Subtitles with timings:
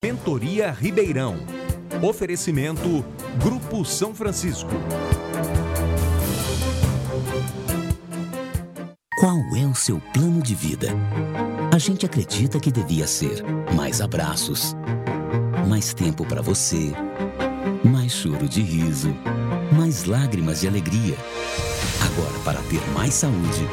[0.00, 1.34] Mentoria Ribeirão.
[2.00, 3.04] Oferecimento
[3.42, 4.70] Grupo São Francisco.
[9.18, 10.90] Qual é o seu plano de vida?
[11.74, 13.42] A gente acredita que devia ser
[13.74, 14.76] mais abraços,
[15.66, 16.92] mais tempo para você,
[17.82, 19.12] mais choro de riso,
[19.76, 21.16] mais lágrimas de alegria.
[22.06, 23.66] Agora, para ter mais saúde,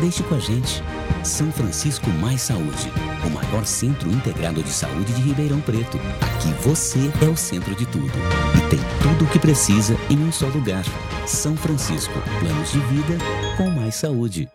[0.00, 0.82] deixe com a gente.
[1.24, 2.90] São Francisco Mais Saúde,
[3.26, 5.98] o maior centro integrado de saúde de Ribeirão Preto.
[6.20, 8.12] Aqui você é o centro de tudo
[8.56, 10.84] e tem tudo o que precisa em um só lugar.
[11.26, 13.18] São Francisco, planos de vida
[13.56, 14.48] com mais saúde.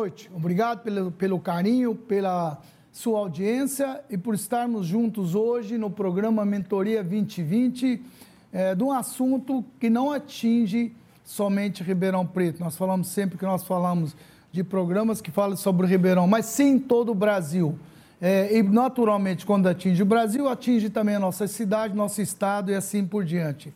[0.00, 0.30] Noite.
[0.34, 2.58] Obrigado pelo, pelo carinho, pela
[2.90, 8.02] sua audiência e por estarmos juntos hoje no programa Mentoria 2020,
[8.50, 10.90] é, de um assunto que não atinge
[11.22, 12.60] somente Ribeirão Preto.
[12.60, 14.16] Nós falamos sempre que nós falamos
[14.50, 17.78] de programas que falam sobre Ribeirão, mas sim todo o Brasil.
[18.22, 22.74] É, e naturalmente, quando atinge o Brasil, atinge também a nossa cidade, nosso estado e
[22.74, 23.70] assim por diante.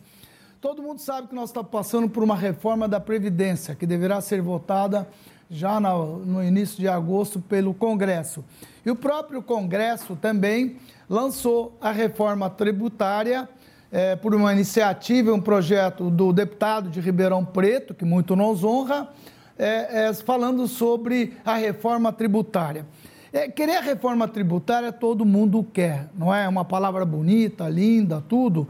[0.59, 4.41] Todo mundo sabe que nós estamos passando por uma reforma da Previdência, que deverá ser
[4.41, 5.07] votada
[5.49, 8.43] já no, início de agosto pelo Congresso.
[8.85, 10.77] E o próprio Congresso também
[11.09, 13.47] lançou a reforma tributária
[13.91, 19.09] é, por uma iniciativa, um projeto do deputado de Ribeirão Preto, que muito nos honra,
[19.57, 22.85] é, é, falando sobre a reforma tributária.
[23.31, 26.47] É, querer a reforma tributária todo mundo quer, não é?
[26.47, 28.67] Uma palavra bonita, linda, tudo.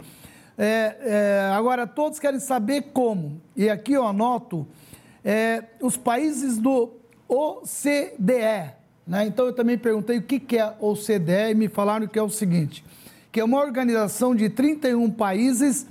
[0.57, 3.41] É, é, agora, todos querem saber como.
[3.55, 4.67] E aqui eu anoto
[5.25, 6.91] é, os países do
[7.27, 8.73] OCDE.
[9.07, 9.25] Né?
[9.25, 12.29] Então eu também perguntei o que, que é OCDE e me falaram que é o
[12.29, 12.85] seguinte:
[13.31, 15.87] que é uma organização de 31 países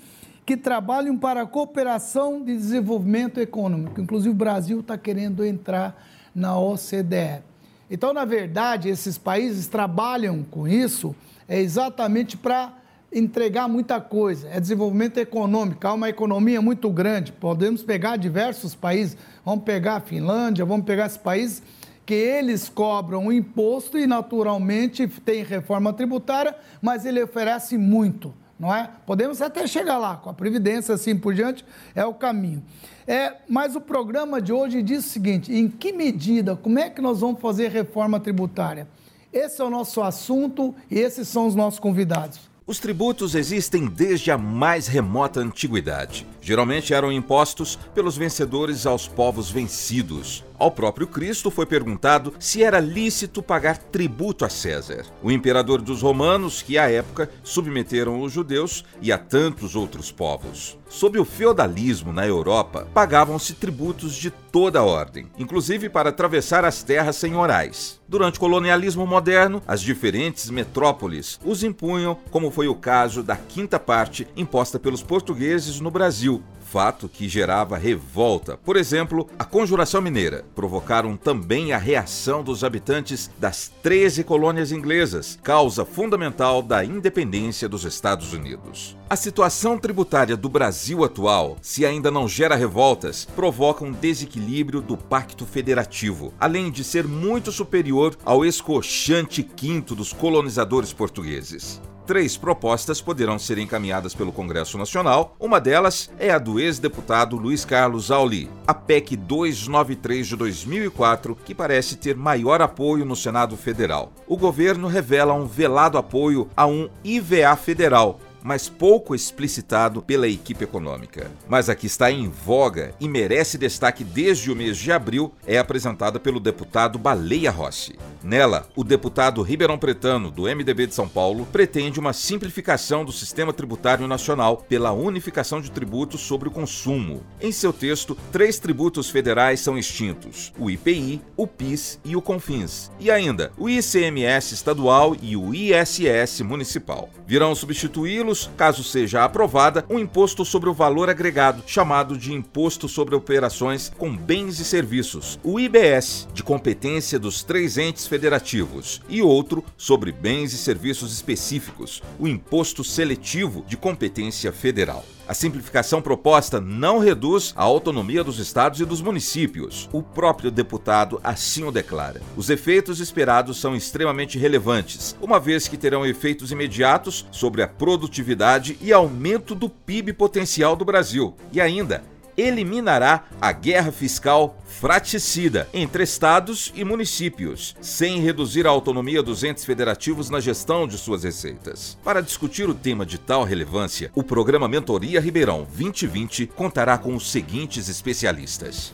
[0.46, 4.00] que trabalham para a cooperação de desenvolvimento econômico.
[4.00, 7.42] Inclusive o Brasil está querendo entrar na OCDE.
[7.90, 11.14] Então, na verdade, esses países trabalham com isso
[11.48, 12.72] é exatamente para
[13.14, 17.30] entregar muita coisa, é desenvolvimento econômico, há uma economia muito grande.
[17.30, 21.62] Podemos pegar diversos países, vamos pegar a Finlândia, vamos pegar esses países
[22.04, 28.74] que eles cobram o imposto e naturalmente tem reforma tributária, mas ele oferece muito, não
[28.74, 28.90] é?
[29.06, 31.64] Podemos até chegar lá, com a Previdência, assim por diante,
[31.94, 32.62] é o caminho.
[33.06, 37.00] É, mas o programa de hoje diz o seguinte: em que medida, como é que
[37.00, 38.88] nós vamos fazer reforma tributária?
[39.32, 42.53] Esse é o nosso assunto e esses são os nossos convidados.
[42.66, 46.26] Os tributos existem desde a mais remota antiguidade.
[46.44, 50.44] Geralmente eram impostos pelos vencedores aos povos vencidos.
[50.58, 56.02] Ao próprio Cristo foi perguntado se era lícito pagar tributo a César, o imperador dos
[56.02, 60.78] romanos que à época submeteram os judeus e a tantos outros povos.
[60.88, 67.16] Sob o feudalismo na Europa, pagavam-se tributos de toda ordem, inclusive para atravessar as terras
[67.16, 68.00] senhorais.
[68.06, 73.80] Durante o colonialismo moderno, as diferentes metrópoles os impunham, como foi o caso da quinta
[73.80, 76.33] parte imposta pelos portugueses no Brasil,
[76.74, 78.56] fato que gerava revolta.
[78.56, 85.38] Por exemplo, a Conjuração Mineira provocaram também a reação dos habitantes das 13 colônias inglesas,
[85.40, 88.96] causa fundamental da independência dos Estados Unidos.
[89.08, 94.96] A situação tributária do Brasil atual, se ainda não gera revoltas, provoca um desequilíbrio do
[94.96, 101.80] Pacto Federativo, além de ser muito superior ao escochante quinto dos colonizadores portugueses.
[102.06, 105.34] Três propostas poderão ser encaminhadas pelo Congresso Nacional.
[105.40, 111.54] Uma delas é a do ex-deputado Luiz Carlos Auli, a PEC 293 de 2004, que
[111.54, 114.12] parece ter maior apoio no Senado Federal.
[114.26, 120.62] O governo revela um velado apoio a um IVA federal, mas pouco explicitado pela equipe
[120.62, 121.30] econômica.
[121.48, 125.56] Mas a que está em voga e merece destaque desde o mês de abril é
[125.56, 127.98] apresentada pelo deputado Baleia Rossi.
[128.22, 133.52] Nela, o deputado Ribeirão Pretano, do MDB de São Paulo, pretende uma simplificação do sistema
[133.52, 137.22] tributário nacional pela unificação de tributos sobre o consumo.
[137.40, 142.90] Em seu texto, três tributos federais são extintos: o IPI, o PIS e o CONFINS,
[143.00, 147.08] e ainda o ICMS estadual e o ISS municipal.
[147.26, 153.14] Virão substituí-los caso seja aprovada, um imposto sobre o valor agregado, chamado de Imposto sobre
[153.14, 159.64] Operações com Bens e Serviços, o IBS, de competência dos três entes federativos, e outro
[159.76, 165.04] sobre bens e serviços específicos, o Imposto Seletivo de competência federal.
[165.26, 169.88] A simplificação proposta não reduz a autonomia dos estados e dos municípios.
[169.90, 172.20] O próprio deputado assim o declara.
[172.36, 178.76] Os efeitos esperados são extremamente relevantes, uma vez que terão efeitos imediatos sobre a produtividade
[178.82, 181.34] e aumento do PIB potencial do Brasil.
[181.50, 182.04] E ainda,
[182.36, 189.64] eliminará a guerra fiscal fraticida entre estados e municípios, sem reduzir a autonomia dos entes
[189.64, 191.96] federativos na gestão de suas receitas.
[192.02, 197.30] Para discutir o tema de tal relevância, o programa Mentoria Ribeirão 2020 contará com os
[197.30, 198.92] seguintes especialistas.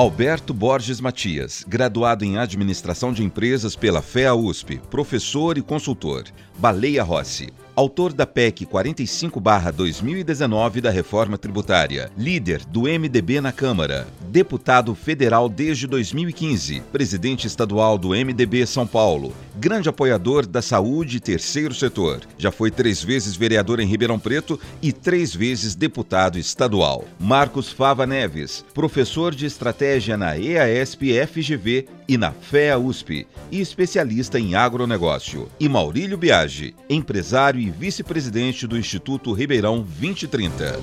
[0.00, 6.24] Alberto Borges Matias, graduado em Administração de Empresas pela FEA USP, professor e consultor.
[6.56, 14.94] Baleia Rossi, autor da PEC 45-2019 da reforma tributária, líder do MDB na Câmara, deputado
[14.94, 21.74] federal desde 2015, presidente estadual do MDB São Paulo, grande apoiador da saúde e terceiro
[21.74, 22.20] setor.
[22.36, 27.06] Já foi três vezes vereador em Ribeirão Preto e três vezes deputado estadual.
[27.18, 34.38] Marcos Fava Neves, professor de estratégia na EASP FGV e na FEA USP e especialista
[34.38, 35.48] em agronegócio.
[35.60, 40.78] E Maurílio Biagi, empresário e vice-presidente do Instituto Ribeirão 2030.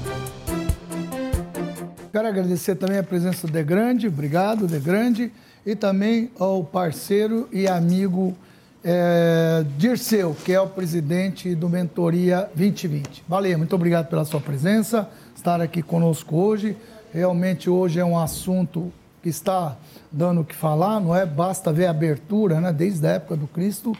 [2.11, 5.31] Quero agradecer também a presença do De Grande, obrigado, De Grande,
[5.65, 8.35] e também ao parceiro e amigo
[8.83, 13.23] é, Dirceu, que é o presidente do Mentoria 2020.
[13.27, 16.75] Valeu, muito obrigado pela sua presença, estar aqui conosco hoje.
[17.13, 18.91] Realmente hoje é um assunto
[19.21, 19.75] que está
[20.11, 21.25] dando o que falar, não é?
[21.25, 22.71] Basta ver a abertura, né?
[22.71, 23.95] Desde a época do Cristo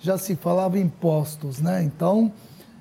[0.00, 1.82] já se falava impostos, né?
[1.82, 2.32] Então,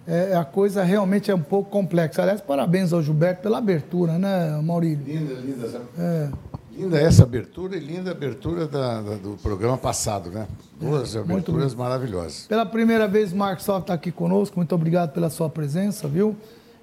[0.07, 2.21] é, a coisa realmente é um pouco complexa.
[2.21, 5.05] Aliás, parabéns ao Gilberto pela abertura, né, Maurílio?
[5.05, 5.81] Linda, linda.
[5.97, 6.29] É.
[6.77, 10.47] Linda essa abertura e linda a abertura da, da, do programa passado, né?
[10.79, 12.45] Duas é, aberturas maravilhosas.
[12.47, 14.57] Pela primeira vez, Marcos Só está aqui conosco.
[14.57, 16.35] Muito obrigado pela sua presença, viu?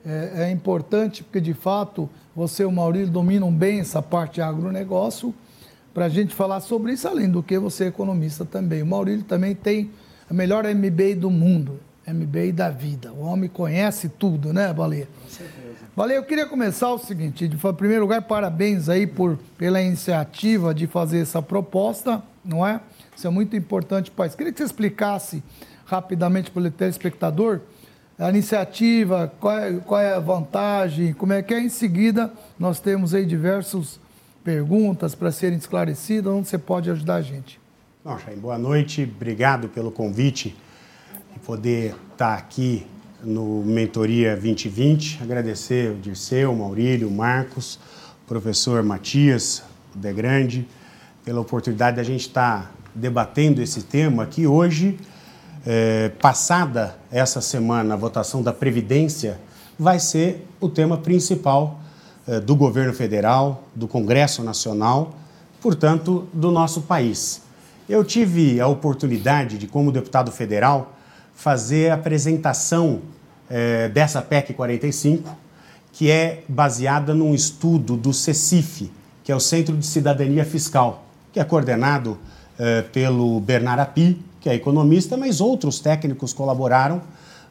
[0.05, 4.43] É, é, importante porque, de fato, você e o Maurílio dominam bem essa parte de
[4.43, 5.33] agronegócio
[5.95, 8.83] para a gente falar sobre isso, além do que você é economista também.
[8.83, 9.93] O Maurílio também tem
[10.35, 13.13] a melhor MBA do mundo, MBA da vida.
[13.13, 15.09] O homem conhece tudo, né, Baleia?
[15.23, 15.85] Com certeza.
[15.97, 20.89] Baleia, eu queria começar o seguinte, em primeiro lugar, parabéns aí por, pela iniciativa de
[20.89, 22.81] fazer essa proposta, não é?
[23.17, 24.37] Isso é muito importante para isso.
[24.37, 25.41] Queria que você explicasse
[25.87, 27.61] rapidamente para o telespectador
[28.19, 31.61] a iniciativa, qual é, qual é a vantagem, como é que é.
[31.61, 34.01] Em seguida, nós temos aí diversas
[34.43, 37.64] perguntas para serem esclarecidas, onde você pode ajudar a gente.
[38.05, 40.55] Bom, Jair, boa noite, obrigado pelo convite
[41.35, 42.87] e poder estar aqui
[43.23, 45.23] no Mentoria 2020.
[45.23, 47.77] Agradecer o Dirceu, o Maurílio, o Marcos,
[48.23, 49.63] o professor Matias,
[49.97, 50.69] o De Grande,
[51.25, 54.99] pela oportunidade de a gente estar debatendo esse tema que hoje,
[55.65, 59.41] é, passada essa semana a votação da Previdência,
[59.79, 61.81] vai ser o tema principal
[62.29, 65.15] é, do governo federal, do Congresso Nacional,
[65.59, 67.44] portanto, do nosso país.
[67.87, 70.97] Eu tive a oportunidade de, como deputado federal,
[71.35, 73.03] fazer a apresentação
[73.51, 75.37] é, dessa PEC 45,
[75.93, 78.91] que é baseada num estudo do CECIF,
[79.23, 82.17] que é o Centro de Cidadania Fiscal, que é coordenado
[82.59, 87.03] é, pelo Bernard Api, que é economista, mas outros técnicos colaboraram.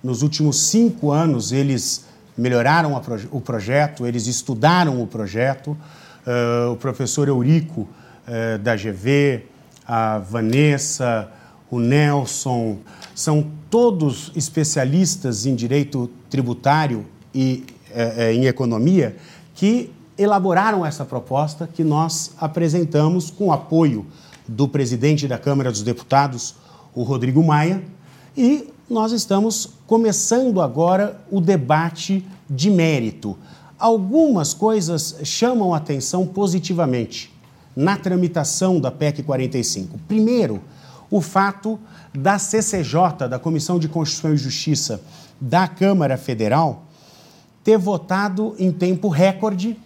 [0.03, 2.99] Nos últimos cinco anos, eles melhoraram
[3.31, 5.77] o projeto, eles estudaram o projeto.
[6.25, 9.43] Uh, o professor Eurico, uh, da GV,
[9.87, 11.29] a Vanessa,
[11.69, 12.77] o Nelson,
[13.15, 19.15] são todos especialistas em direito tributário e é, é, em economia
[19.55, 24.05] que elaboraram essa proposta que nós apresentamos com apoio
[24.47, 26.55] do presidente da Câmara dos Deputados,
[26.93, 27.83] o Rodrigo Maia,
[28.37, 33.37] e nós estamos começando agora o debate de mérito.
[33.79, 37.32] Algumas coisas chamam a atenção positivamente
[37.75, 39.97] na tramitação da PEC 45.
[40.07, 40.61] Primeiro,
[41.09, 41.79] o fato
[42.13, 45.01] da CCJ, da Comissão de Constituição e Justiça
[45.39, 46.85] da Câmara Federal,
[47.63, 49.77] ter votado em tempo recorde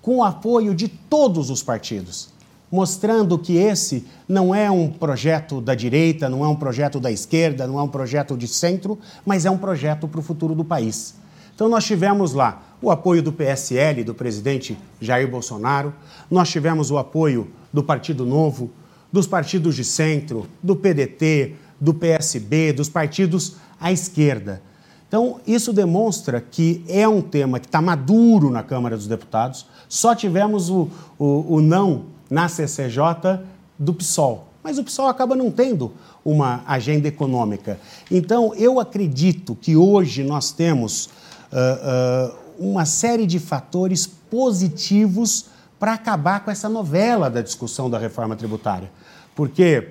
[0.00, 2.28] com o apoio de todos os partidos,
[2.70, 7.66] mostrando que esse não é um projeto da direita, não é um projeto da esquerda,
[7.66, 11.14] não é um projeto de centro, mas é um projeto para o futuro do país.
[11.54, 15.94] Então, nós tivemos lá o apoio do PSL, do presidente Jair Bolsonaro,
[16.30, 18.70] nós tivemos o apoio do Partido Novo,
[19.12, 24.62] dos partidos de centro, do PDT, do PSB, dos partidos à esquerda.
[25.08, 29.66] Então, isso demonstra que é um tema que está maduro na Câmara dos Deputados.
[29.88, 33.40] Só tivemos o, o, o não na CCJ
[33.78, 34.48] do PSOL.
[34.64, 35.92] mas o PSOL acaba não tendo
[36.24, 37.78] uma agenda econômica.
[38.10, 45.46] Então, eu acredito que hoje nós temos uh, uh, uma série de fatores positivos
[45.78, 48.90] para acabar com essa novela da discussão da reforma tributária.
[49.34, 49.90] Porque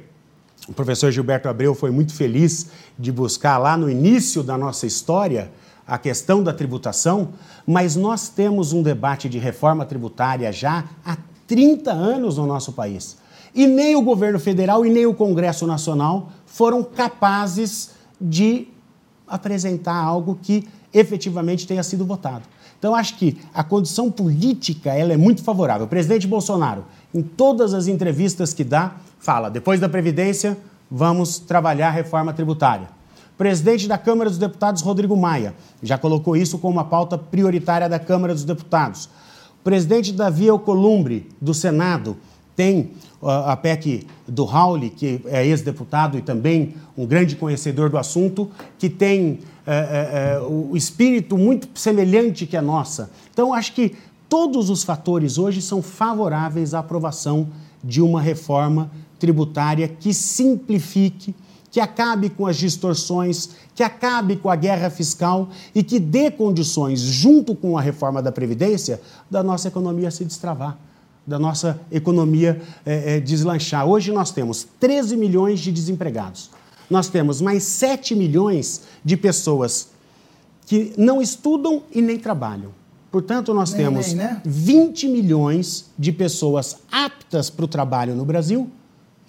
[0.67, 2.67] o professor Gilberto Abreu foi muito feliz
[2.97, 5.51] de buscar lá no início da nossa história
[5.87, 7.29] a questão da tributação,
[7.67, 13.17] mas nós temos um debate de reforma tributária já há 30 anos no nosso país.
[13.53, 18.67] E nem o governo federal e nem o Congresso Nacional foram capazes de
[19.27, 22.43] apresentar algo que efetivamente tenha sido votado.
[22.77, 25.85] Então, acho que a condição política ela é muito favorável.
[25.85, 30.57] O presidente Bolsonaro, em todas as entrevistas que dá, fala: depois da Previdência,
[30.89, 32.87] vamos trabalhar a reforma tributária.
[33.33, 35.53] O presidente da Câmara dos Deputados, Rodrigo Maia,
[35.83, 39.09] já colocou isso como uma pauta prioritária da Câmara dos Deputados.
[39.59, 42.15] O presidente Davi Alcolumbre, do Senado,
[42.55, 42.91] tem
[43.27, 48.89] a PEC do Raul, que é ex-deputado e também um grande conhecedor do assunto, que
[48.89, 53.09] tem é, é, o espírito muito semelhante que a nossa.
[53.31, 53.95] Então, acho que
[54.29, 57.47] todos os fatores hoje são favoráveis à aprovação
[57.83, 61.33] de uma reforma tributária que simplifique,
[61.71, 66.99] que acabe com as distorções, que acabe com a guerra fiscal e que dê condições,
[66.99, 70.77] junto com a reforma da Previdência, da nossa economia se destravar
[71.25, 73.85] da nossa economia é, é, deslanchar.
[73.87, 76.49] Hoje nós temos 13 milhões de desempregados.
[76.89, 79.89] Nós temos mais 7 milhões de pessoas
[80.65, 82.71] que não estudam e nem trabalham.
[83.11, 84.41] Portanto, nós nem, temos nem, né?
[84.45, 88.69] 20 milhões de pessoas aptas para o trabalho no Brasil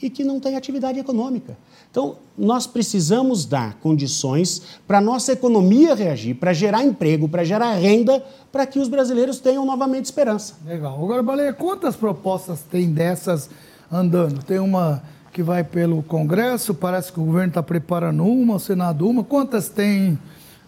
[0.03, 1.57] e que não têm atividade econômica.
[1.97, 7.73] Então, nós precisamos dar condições para a nossa economia reagir, para gerar emprego, para gerar
[7.73, 8.23] renda,
[8.53, 10.57] para que os brasileiros tenham novamente esperança.
[10.67, 11.03] Legal.
[11.03, 13.49] Agora, Baleia, quantas propostas tem dessas
[13.91, 14.43] andando?
[14.43, 19.09] Tem uma que vai pelo Congresso, parece que o governo está preparando uma, o Senado
[19.09, 19.25] uma.
[19.25, 20.19] Quantas tem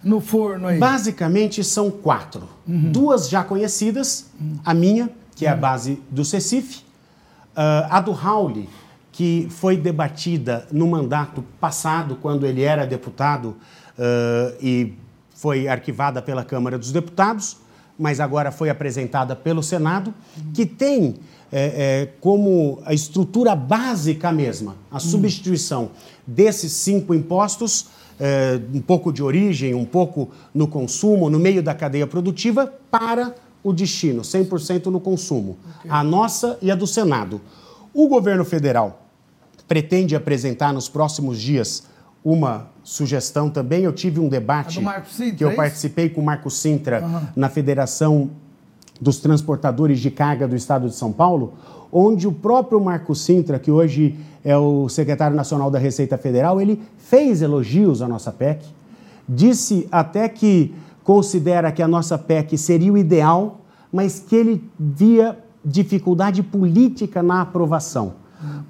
[0.03, 0.79] no forno aí?
[0.79, 2.49] Basicamente são quatro.
[2.67, 2.91] Uhum.
[2.91, 4.61] Duas já conhecidas, uhum.
[4.65, 8.67] a minha, que é a base do CECIF, uh, a do Raul,
[9.19, 13.57] que foi debatida no mandato passado, quando ele era deputado
[13.99, 14.95] uh, e
[15.35, 17.57] foi arquivada pela Câmara dos Deputados,
[17.99, 20.15] mas agora foi apresentada pelo Senado,
[20.55, 21.17] que tem
[21.51, 25.91] é, é, como a estrutura básica mesma a substituição
[26.25, 27.87] desses cinco impostos,
[28.21, 33.35] é, um pouco de origem, um pouco no consumo, no meio da cadeia produtiva, para
[33.65, 35.59] o destino, 100% no consumo.
[35.81, 35.91] Okay.
[35.91, 37.41] A nossa e a do Senado.
[37.93, 39.08] O governo federal
[39.69, 41.85] pretende apresentar nos próximos dias
[42.25, 43.85] uma sugestão também.
[43.85, 47.21] Eu tive um debate Sintra, que eu é participei com o Marco Sintra uhum.
[47.37, 48.31] na Federação
[49.01, 51.55] dos Transportadores de Carga do Estado de São Paulo,
[51.93, 56.83] onde o próprio Marco Sintra, que hoje é o secretário nacional da Receita Federal, ele
[56.97, 58.65] fez elogios à nossa PEC,
[59.29, 63.61] disse até que considera que a nossa PEC seria o ideal,
[63.93, 68.15] mas que ele via dificuldade política na aprovação.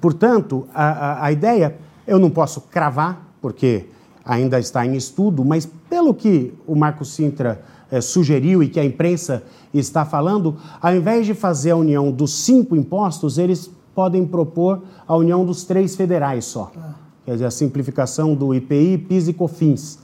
[0.01, 1.77] Portanto, a, a, a ideia,
[2.07, 3.87] eu não posso cravar, porque
[4.23, 8.85] ainda está em estudo, mas pelo que o Marco Sintra eh, sugeriu e que a
[8.85, 14.83] imprensa está falando, ao invés de fazer a união dos cinco impostos, eles podem propor
[15.07, 16.71] a união dos três federais só.
[16.77, 16.93] Ah.
[17.25, 19.99] Quer dizer, a simplificação do IPI, PIS e COFINS.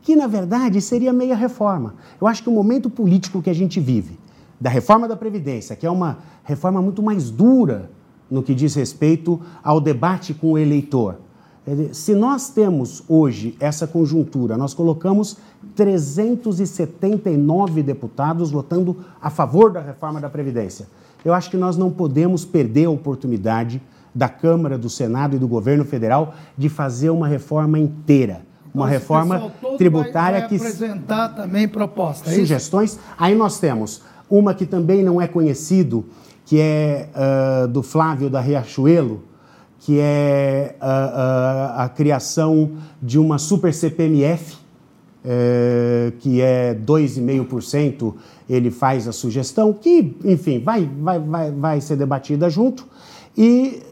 [0.00, 1.94] Que, na verdade, seria meia reforma.
[2.20, 4.18] Eu acho que o momento político que a gente vive,
[4.60, 7.90] da reforma da Previdência, que é uma reforma muito mais dura
[8.32, 11.16] no que diz respeito ao debate com o eleitor.
[11.92, 15.36] Se nós temos hoje essa conjuntura, nós colocamos
[15.76, 20.86] 379 deputados votando a favor da reforma da Previdência.
[21.24, 23.80] Eu acho que nós não podemos perder a oportunidade
[24.14, 28.40] da Câmara, do Senado e do governo federal de fazer uma reforma inteira.
[28.74, 30.56] Uma Esse reforma tributária vai, vai que.
[30.56, 32.32] apresentar também propostas.
[32.32, 32.98] É sugestões.
[33.18, 36.06] Aí nós temos uma que também não é conhecido,
[36.52, 39.22] que é uh, do Flávio da Riachuelo,
[39.78, 44.56] que é uh, uh, a criação de uma super CPMF,
[45.24, 48.12] uh, que é 2,5%,
[48.50, 52.86] ele faz a sugestão, que, enfim, vai, vai, vai, vai ser debatida junto,
[53.34, 53.82] e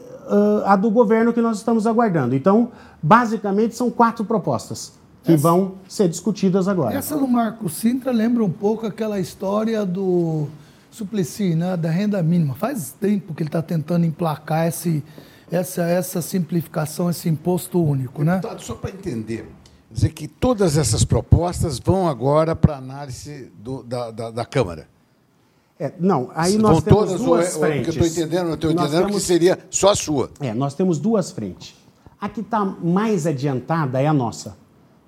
[0.63, 2.35] a do governo que nós estamos aguardando.
[2.35, 6.95] Então, basicamente, são quatro propostas que essa, vão ser discutidas agora.
[6.95, 10.47] Essa do Marco Sintra lembra um pouco aquela história do
[10.91, 12.53] Suplicy, né, da renda mínima.
[12.53, 15.01] Faz tempo que ele está tentando emplacar esse,
[15.49, 18.23] essa, essa simplificação, esse imposto único.
[18.23, 18.35] Né?
[18.35, 19.49] Deputado, só para entender,
[19.89, 24.87] dizer que todas essas propostas vão agora para análise do, da, da, da, Câmara.
[25.79, 27.95] É, não, aí nós Vão temos todas duas ou é, frentes.
[27.95, 30.29] que eu estou entendendo, eu estou entendendo temos- que seria só a sua.
[30.41, 31.73] É, nós temos duas frentes.
[32.19, 34.60] A que está mais adiantada é a nossa.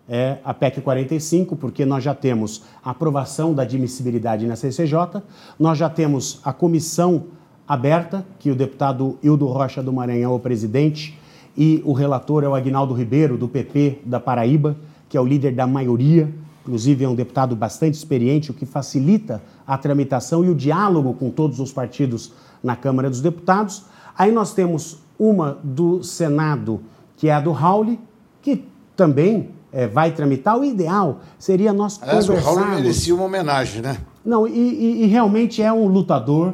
[0.07, 5.21] É a PEC 45, porque nós já temos a aprovação da admissibilidade na CCJ,
[5.57, 7.23] nós já temos a comissão
[7.65, 11.17] aberta, que o deputado Hildo Rocha do Maranhão é o presidente,
[11.55, 14.75] e o relator é o Agnaldo Ribeiro, do PP da Paraíba,
[15.07, 16.29] que é o líder da maioria,
[16.63, 21.29] inclusive é um deputado bastante experiente, o que facilita a tramitação e o diálogo com
[21.29, 22.33] todos os partidos
[22.63, 23.85] na Câmara dos Deputados.
[24.17, 26.81] Aí nós temos uma do Senado,
[27.15, 27.97] que é a do Raul,
[28.41, 30.57] que também eh, vai tramitar.
[30.57, 32.81] O ideal seria nós Aliás, o Raul conversarmos...
[32.81, 33.97] merecia uma homenagem, né?
[34.25, 36.53] Não, e, e- e realmente é um lutador,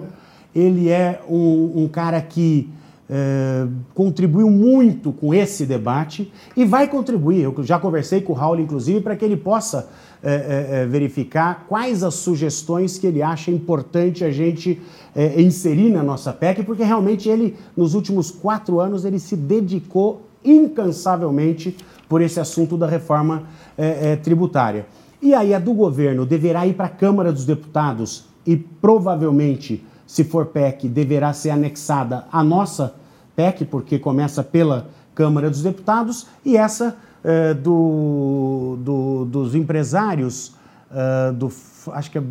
[0.55, 2.69] ele é um, um cara que
[3.11, 7.41] eh, contribuiu muito com esse debate e vai contribuir.
[7.43, 9.89] Eu já conversei com o Raul, inclusive, para que ele possa
[10.21, 14.79] eh, eh, eh, verificar quais as sugestões que ele acha importante a gente
[15.15, 20.21] eh, inserir na nossa PEC, porque realmente ele, nos últimos quatro anos, ele se dedicou
[20.43, 21.75] incansavelmente
[22.07, 23.43] por esse assunto da reforma
[23.77, 24.85] eh, eh, tributária.
[25.21, 30.23] E aí a do governo deverá ir para a Câmara dos Deputados e provavelmente, se
[30.23, 32.95] for PEC, deverá ser anexada à nossa
[33.35, 40.53] PEC, porque começa pela Câmara dos Deputados, e essa eh, do, do- dos empresários
[40.91, 41.51] eh, do,
[41.91, 42.23] acho que é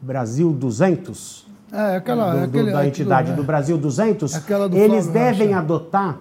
[0.00, 2.30] Brasil 200, É, aquela.
[2.32, 3.46] do- do- aquele, da entidade aquilo, do é.
[3.46, 6.18] Brasil 200, Aquela do eles devem adotar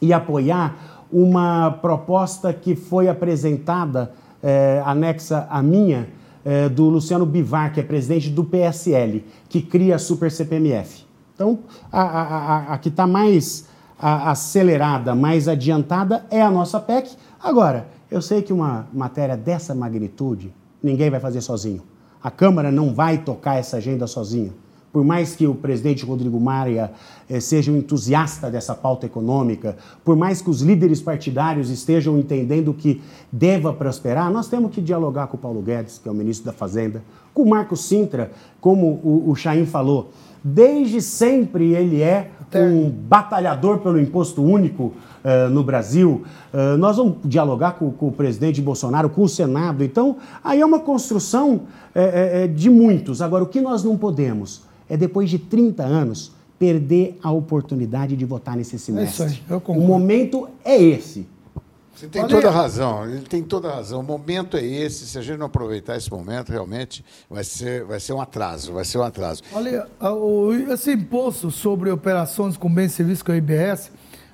[0.00, 6.08] e apoiar uma proposta que foi apresentada, eh, anexa à minha,
[6.44, 11.04] eh, do Luciano Bivar, que é presidente do PSL, que cria a Super CPMF.
[11.34, 11.58] Então,
[11.90, 12.22] a, a-
[12.70, 17.10] a- a que está mais acelerada, mais adiantada é a nossa PEC.
[17.42, 21.82] Agora, eu sei que uma matéria dessa magnitude, ninguém vai fazer sozinho.
[22.22, 24.52] A Câmara não vai tocar essa agenda sozinha.
[24.92, 26.90] Por mais que o presidente Rodrigo Maia
[27.28, 32.74] eh, seja um entusiasta dessa pauta econômica, por mais que os líderes partidários estejam entendendo
[32.74, 36.46] que deva prosperar, nós temos que dialogar com o Paulo Guedes, que é o ministro
[36.46, 40.10] da Fazenda, com o Marco Sintra, como o, o Chaim falou.
[40.42, 44.92] Desde sempre ele é um batalhador pelo imposto único
[45.22, 46.24] eh, no Brasil.
[46.52, 49.84] Eh, nós vamos dialogar com, com o presidente Bolsonaro, com o Senado.
[49.84, 51.60] Então, aí é uma construção
[51.94, 53.22] eh, eh, de muitos.
[53.22, 58.24] Agora, o que nós não podemos é, depois de 30 anos, perder a oportunidade de
[58.26, 59.24] votar nesse semestre.
[59.24, 61.26] aí, eu o momento é esse.
[61.94, 64.00] Você tem Olha- toda a razão, ele tem toda a razão.
[64.00, 65.06] O momento é esse.
[65.06, 68.84] Se a gente não aproveitar esse momento, realmente vai ser, vai ser um atraso, vai
[68.84, 69.42] ser um atraso.
[69.52, 69.86] Olha,
[70.72, 73.90] esse imposto sobre operações com bens e serviços com a IBS,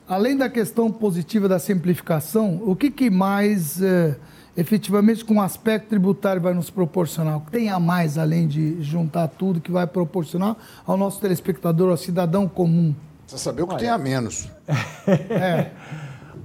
[0.08, 4.14] além da questão positiva da simplificação, o que, que mais eh,
[4.56, 7.36] efetivamente com o aspecto tributário vai nos proporcionar?
[7.36, 11.90] O que tem a mais além de juntar tudo que vai proporcionar ao nosso telespectador,
[11.90, 12.94] ao cidadão comum?
[13.22, 14.48] Precisa saber o que tem a menos.
[15.30, 15.70] É,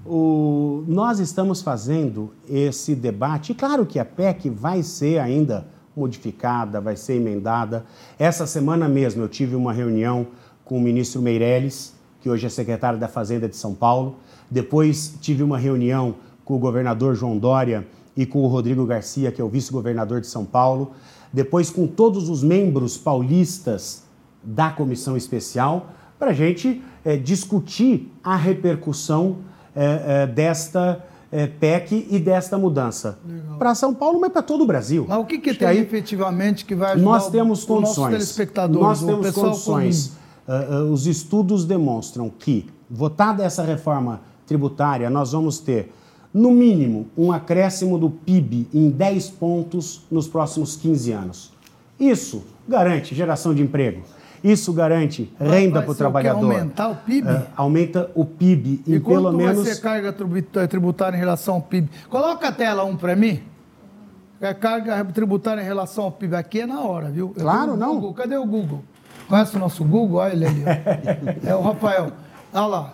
[0.06, 6.82] O- nós estamos fazendo esse debate, e claro que a PEC vai ser ainda modificada,
[6.82, 7.86] vai ser emendada.
[8.18, 10.28] Essa semana mesmo eu tive uma reunião
[10.66, 14.16] com o ministro Meirelles, que hoje é secretário da Fazenda de São Paulo.
[14.50, 19.42] Depois tive uma reunião com o governador João Dória e com o Rodrigo Garcia, que
[19.42, 20.92] é o vice-governador de São Paulo.
[21.32, 24.04] Depois com todos os membros paulistas
[24.44, 25.88] da comissão especial
[26.20, 29.38] para a gente eh, discutir a repercussão
[29.76, 31.06] eh, eh, desta
[31.62, 33.18] PEC e desta mudança.
[33.58, 35.06] Para São Paulo, mas para todo o Brasil.
[35.08, 37.84] mas o que, que tem aí efetivamente que vai ajudar nós o- temos os nossos
[37.96, 38.12] condições.
[38.12, 40.12] telespectadores, Nós o temos condições.
[40.92, 45.94] os estudos demonstram que, votada essa reforma tributária, nós vamos ter,
[46.34, 51.52] no mínimo, um acréscimo do PIB em 10 pontos nos próximos 15 anos.
[52.00, 54.02] Isso garante geração de emprego.
[54.44, 56.28] Isso garante renda vai para o quê?
[56.30, 57.28] Aumentar o PIB?
[57.56, 59.68] aumenta o PIB em E quanto pelo vai menos.
[59.68, 61.90] ser carga tribu- tributária em relação ao PIB?
[62.10, 63.40] Coloca a tela um para mim.
[64.40, 66.36] É carga tributária em relação ao PIB.
[66.36, 67.34] Aqui é na hora, viu?
[67.38, 67.94] Eu Claro, não.
[67.96, 68.14] Google.
[68.16, 68.82] Cadê o Google?
[69.28, 70.18] Conhece o nosso Google?
[70.18, 70.64] Olha ele ali.
[71.46, 72.12] É o Rafael.
[72.52, 72.94] Olha lá.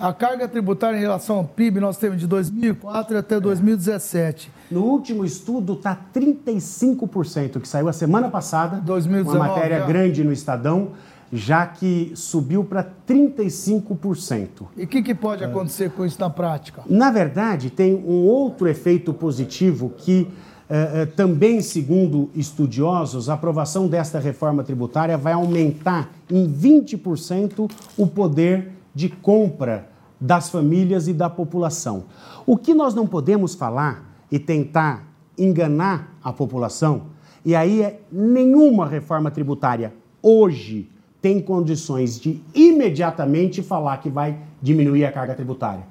[0.00, 4.48] A carga tributária em relação ao PIB nós temos de 2004 até 2017.
[4.70, 8.76] No último estudo está 35%, que saiu a semana passada.
[8.76, 9.86] 2019 Uma matéria já.
[9.86, 10.90] grande no Estadão,
[11.32, 14.48] já que subiu para 35%.
[14.76, 16.82] E o que, que pode acontecer com isso na prática?
[16.86, 20.28] Na verdade, tem um outro efeito positivo que,
[20.70, 28.06] eh, eh, também segundo estudiosos, a aprovação desta reforma tributária vai aumentar em 20% o
[28.06, 29.88] poder de compra
[30.20, 32.06] das famílias e da população.
[32.44, 35.06] O que nós não podemos falar e tentar
[35.38, 37.02] enganar a população
[37.44, 40.90] E aí é nenhuma reforma tributária hoje
[41.22, 45.86] tem condições de imediatamente falar que vai diminuir a carga tributária.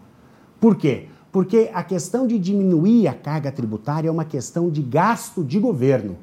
[0.59, 1.07] Por quê?
[1.31, 6.17] Porque a questão de diminuir a carga tributária é uma questão de gasto de governo.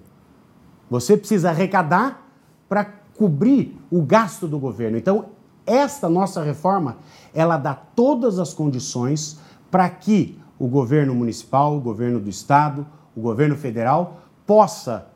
[0.91, 2.31] Você precisa arrecadar
[2.69, 2.85] para
[3.17, 4.99] cobrir o gasto do governo.
[4.99, 5.27] Então,
[5.67, 6.97] esta nossa reforma,
[7.33, 9.39] ela dá todas as condições
[9.71, 15.07] para que o governo municipal, o governo do estado, o governo federal possa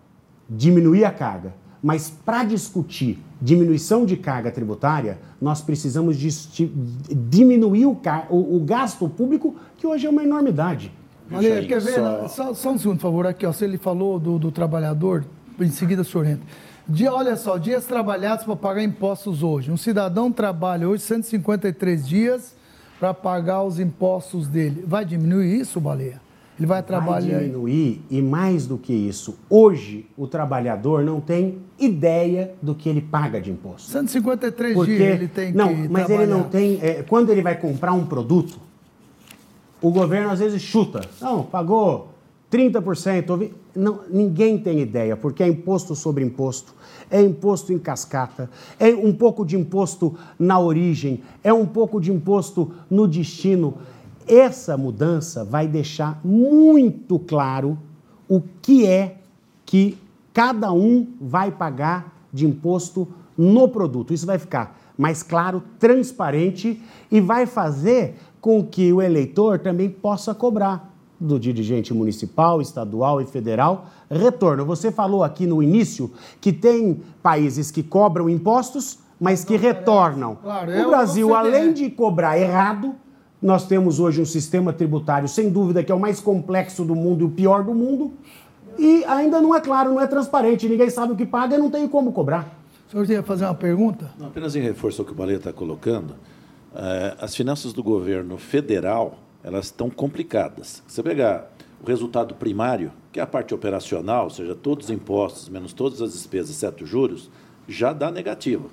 [0.48, 1.54] diminuir a carga.
[1.82, 6.28] Mas para discutir diminuição de carga tributária, nós precisamos de
[7.30, 10.92] diminuir o, o, o, gasto público, que hoje é uma enormidade.
[11.30, 11.94] Olha, quer ver?
[11.94, 12.28] Só...
[12.28, 12.72] Só, só...
[12.72, 15.24] um segundo, por favor, aqui, ó, se ele falou do, do trabalhador,
[15.60, 16.42] em seguida o orienta.
[16.88, 19.70] Dia, olha só, dias trabalhados para pagar impostos hoje.
[19.70, 22.56] Um cidadão trabalha hoje 153 dias
[22.98, 24.84] para pagar os impostos dele.
[24.86, 26.18] Vai diminuir isso, Baleia?
[26.58, 27.36] Ele vai trabalhar.
[27.36, 32.88] Vai diminuir e mais do que isso, hoje o trabalhador não tem ideia do que
[32.88, 33.90] ele paga de imposto.
[33.90, 36.22] 153 Porque, dias ele tem não, que mas trabalhar.
[36.22, 36.78] ele não tem.
[36.80, 38.58] É, quando ele vai comprar um produto,
[39.80, 41.02] o governo às vezes chuta.
[41.20, 42.08] Não, pagou
[42.50, 43.50] 30%.
[43.78, 46.74] Não, ninguém tem ideia, porque é imposto sobre imposto,
[47.08, 52.10] é imposto em cascata, é um pouco de imposto na origem, é um pouco de
[52.10, 53.74] imposto no destino.
[54.26, 57.78] Essa mudança vai deixar muito claro
[58.28, 59.18] o que é
[59.64, 59.96] que
[60.34, 64.12] cada um vai pagar de imposto no produto.
[64.12, 70.34] Isso vai ficar mais claro, transparente e vai fazer com que o eleitor também possa
[70.34, 74.64] cobrar do dirigente municipal, estadual e federal retorno.
[74.64, 80.36] Você falou aqui no início que tem países que cobram impostos, mas que retornam.
[80.36, 82.94] Claro, o Brasil, além de cobrar errado,
[83.42, 87.22] nós temos hoje um sistema tributário, sem dúvida, que é o mais complexo do mundo
[87.22, 88.12] e o pior do mundo,
[88.78, 91.70] e ainda não é claro, não é transparente, ninguém sabe o que paga e não
[91.70, 92.48] tem como cobrar.
[92.86, 94.10] O senhor ia fazer uma pergunta?
[94.18, 96.14] Não, apenas em reforço ao que o Baleia está colocando,
[96.74, 100.82] eh, as finanças do governo federal elas estão complicadas.
[100.86, 101.50] Você pegar
[101.82, 106.02] o resultado primário, que é a parte operacional, ou seja, todos os impostos menos todas
[106.02, 107.30] as despesas, exceto juros,
[107.68, 108.70] já dá negativo.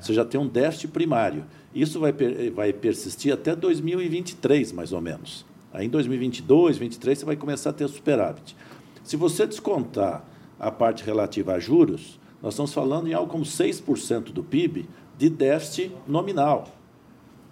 [0.00, 1.44] Você já tem um déficit primário.
[1.74, 2.12] Isso vai,
[2.54, 5.44] vai persistir até 2023, mais ou menos.
[5.72, 8.56] Aí, em 2022, 2023, você vai começar a ter superávit.
[9.04, 10.24] Se você descontar
[10.58, 15.28] a parte relativa a juros, nós estamos falando em algo como 6% do PIB de
[15.28, 16.68] déficit nominal.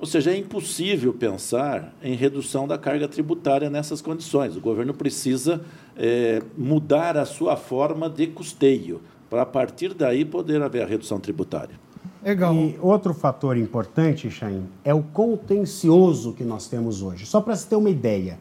[0.01, 4.57] Ou seja, é impossível pensar em redução da carga tributária nessas condições.
[4.57, 5.61] O governo precisa
[5.97, 11.19] é, mudar a sua forma de custeio para, a partir daí, poder haver a redução
[11.19, 11.75] tributária.
[12.25, 12.55] Legal.
[12.55, 17.27] E outro fator importante, Chain, é o contencioso que nós temos hoje.
[17.27, 18.39] Só para se ter uma ideia,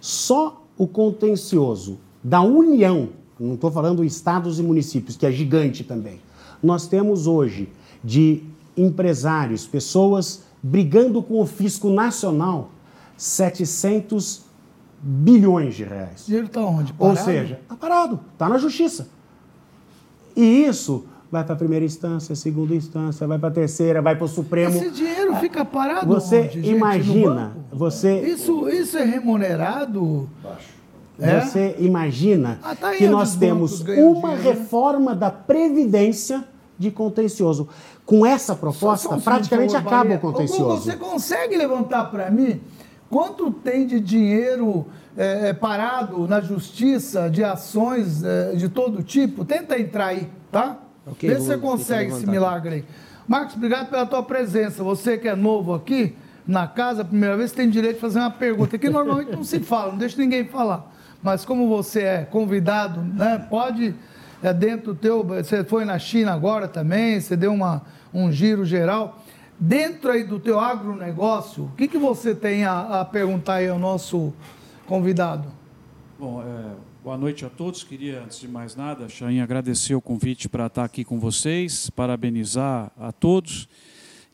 [0.00, 6.20] só o contencioso da União, não estou falando estados e municípios, que é gigante também,
[6.62, 7.68] nós temos hoje
[8.02, 8.42] de
[8.76, 12.70] empresários, pessoas brigando com o fisco nacional,
[13.16, 14.44] 700
[15.02, 16.22] bilhões de reais.
[16.22, 16.92] O dinheiro está onde?
[16.92, 17.18] Parado?
[17.18, 19.08] Ou seja, está parado, está na justiça.
[20.36, 24.24] E isso vai para a primeira instância, segunda instância, vai para a terceira, vai para
[24.24, 24.76] o Supremo.
[24.76, 30.28] Esse dinheiro fica parado Você onde, gente, imagina, você isso isso é remunerado?
[30.42, 30.80] Baixo.
[31.18, 31.40] É?
[31.40, 34.42] Você imagina ah, tá que nós temos uma dinheiro.
[34.42, 36.44] reforma da previdência
[36.80, 37.68] de contencioso.
[38.06, 40.82] Com essa proposta, praticamente acaba o contencioso.
[40.82, 42.58] Você consegue levantar para mim
[43.10, 49.44] quanto tem de dinheiro é, parado na justiça de ações é, de todo tipo?
[49.44, 50.78] Tenta entrar aí, tá?
[51.06, 52.84] Okay, Vê se você consegue esse milagre aí.
[53.28, 54.82] Marcos, obrigado pela tua presença.
[54.82, 56.16] Você que é novo aqui
[56.46, 58.78] na casa, primeira vez, tem direito de fazer uma pergunta.
[58.78, 60.90] Que normalmente não se fala, não deixa ninguém falar.
[61.22, 63.94] Mas como você é convidado, né, pode,
[64.42, 65.24] é dentro do teu.
[65.24, 69.22] Você foi na China agora também, você deu uma, um giro geral.
[69.58, 73.78] Dentro aí do teu agronegócio, o que, que você tem a, a perguntar aí ao
[73.78, 74.32] nosso
[74.86, 75.48] convidado?
[76.18, 77.82] Bom, é, Boa noite a todos.
[77.82, 82.92] Queria, antes de mais nada, Chain, agradecer o convite para estar aqui com vocês, parabenizar
[82.98, 83.66] a todos.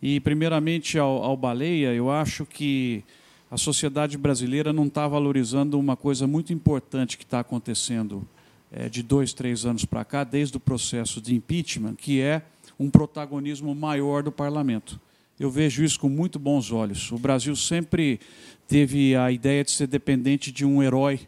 [0.02, 3.04] E, primeiramente, ao, ao Baleia, eu acho que
[3.48, 8.26] a sociedade brasileira não está valorizando uma coisa muito importante que está acontecendo
[8.70, 12.42] é, de dois, três anos para cá, desde o processo de impeachment, que é
[12.78, 15.00] um protagonismo maior do parlamento.
[15.38, 17.12] Eu vejo isso com muito bons olhos.
[17.12, 18.20] O Brasil sempre
[18.66, 21.20] teve a ideia de ser dependente de um herói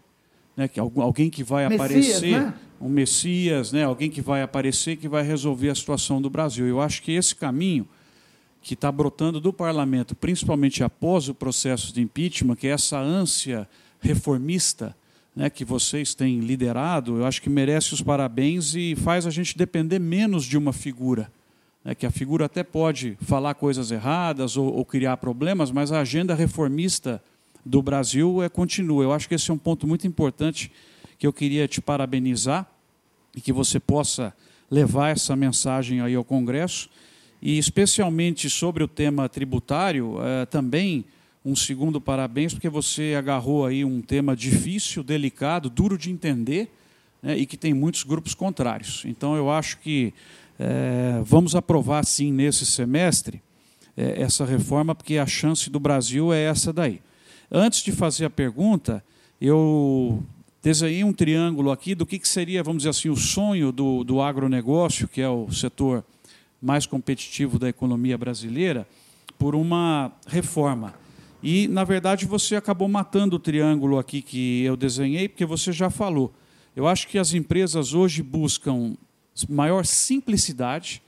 [0.57, 2.55] né, que alguém que vai Messias, aparecer, né?
[2.81, 6.67] um Messias, né, alguém que vai aparecer que vai resolver a situação do Brasil.
[6.67, 7.87] Eu acho que esse caminho
[8.61, 13.69] que está brotando do parlamento, principalmente após o processo de impeachment, que é essa ânsia
[14.01, 14.97] reformista
[15.39, 19.57] né, que vocês têm liderado, eu acho que merece os parabéns e faz a gente
[19.57, 21.31] depender menos de uma figura.
[21.85, 26.01] Né, que a figura até pode falar coisas erradas ou, ou criar problemas, mas a
[26.01, 27.23] agenda reformista
[27.65, 29.05] do Brasil é, continua.
[29.05, 30.73] Eu acho que esse é um ponto muito importante
[31.17, 32.67] que eu queria te parabenizar
[33.33, 34.35] e que você possa
[34.69, 36.91] levar essa mensagem aí ao Congresso
[37.41, 41.05] e especialmente sobre o tema tributário, eh, também
[41.49, 46.71] um segundo parabéns, porque você agarrou aí um tema difícil, delicado, duro de entender
[47.23, 49.03] né, e que tem muitos grupos contrários.
[49.07, 50.13] Então, eu acho que
[50.59, 53.41] é, vamos aprovar, sim, nesse semestre,
[53.97, 57.01] é, essa reforma, porque a chance do Brasil é essa daí.
[57.51, 59.03] Antes de fazer a pergunta,
[59.41, 60.23] eu
[60.63, 64.21] desenhei um triângulo aqui do que, que seria, vamos dizer assim, o sonho do, do
[64.21, 66.05] agronegócio, que é o setor
[66.61, 68.87] mais competitivo da economia brasileira,
[69.39, 71.08] por uma reforma.
[71.43, 75.89] E, na verdade, você acabou matando o triângulo aqui que eu desenhei, porque você já
[75.89, 76.33] falou.
[76.75, 78.97] Eu acho que as empresas hoje buscam
[79.49, 81.03] maior simplicidade,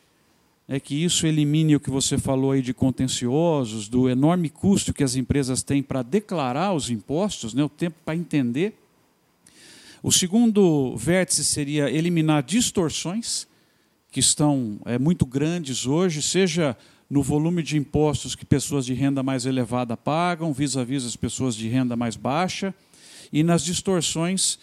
[0.68, 5.02] é que isso elimine o que você falou aí de contenciosos, do enorme custo que
[5.02, 8.74] as empresas têm para declarar os impostos, né, o tempo para entender.
[10.00, 13.48] O segundo vértice seria eliminar distorções
[14.12, 16.76] que estão é, muito grandes hoje, seja
[17.10, 21.56] no volume de impostos que pessoas de renda mais elevada pagam, vis-à-vis -vis as pessoas
[21.56, 22.72] de renda mais baixa,
[23.32, 24.58] e nas distorções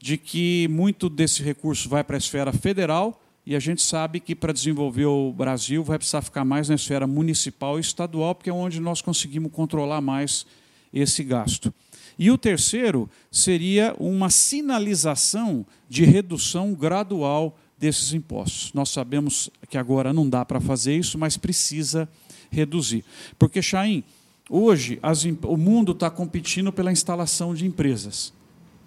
[0.00, 4.34] de que muito desse recurso vai para a esfera federal, e a gente sabe que
[4.34, 8.52] para desenvolver o Brasil vai precisar ficar mais na esfera municipal e estadual, porque é
[8.52, 10.44] onde nós conseguimos controlar mais
[10.92, 11.72] esse gasto.
[12.18, 18.72] E o terceiro seria uma sinalização de redução gradual desses impostos.
[18.72, 22.08] Nós sabemos que agora não dá para fazer isso, mas precisa
[22.48, 23.04] reduzir.
[23.36, 24.04] Porque, Chaim,
[24.48, 28.32] hoje as, o mundo está competindo pela instalação de empresas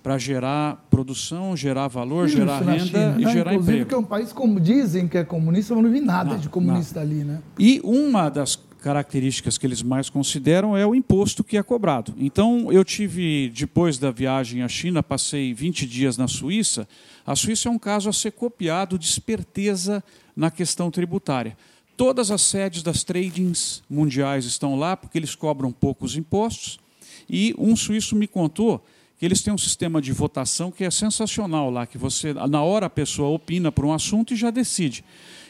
[0.02, 3.32] para gerar produção, gerar valor, isso, gerar renda China, e né?
[3.34, 3.90] gerar Inclusive, emprego.
[3.90, 6.48] que é um país, como dizem que é comunista, eu não vi nada não, de
[6.48, 7.06] comunista não.
[7.06, 7.24] ali.
[7.26, 7.42] Né?
[7.60, 12.14] E uma das características que eles mais consideram é o imposto que é cobrado.
[12.20, 16.88] Então, eu tive, depois da viagem à China, passei 20 dias na Suíça.
[17.26, 20.04] A Suíça é um caso a ser copiado de esperteza
[20.36, 21.58] na questão tributária.
[21.98, 26.80] Todas as sedes das tradings mundiais estão lá, porque eles cobram poucos impostos.
[27.28, 28.86] E um suíço me contou
[29.18, 32.86] que eles têm um sistema de votação que é sensacional lá, que você, na hora
[32.86, 35.04] a pessoa opina por um assunto e já decide.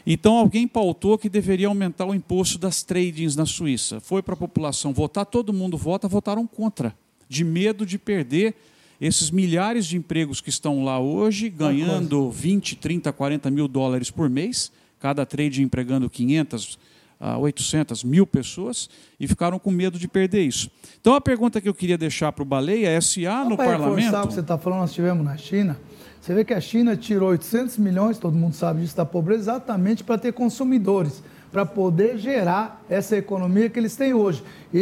[0.05, 3.99] Então alguém pautou que deveria aumentar o imposto das tradings na Suíça.
[3.99, 6.95] Foi para a população votar, todo mundo vota, votaram contra,
[7.27, 8.53] de medo de perder
[9.01, 14.29] esses milhares de empregos que estão lá hoje, ganhando 20, 30, 40 mil dólares por
[14.29, 16.77] mês, cada trade empregando 500
[17.19, 18.89] a 800 mil pessoas
[19.19, 20.69] e ficaram com medo de perder isso.
[20.99, 24.15] Então a pergunta que eu queria deixar para o Baleia é se há no parlamento.
[24.15, 25.79] o que você está falando, nós tivemos na China.
[26.25, 30.03] Você vê que a China tirou 800 milhões, todo mundo sabe disso, da pobreza, exatamente
[30.03, 34.43] para ter consumidores, para poder gerar essa economia que eles têm hoje.
[34.73, 34.79] E,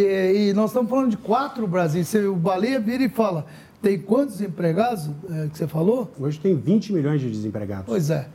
[0.52, 2.02] e nós estamos falando de quatro Brasil.
[2.02, 3.46] Você, o Baleia vira e fala:
[3.82, 6.10] tem quantos empregados é, que você falou?
[6.18, 7.88] Hoje tem 20 milhões de desempregados.
[7.88, 8.26] Pois é.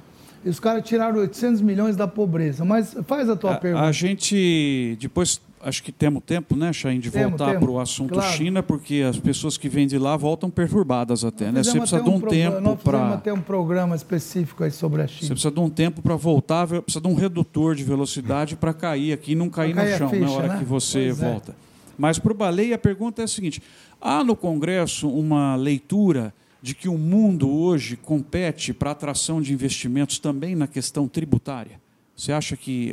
[0.44, 2.62] E os caras tiraram 800 milhões da pobreza.
[2.62, 3.84] Mas faz a tua a, pergunta.
[3.84, 8.14] A gente, depois, acho que temos tempo, né, Chain, de temo, voltar para o assunto
[8.14, 8.32] claro.
[8.32, 11.50] China, porque as pessoas que vêm de lá voltam perturbadas até.
[11.50, 11.62] Né?
[11.62, 13.16] Você precisa de um, um tempo para.
[13.18, 15.20] ter um programa específico aí sobre a China.
[15.22, 19.12] Você precisa de um tempo para voltar, precisa de um redutor de velocidade para cair
[19.12, 20.58] aqui e não cair no chão ficha, na hora né?
[20.58, 21.30] que você pois é.
[21.30, 21.52] volta.
[21.52, 21.54] É.
[21.96, 23.62] Mas para o Baleia, a pergunta é a seguinte:
[24.00, 30.18] há no Congresso uma leitura de que o mundo hoje compete para atração de investimentos
[30.18, 31.80] também na questão tributária?
[32.18, 32.92] Você acha que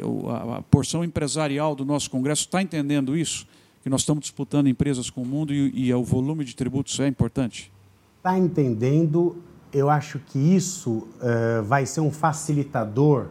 [0.56, 3.48] a porção empresarial do nosso Congresso está entendendo isso?
[3.82, 7.08] Que nós estamos disputando empresas com o mundo e, e o volume de tributos é
[7.08, 7.74] importante?
[8.18, 9.38] Está entendendo.
[9.74, 13.30] Eu acho que isso uh, vai ser um facilitador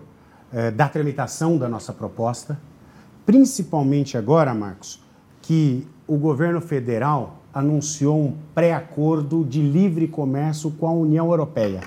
[0.52, 2.60] uh, da tramitação da nossa proposta,
[3.24, 5.00] principalmente agora, Marcos,
[5.42, 11.82] que o governo federal anunciou um pré-acordo de livre comércio com a União Europeia.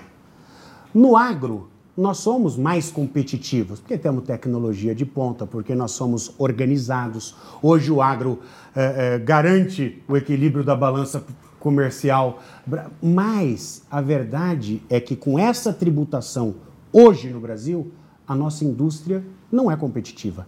[0.93, 7.35] No agro, nós somos mais competitivos, porque temos tecnologia de ponta, porque nós somos organizados.
[7.59, 8.39] Hoje o agro
[8.75, 11.25] é, é, garante o equilíbrio da balança
[11.59, 12.39] comercial.
[13.01, 16.55] Mas a verdade é que com essa tributação
[16.93, 17.91] hoje no Brasil,
[18.27, 20.45] a nossa indústria não é competitiva.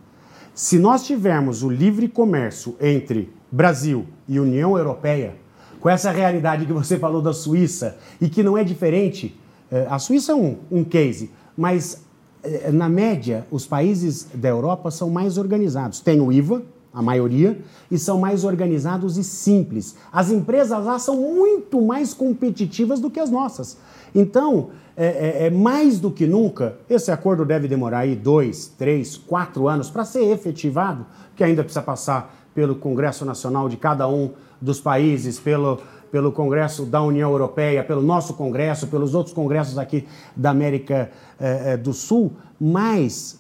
[0.54, 5.36] Se nós tivermos o livre comércio entre Brasil e União Europeia,
[5.80, 9.40] com essa realidade que você falou da Suíça e que não é diferente,
[9.72, 12.04] eh, a Suíça é um, um case, mas
[12.42, 16.00] eh, na média os países da Europa são mais organizados.
[16.00, 16.62] Tem o IVA,
[16.94, 17.60] a maioria,
[17.92, 19.98] e são mais organizados e simples.
[20.10, 23.78] As empresas lá são muito mais competitivas do que as nossas.
[24.16, 29.18] Então, é, é, é mais do que nunca, esse acordo deve demorar aí dois, três,
[29.18, 34.32] quatro anos para ser efetivado, que ainda precisa passar pelo Congresso Nacional de cada um
[34.62, 35.80] dos países, pelo,
[36.12, 41.78] pelo Congresso da União Europeia, pelo nosso Congresso, pelos outros congressos aqui da América eh,
[41.78, 43.40] do Sul, mas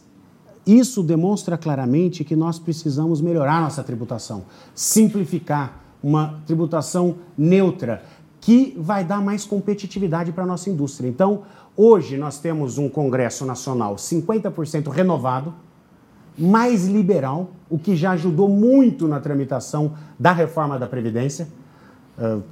[0.66, 4.44] isso demonstra claramente que nós precisamos melhorar nossa tributação,
[4.76, 8.04] simplificar uma tributação neutra,
[8.40, 11.08] que vai dar mais competitividade para a nossa indústria.
[11.08, 11.42] Então,
[11.76, 15.54] hoje nós temos um Congresso Nacional 50% renovado,
[16.38, 21.48] mais liberal, o que já ajudou muito na tramitação da reforma da Previdência.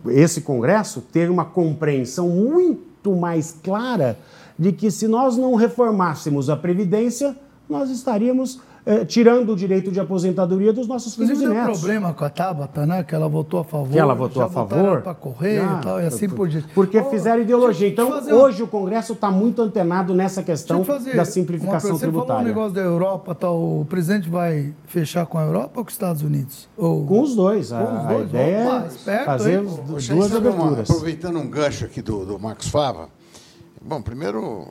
[0.07, 4.17] Esse Congresso teve uma compreensão muito mais clara
[4.57, 7.35] de que se nós não reformássemos a Previdência,
[7.69, 11.65] nós estaríamos é, tirando o direito de aposentadoria dos nossos filhos e netos.
[11.65, 13.03] Teve problema com a Tabata, né?
[13.03, 13.91] Que ela votou a favor.
[13.91, 15.01] Que ela votou a favor.
[15.01, 16.69] para correr ah, e tal, e assim por diante.
[16.73, 17.89] Porque oh, fizeram ideologia.
[17.89, 22.07] Então, hoje o Congresso está muito antenado nessa questão da simplificação uma, você tributária.
[22.07, 25.83] Você falou um negócio da Europa, tá, o presidente vai fechar com a Europa ou
[25.83, 26.69] com os Estados Unidos?
[26.77, 27.05] Ou...
[27.05, 27.73] Com os dois.
[27.73, 28.21] A, com os dois.
[28.21, 29.79] a ideia Opa, é esperto, fazer hein?
[29.85, 30.89] duas aberturas.
[30.89, 33.09] aproveitando um gancho aqui do, do Marcos Fava,
[33.81, 34.67] bom, primeiro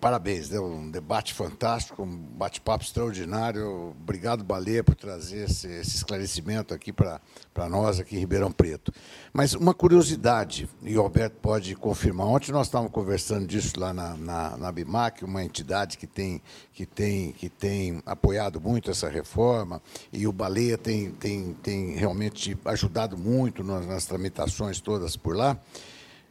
[0.00, 3.94] Parabéns, deu um debate fantástico, um bate-papo extraordinário.
[4.00, 7.20] Obrigado, Baleia, por trazer esse, esse esclarecimento aqui para
[7.68, 8.90] nós, aqui em Ribeirão Preto.
[9.30, 12.26] Mas uma curiosidade, e o Alberto pode confirmar.
[12.26, 16.40] Ontem nós estávamos conversando disso lá na, na, na BIMAC, uma entidade que tem,
[16.72, 22.56] que, tem, que tem apoiado muito essa reforma, e o Baleia tem, tem, tem realmente
[22.64, 25.58] ajudado muito nas, nas tramitações todas por lá.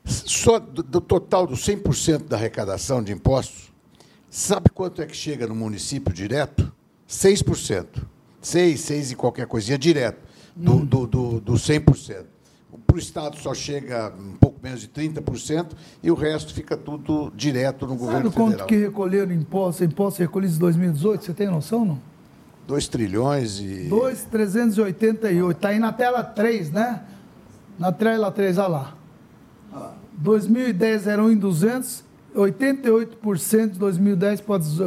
[0.08, 3.74] Só do, do total dos 100% da arrecadação de impostos,
[4.30, 6.72] sabe quanto é que chega no município direto?
[7.10, 7.86] 6%.
[8.42, 10.20] 6, 6 e qualquer coisinha direto
[10.56, 10.86] do, hum.
[10.86, 12.26] do, do, do 100%.
[12.86, 17.32] Para o Estado só chega um pouco menos de 30% e o resto fica tudo
[17.36, 18.58] direto no Sabe governo federal.
[18.58, 21.26] quanto que recolheram impostos, impostos recolhidos em 2018?
[21.26, 22.00] Você tem noção, não?
[22.68, 23.88] 2 trilhões e...
[23.88, 25.58] 2,388.
[25.58, 27.04] Está aí na tela 3, né?
[27.80, 28.98] Na tela 3, olha lá.
[30.18, 32.04] 2010 eram em 200,
[32.36, 34.42] 88% de 2010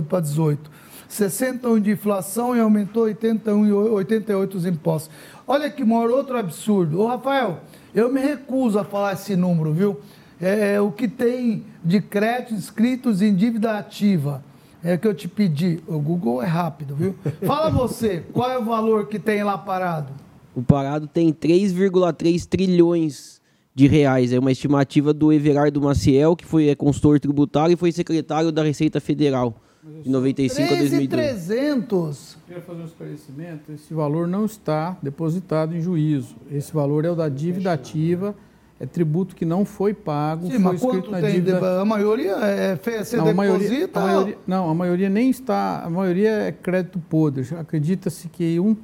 [0.08, 0.70] para 18.
[1.08, 5.10] 61 de inflação e aumentou 81 e 88 os impostos.
[5.46, 7.00] Olha que maior outro absurdo.
[7.00, 7.60] Ô, Rafael,
[7.92, 10.00] eu me recuso a falar esse número, viu?
[10.40, 14.42] É, é o que tem de crédito inscritos em dívida ativa.
[14.82, 15.80] É que eu te pedi.
[15.86, 17.14] O Google é rápido, viu?
[17.44, 20.12] Fala você, qual é o valor que tem lá parado?
[20.54, 23.39] O parado tem 3,3 trilhões
[23.74, 24.32] de reais.
[24.32, 28.62] É uma estimativa do Everardo Maciel, que foi é, consultor tributário e foi secretário da
[28.62, 29.54] Receita Federal
[30.02, 31.08] de 95 a 2002.
[31.08, 32.38] 300.
[32.46, 33.72] Quero fazer um esclarecimento.
[33.72, 36.36] Esse valor não está depositado em juízo.
[36.50, 38.34] Esse valor é o da dívida ativa.
[38.78, 41.82] É tributo que não foi pago, Sim, foi escrito na dívida.
[41.82, 45.82] A maioria é você não, a maioria, a maioria, não, a maioria nem está.
[45.84, 47.46] A maioria é crédito podre.
[47.58, 48.74] Acredita-se que um,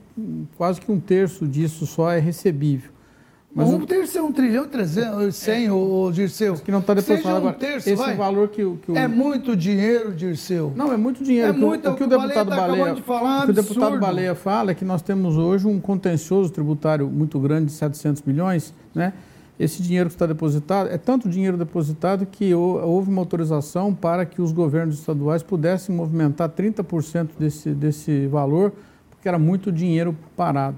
[0.59, 2.91] quase que um terço disso só é recebível.
[3.57, 6.57] Mas um terço é um trilhão, trezentos, cem, é, o Dirceu.
[6.57, 7.55] Que não está depositado um agora.
[7.55, 8.15] Terço, esse vai.
[8.15, 8.97] valor que, que o...
[8.99, 10.75] É muito dinheiro, Dirceu.
[10.77, 11.49] Não, é muito dinheiro.
[11.49, 14.35] É muito, o que o, deputado tá Baleia, de falar, o que o deputado Baleia
[14.35, 19.15] fala é que nós temos hoje um contencioso tributário muito grande de 700 milhões, né?
[19.59, 24.43] Esse dinheiro que está depositado, é tanto dinheiro depositado que houve uma autorização para que
[24.43, 28.75] os governos estaduais pudessem movimentar 30% desse, desse valor,
[29.09, 30.77] porque era muito dinheiro parado.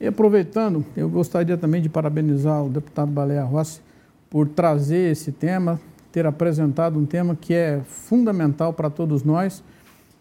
[0.00, 3.80] E aproveitando, eu gostaria também de parabenizar o deputado Baleia Rossi
[4.28, 5.80] por trazer esse tema,
[6.10, 9.62] ter apresentado um tema que é fundamental para todos nós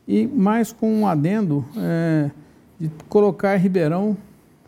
[0.07, 2.29] e mais com um adendo é,
[2.79, 4.15] de colocar Ribeirão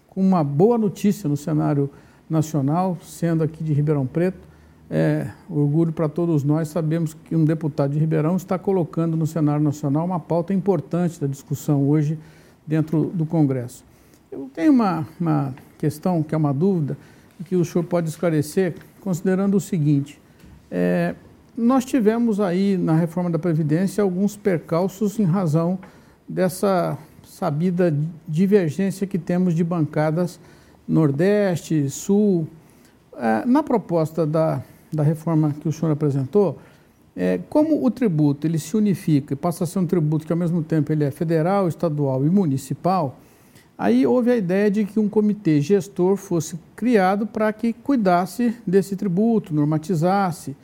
[0.07, 1.89] com uma boa notícia no cenário
[2.29, 4.55] nacional, sendo aqui de Ribeirão Preto.
[4.89, 9.63] É, orgulho para todos nós, sabemos que um deputado de Ribeirão está colocando no cenário
[9.63, 12.17] nacional uma pauta importante da discussão hoje
[12.65, 13.83] dentro do Congresso.
[14.35, 16.97] Eu tenho uma, uma questão que é uma dúvida
[17.45, 20.19] que o senhor pode esclarecer, considerando o seguinte:
[20.69, 21.15] é,
[21.55, 25.79] nós tivemos aí na reforma da Previdência alguns percalços em razão
[26.27, 30.37] dessa sabida divergência que temos de bancadas
[30.85, 32.45] Nordeste, Sul.
[33.17, 36.59] É, na proposta da, da reforma que o senhor apresentou,
[37.15, 40.37] é, como o tributo ele se unifica e passa a ser um tributo que ao
[40.37, 43.17] mesmo tempo ele é federal, estadual e municipal,
[43.77, 48.95] Aí houve a ideia de que um comitê gestor fosse criado para que cuidasse desse
[48.95, 50.55] tributo, normatizasse.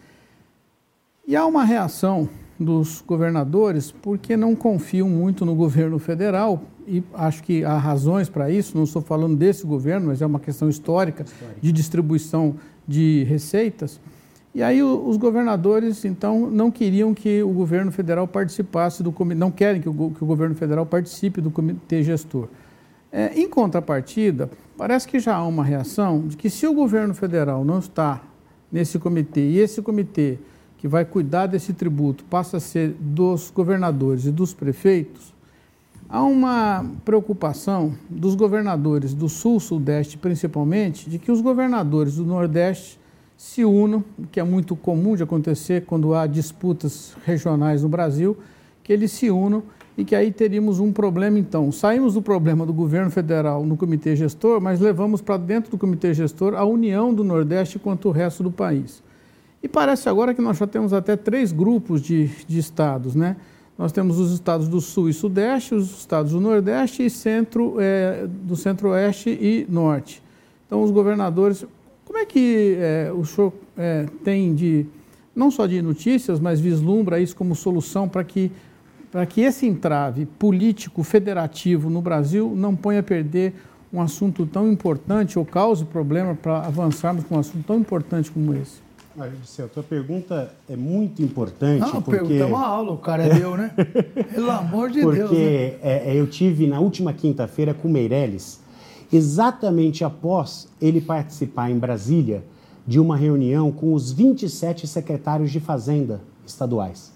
[1.27, 7.43] E há uma reação dos governadores porque não confiam muito no governo federal e acho
[7.43, 8.77] que há razões para isso.
[8.77, 11.59] Não estou falando desse governo, mas é uma questão histórica, histórica.
[11.61, 12.55] de distribuição
[12.87, 13.99] de receitas.
[14.53, 19.49] E aí os governadores, então, não queriam que o governo federal participasse do comitê, não
[19.49, 22.47] querem que o, que o governo federal participe do comitê gestor.
[23.11, 27.65] É, em contrapartida, parece que já há uma reação de que se o governo federal
[27.65, 28.21] não está
[28.71, 30.39] nesse comitê e esse comitê
[30.77, 35.33] que vai cuidar desse tributo passa a ser dos governadores e dos prefeitos,
[36.09, 42.97] há uma preocupação dos governadores do Sul, Sudeste principalmente, de que os governadores do Nordeste
[43.37, 48.37] se unam, que é muito comum de acontecer quando há disputas regionais no Brasil,
[48.83, 49.63] que eles se unam
[49.97, 51.71] e que aí teríamos um problema então.
[51.71, 56.13] Saímos do problema do governo federal no comitê gestor, mas levamos para dentro do comitê
[56.13, 59.03] gestor a união do Nordeste quanto o resto do país.
[59.63, 63.35] E parece agora que nós já temos até três grupos de, de estados, né?
[63.77, 68.27] Nós temos os estados do Sul e Sudeste, os estados do Nordeste e centro, é,
[68.27, 70.21] do Centro-Oeste e Norte.
[70.67, 71.65] Então, os governadores.
[72.05, 74.85] Como é que é, o senhor é, tem de,
[75.35, 78.51] não só de notícias, mas vislumbra isso como solução para que,
[79.11, 83.53] para que esse entrave político federativo no Brasil não ponha a perder
[83.93, 88.53] um assunto tão importante ou cause problema para avançarmos com um assunto tão importante como
[88.53, 88.79] esse?
[89.17, 91.81] Olha, a tua pergunta é muito importante.
[91.81, 92.11] Não, porque...
[92.11, 93.71] pergunta é uma aula, o cara é meu, né?
[94.33, 95.29] Pelo amor de porque Deus.
[95.29, 95.89] Porque né?
[96.05, 98.61] é, eu tive na última quinta-feira com o Meirelles,
[99.11, 102.45] exatamente após ele participar em Brasília
[102.87, 107.10] de uma reunião com os 27 secretários de Fazenda estaduais.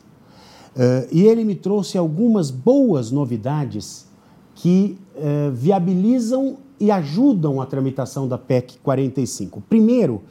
[0.76, 4.06] Uh, e ele me trouxe algumas boas novidades
[4.54, 9.62] que uh, viabilizam e ajudam a tramitação da PEC 45.
[9.62, 10.22] Primeiro,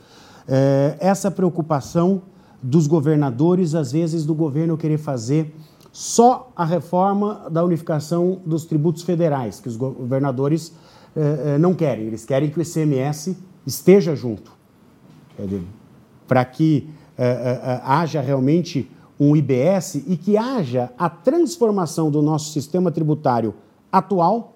[0.47, 2.20] é, essa preocupação
[2.62, 5.55] dos governadores, às vezes, do governo querer fazer
[5.90, 10.74] só a reforma da unificação dos tributos federais, que os governadores
[11.59, 12.05] não querem.
[12.05, 14.53] Eles querem que o ICMS esteja junto,
[16.28, 16.90] para que
[17.82, 18.90] haja realmente
[19.25, 23.55] um IBS e que haja a transformação do nosso sistema tributário
[23.91, 24.55] atual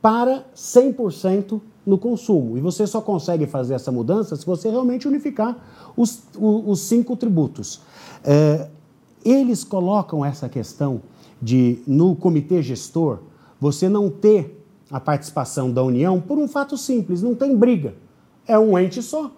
[0.00, 2.56] para 100% no consumo.
[2.56, 5.56] E você só consegue fazer essa mudança se você realmente unificar
[5.96, 7.80] os, os, cinco tributos.
[8.22, 8.68] É,
[9.24, 11.02] eles colocam essa questão
[11.40, 13.20] de, no comitê gestor,
[13.60, 17.94] você não ter a participação da União por um fato simples: não tem briga.
[18.46, 19.30] É um ente só.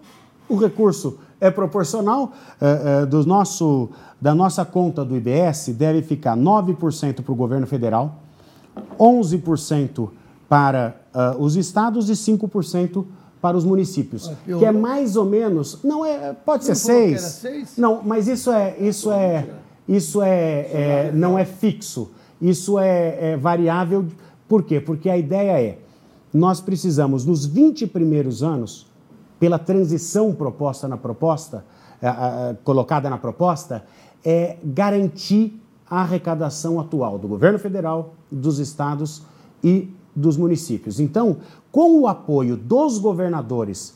[0.49, 2.31] O recurso é proporcional.
[2.59, 7.67] É, é, do nosso, da nossa conta do IBS, deve ficar 9% para o governo
[7.67, 8.19] federal,
[8.99, 10.09] 11%
[10.47, 13.05] para uh, os estados e 5%
[13.41, 18.01] para os municípios, que é mais ou menos, não é, pode ser seis, seis, não,
[18.03, 19.47] mas isso é, isso é,
[19.87, 22.11] isso é, é não é fixo,
[22.41, 24.05] isso é, é variável.
[24.47, 24.79] Por quê?
[24.79, 25.77] Porque a ideia é,
[26.33, 28.86] nós precisamos nos 20 primeiros anos,
[29.39, 31.65] pela transição proposta na proposta,
[32.63, 33.85] colocada na proposta,
[34.25, 35.59] é garantir
[35.89, 39.23] a arrecadação atual do governo federal, dos estados
[39.63, 40.99] e dos municípios.
[40.99, 41.37] Então,
[41.71, 43.95] com o apoio dos governadores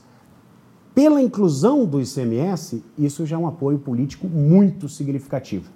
[0.94, 5.70] pela inclusão do ICMS, isso já é um apoio político muito significativo.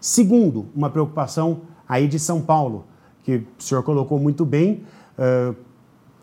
[0.00, 2.84] Segundo, uma preocupação aí de São Paulo,
[3.24, 4.84] que o senhor colocou muito bem,
[5.18, 5.54] uh,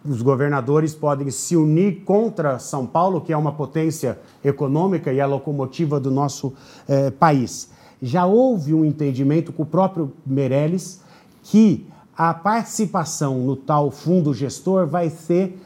[0.06, 5.26] os governadores podem se unir contra São Paulo, que é uma potência econômica e a
[5.26, 7.70] locomotiva do nosso uh, país.
[8.02, 11.02] Já houve um entendimento com o próprio Meirelles
[11.44, 15.60] que a participação no tal fundo gestor vai ser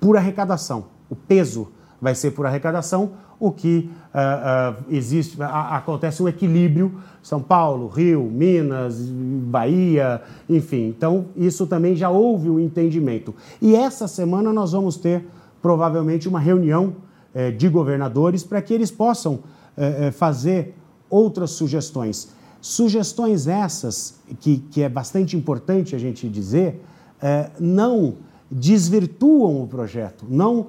[0.00, 0.86] por arrecadação.
[1.10, 1.68] O peso
[2.00, 8.22] vai ser por arrecadação, o que uh, uh, existe, acontece um equilíbrio, São Paulo, Rio,
[8.24, 10.88] Minas, Bahia, enfim.
[10.88, 13.34] Então, isso também já houve um entendimento.
[13.62, 15.24] E essa semana nós vamos ter
[15.62, 16.94] provavelmente uma reunião
[17.34, 19.40] eh, de governadores para que eles possam
[19.76, 20.74] eh, eh, fazer
[21.10, 22.30] outras sugestões.
[22.60, 26.82] Sugestões essas, que, que é bastante importante a gente dizer,
[27.22, 28.14] é, não
[28.50, 30.66] desvirtuam o projeto, não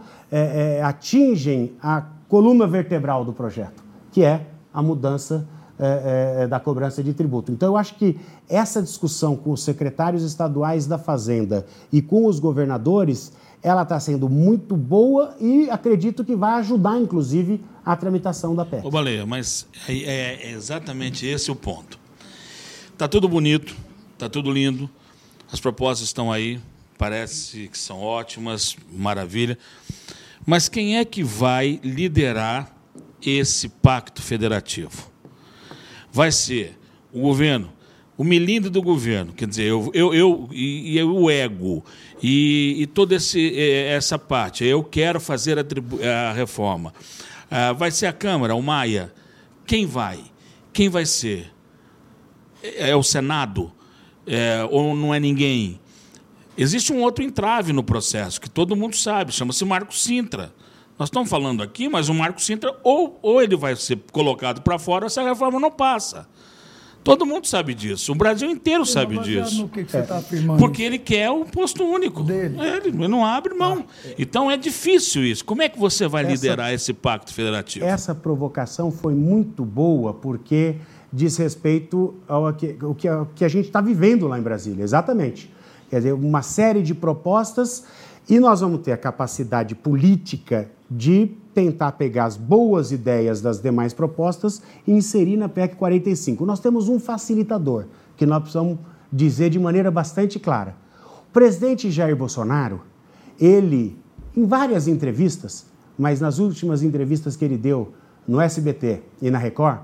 [0.84, 5.46] atingem a coluna vertebral do projeto, que é a mudança
[5.80, 7.52] é, é, da cobrança de tributo.
[7.52, 8.18] Então, eu acho que
[8.48, 14.30] essa discussão com os secretários estaduais da Fazenda e com os governadores, ela está sendo
[14.30, 18.86] muito boa e acredito que vai ajudar, inclusive, a tramitação da PEC.
[18.86, 21.98] Ô, Baleia, mas é, é, é exatamente esse o ponto.
[22.94, 23.76] Está tudo bonito,
[24.14, 24.90] está tudo lindo,
[25.52, 26.60] as propostas estão aí,
[26.98, 29.58] parece que são ótimas, maravilha.
[30.50, 32.76] Mas quem é que vai liderar
[33.24, 35.12] esse pacto federativo?
[36.12, 36.76] Vai ser
[37.14, 37.72] o governo,
[38.18, 41.86] o melindre do governo, quer dizer, eu, eu, eu e, e o ego
[42.20, 46.96] e, e toda esse, essa parte, eu quero fazer a, a reforma.
[47.52, 49.14] Ah, vai ser a Câmara, o Maia?
[49.68, 50.20] Quem vai?
[50.74, 51.54] Quem vai ser?
[52.64, 53.72] É, é o Senado?
[54.26, 55.80] É, ou não é ninguém?
[56.62, 60.54] Existe um outro entrave no processo, que todo mundo sabe, chama-se Marco Sintra.
[60.98, 64.78] Nós estamos falando aqui, mas o Marco Sintra, ou, ou ele vai ser colocado para
[64.78, 66.28] fora, essa reforma não passa.
[67.02, 68.12] Todo mundo sabe disso.
[68.12, 69.70] O Brasil inteiro sabe disso.
[69.70, 70.60] Que, que você está afirmando?
[70.60, 72.24] Porque ele quer o posto único.
[72.24, 72.60] Dele.
[72.60, 73.86] É, ele não abre mão.
[73.88, 74.16] Ah, é.
[74.20, 75.46] Então é difícil isso.
[75.46, 77.86] Como é que você vai essa, liderar esse pacto federativo?
[77.86, 80.76] Essa provocação foi muito boa, porque
[81.12, 84.84] diz respeito ao que, ao que, ao que a gente está vivendo lá em Brasília.
[84.84, 85.50] Exatamente.
[85.90, 87.84] Quer dizer, uma série de propostas
[88.30, 93.94] e nós vamos ter a capacidade política de tentar pegar as boas ideias das demais
[93.94, 96.46] propostas e inserir na PEC 45.
[96.46, 97.86] Nós temos um facilitador,
[98.16, 98.78] que nós precisamos
[99.12, 100.76] dizer de maneira bastante clara.
[101.28, 102.82] O presidente Jair Bolsonaro,
[103.40, 103.98] ele,
[104.38, 105.66] em várias entrevistas,
[105.98, 107.94] mas nas últimas entrevistas que ele deu
[108.28, 109.80] no SBT e na Record,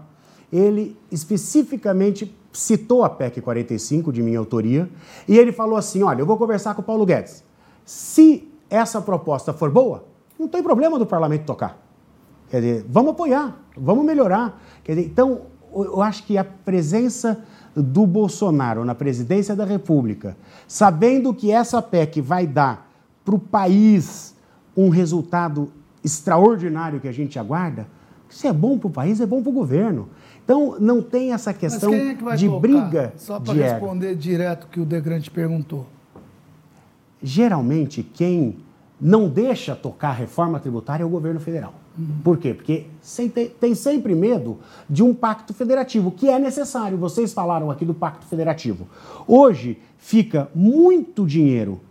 [0.53, 4.89] ele especificamente citou a PEC 45 de minha autoria
[5.28, 7.43] e ele falou assim: olha, eu vou conversar com o Paulo Guedes.
[7.84, 10.06] Se essa proposta for boa,
[10.39, 11.80] não tem problema do parlamento tocar.
[12.49, 14.62] Quer dizer, vamos apoiar, vamos melhorar.
[14.84, 15.41] Quer dizer, então,
[15.74, 17.43] eu acho que a presença
[17.76, 20.38] do Bolsonaro na presidência da República,
[20.68, 22.89] sabendo que essa PEC vai dar
[23.24, 24.36] para o país
[24.78, 25.72] um resultado
[26.03, 27.88] extraordinário que a gente aguarda,
[28.30, 30.10] se é bom para o país, é bom para o governo.
[30.46, 33.14] Então, não tem essa questão é de briga.
[33.18, 35.88] Só para responder direto o que o Degrande perguntou
[37.26, 38.58] geralmente quem
[39.02, 41.74] não deixa tocar a reforma tributária é o governo federal.
[41.98, 42.20] Uhum.
[42.24, 42.54] Por quê?
[42.54, 42.86] Porque
[43.60, 46.98] tem sempre medo de um pacto federativo, que é necessário.
[46.98, 48.88] Vocês falaram aqui do pacto federativo.
[49.28, 51.82] Hoje fica muito dinheiro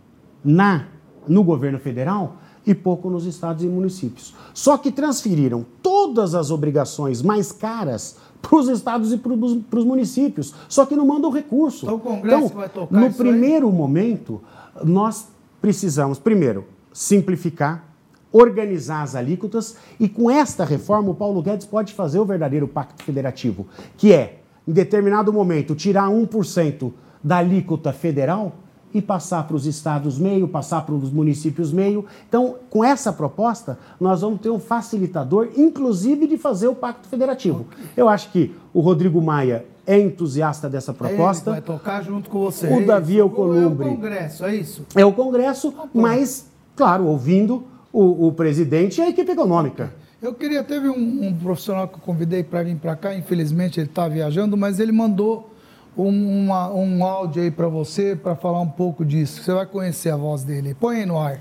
[0.43, 0.87] na
[1.27, 4.33] no governo federal e pouco nos estados e municípios.
[4.53, 8.17] Só que transferiram todas as obrigações mais caras
[8.47, 10.53] para os estados e para os municípios.
[10.69, 11.85] Só que não mandam recurso.
[11.85, 13.73] Então, o Congresso então, vai tocar no primeiro aí?
[13.73, 14.41] momento,
[14.83, 15.27] nós
[15.61, 17.83] precisamos, primeiro, simplificar,
[18.31, 23.03] organizar as alíquotas e com esta reforma o Paulo Guedes pode fazer o verdadeiro pacto
[23.03, 23.65] federativo,
[23.97, 26.91] que é, em determinado momento, tirar 1%
[27.23, 28.53] da alíquota federal
[28.95, 32.05] e passar para os estados meio, passar para os municípios meio.
[32.29, 37.67] Então, com essa proposta, nós vamos ter um facilitador, inclusive, de fazer o pacto federativo.
[37.97, 41.49] Eu acho que o Rodrigo Maia é entusiasta dessa proposta.
[41.49, 42.67] Ele vai tocar junto com você.
[42.67, 43.85] O é Davi Alcolumbre.
[43.85, 44.85] É o Congresso, é isso?
[44.95, 49.91] É o Congresso, mas, claro, ouvindo o, o presidente e a equipe econômica.
[50.21, 53.89] Eu queria, teve um, um profissional que eu convidei para vir para cá, infelizmente ele
[53.89, 55.53] está viajando, mas ele mandou
[55.97, 59.41] um, uma, um áudio aí para você para falar um pouco disso.
[59.41, 60.75] Você vai conhecer a voz dele.
[60.75, 61.39] Põe aí no ar.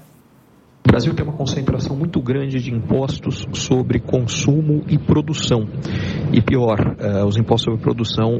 [0.87, 5.67] O Brasil tem uma concentração muito grande de impostos sobre consumo e produção.
[6.31, 8.39] E pior, uh, os impostos sobre produção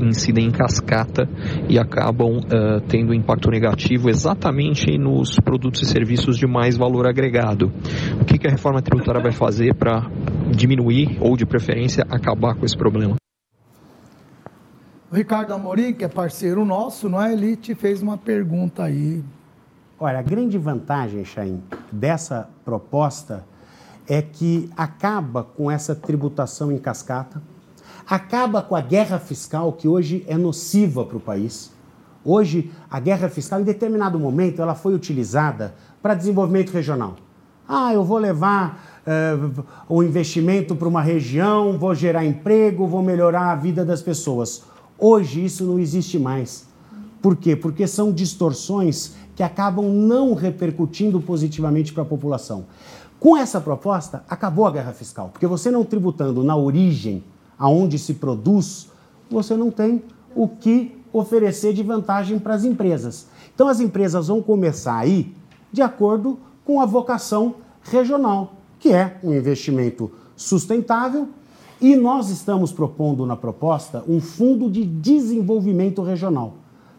[0.00, 1.28] incidem em cascata
[1.68, 7.70] e acabam uh, tendo impacto negativo exatamente nos produtos e serviços de mais valor agregado.
[8.20, 10.10] O que, que a reforma tributária vai fazer para
[10.50, 13.21] diminuir ou, de preferência, acabar com esse problema?
[15.12, 17.34] O Ricardo Amorim, que é parceiro nosso, não é?
[17.34, 19.22] Ele te fez uma pergunta aí
[20.04, 23.44] Olha, a grande vantagem, Chaim, dessa proposta
[24.08, 27.40] é que acaba com essa tributação em cascata,
[28.04, 31.70] acaba com a guerra fiscal que hoje é nociva para o país.
[32.24, 37.14] Hoje, a guerra fiscal, em determinado momento, ela foi utilizada para desenvolvimento regional.
[37.68, 43.52] Ah, eu vou levar uh, o investimento para uma região, vou gerar emprego, vou melhorar
[43.52, 44.71] a vida das pessoas.
[45.04, 46.64] Hoje isso não existe mais.
[47.20, 47.56] Por quê?
[47.56, 52.66] Porque são distorções que acabam não repercutindo positivamente para a população.
[53.18, 57.24] Com essa proposta, acabou a guerra fiscal, porque você não tributando na origem,
[57.58, 58.90] aonde se produz,
[59.28, 60.04] você não tem
[60.36, 63.26] o que oferecer de vantagem para as empresas.
[63.52, 65.34] Então as empresas vão começar aí
[65.72, 71.28] de acordo com a vocação regional, que é um investimento sustentável,
[71.82, 76.54] e nós estamos propondo na proposta um fundo de desenvolvimento regional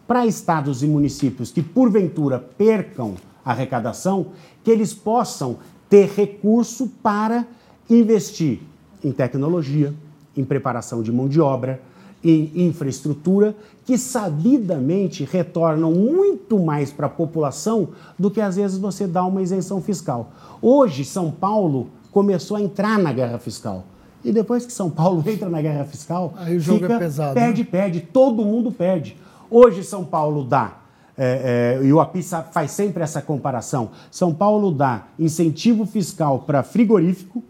[0.06, 4.26] para estados e municípios que porventura percam a arrecadação,
[4.62, 5.56] que eles possam
[5.88, 7.46] ter recurso para
[7.88, 8.60] investir
[9.02, 9.94] em tecnologia,
[10.36, 11.80] em preparação de mão de obra,
[12.22, 13.56] em infraestrutura,
[13.86, 19.40] que sabidamente retornam muito mais para a população do que às vezes você dá uma
[19.40, 20.30] isenção fiscal.
[20.60, 23.84] Hoje, São Paulo começou a entrar na guerra fiscal.
[24.24, 27.34] E depois que São Paulo entra na guerra fiscal, Aí o jogo fica, é pesado.
[27.34, 27.68] Perde, né?
[27.70, 29.16] perde, todo mundo perde.
[29.50, 30.78] Hoje São Paulo dá,
[31.16, 36.62] é, é, e o API faz sempre essa comparação, São Paulo dá incentivo fiscal para
[36.62, 37.42] frigorífico,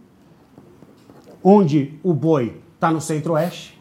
[1.42, 3.80] onde o boi está no centro-oeste,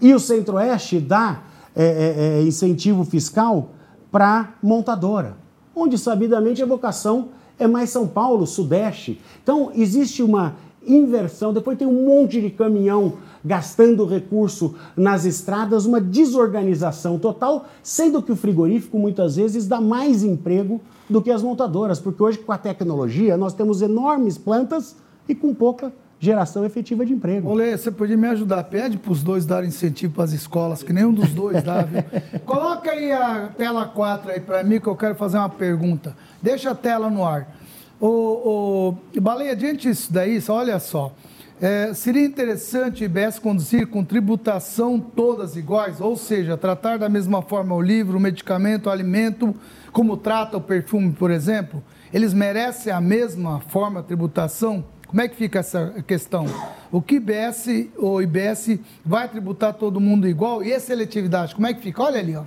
[0.00, 1.42] e o centro-oeste dá
[1.74, 3.70] é, é, é incentivo fiscal
[4.10, 5.36] para montadora,
[5.74, 9.20] onde sabidamente a vocação é mais São Paulo, Sudeste.
[9.42, 10.56] Então, existe uma
[10.86, 13.14] inversão, depois tem um monte de caminhão
[13.44, 20.22] gastando recurso nas estradas, uma desorganização total, sendo que o frigorífico muitas vezes dá mais
[20.22, 24.96] emprego do que as montadoras, porque hoje com a tecnologia nós temos enormes plantas
[25.28, 27.50] e com pouca geração efetiva de emprego.
[27.50, 28.64] Olê, você podia me ajudar?
[28.64, 32.02] Pede para os dois darem incentivo para as escolas, que nenhum dos dois dá, viu?
[32.46, 36.16] Coloca aí a tela 4 aí para mim, que eu quero fazer uma pergunta.
[36.40, 37.54] Deixa a tela no ar.
[38.06, 41.10] O, o Baleia, diante disso daí, olha só.
[41.58, 47.40] É, seria interessante o IBS conduzir com tributação todas iguais, ou seja, tratar da mesma
[47.40, 49.54] forma o livro, o medicamento, o alimento,
[49.90, 51.82] como trata o perfume, por exemplo?
[52.12, 54.84] Eles merecem a mesma forma de tributação?
[55.06, 56.44] Como é que fica essa questão?
[56.92, 60.62] O que IBS ou IBS vai tributar todo mundo igual?
[60.62, 62.02] E a seletividade, como é que fica?
[62.02, 62.42] Olha ali, ó.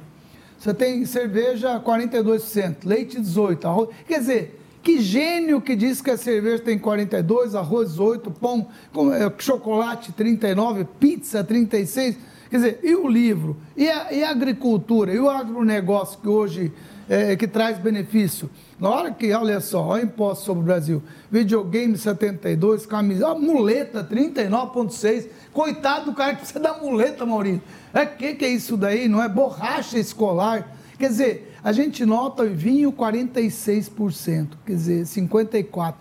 [0.59, 3.89] Você tem cerveja 42%, leite 18%, arroz.
[4.07, 8.69] Quer dizer, que gênio que diz que a cerveja tem 42, arroz 18, pão,
[9.13, 12.17] é, chocolate 39, pizza 36.
[12.49, 13.57] Quer dizer, e o livro?
[13.75, 15.13] E a, e a agricultura?
[15.13, 16.71] E o agronegócio que hoje
[17.09, 18.49] é, que traz benefício.
[18.79, 21.03] Na hora que, olha só, olha o imposto sobre o Brasil.
[21.29, 25.27] Videogame 72, camisa, muleta 39,6.
[25.51, 27.61] Coitado do cara que precisa da muleta, Maurício.
[27.93, 29.09] É que que é isso daí?
[29.09, 30.77] Não é borracha escolar.
[30.97, 35.95] Quer dizer, a gente nota vinho 46%, quer dizer, 54%.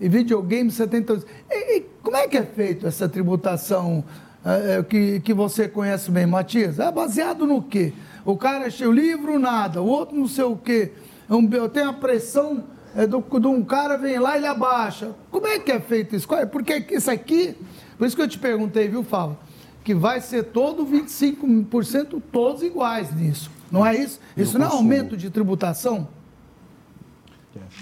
[0.00, 1.24] E videogame 72%.
[1.50, 4.04] E, e como é que é feito essa tributação
[4.44, 6.78] é, que, que você conhece bem, Matias?
[6.78, 7.92] É baseado no quê?
[8.24, 9.80] O cara achei o livro, nada.
[9.80, 10.92] O outro não sei o quê.
[11.28, 15.12] Eu tenho a pressão é, do, de um cara, vem lá e ele abaixa.
[15.30, 16.28] Como é que é feito isso?
[16.52, 17.56] Porque isso aqui,
[17.96, 19.38] por isso que eu te perguntei, viu, Fábio?
[19.82, 23.50] Que vai ser todo 25% todos iguais nisso.
[23.74, 24.20] Não é isso?
[24.36, 26.06] Isso não é aumento de tributação?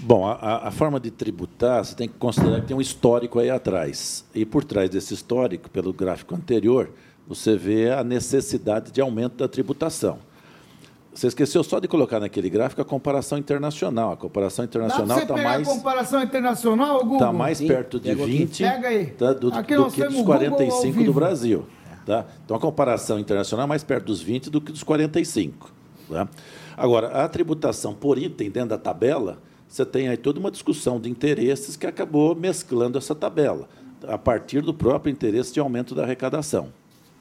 [0.00, 3.50] Bom, a, a, forma de tributar, você tem que considerar que tem um histórico aí
[3.50, 4.24] atrás.
[4.34, 6.90] E por trás desse histórico, pelo gráfico anterior,
[7.26, 10.18] você vê a necessidade de aumento da tributação.
[11.12, 14.12] Você esqueceu só de colocar naquele gráfico a comparação internacional.
[14.12, 15.68] A comparação internacional está mais.
[15.68, 17.16] a comparação internacional, Google?
[17.16, 18.64] Está mais Sim, perto de 20
[19.18, 21.66] tá, do, do que dos 45 do Brasil.
[22.06, 22.24] Tá?
[22.44, 25.81] Então a comparação internacional é mais perto dos 20 do que dos 45.
[26.12, 26.28] Tá?
[26.76, 31.08] Agora, a tributação por item dentro da tabela, você tem aí toda uma discussão de
[31.08, 33.68] interesses que acabou mesclando essa tabela,
[34.06, 36.68] a partir do próprio interesse de aumento da arrecadação.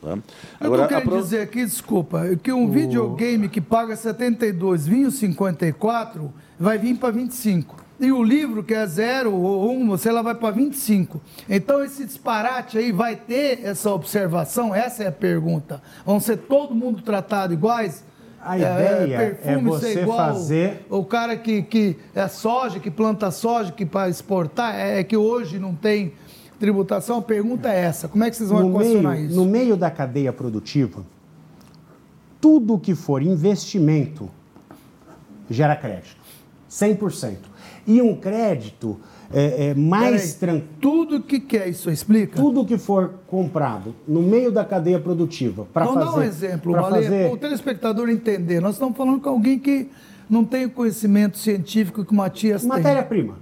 [0.01, 0.17] Tá?
[0.59, 1.21] Agora, eu quero pro...
[1.21, 2.71] dizer aqui, desculpa, que um o...
[2.71, 7.81] videogame que paga 72, vinho 54, vai vir para 25.
[7.99, 11.21] E o livro, que é zero ou um, você lá vai para 25.
[11.47, 14.73] Então, esse disparate aí vai ter essa observação?
[14.73, 15.81] Essa é a pergunta.
[16.03, 18.03] Vão ser todo mundo tratado iguais?
[18.43, 20.85] A ideia é, é você igual, fazer.
[20.89, 25.15] O cara que, que é soja, que planta soja, que para exportar, é, é que
[25.15, 26.13] hoje não tem
[26.59, 29.35] tributação, a pergunta é essa: como é que vocês vão no equacionar meio, isso?
[29.35, 31.05] No meio da cadeia produtiva,
[32.39, 34.29] tudo que for investimento
[35.49, 36.17] gera crédito,
[36.69, 37.37] 100%.
[37.85, 38.99] E um crédito
[39.34, 40.67] é, é mais tranquilo.
[40.79, 42.36] Tudo que quer isso explica?
[42.36, 45.99] Tudo que for comprado no meio da cadeia produtiva para fazer.
[45.99, 47.32] Vamos dar um exemplo, Valê, fazer...
[47.32, 48.59] o telespectador entender.
[48.61, 49.89] Nós estamos falando com alguém que
[50.29, 52.93] não tem o conhecimento científico que o Matias matéria tem.
[52.93, 53.36] Matéria-prima.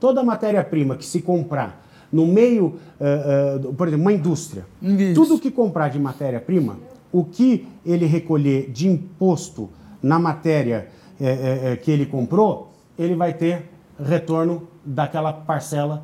[0.00, 1.82] Toda matéria-prima que se comprar
[2.12, 5.14] no meio, uh, uh, por exemplo, uma indústria, Isso.
[5.14, 6.76] tudo que comprar de matéria-prima,
[7.10, 9.70] o que ele recolher de imposto
[10.02, 10.88] na matéria
[11.18, 16.02] uh, que ele comprou, ele vai ter retorno daquela parcela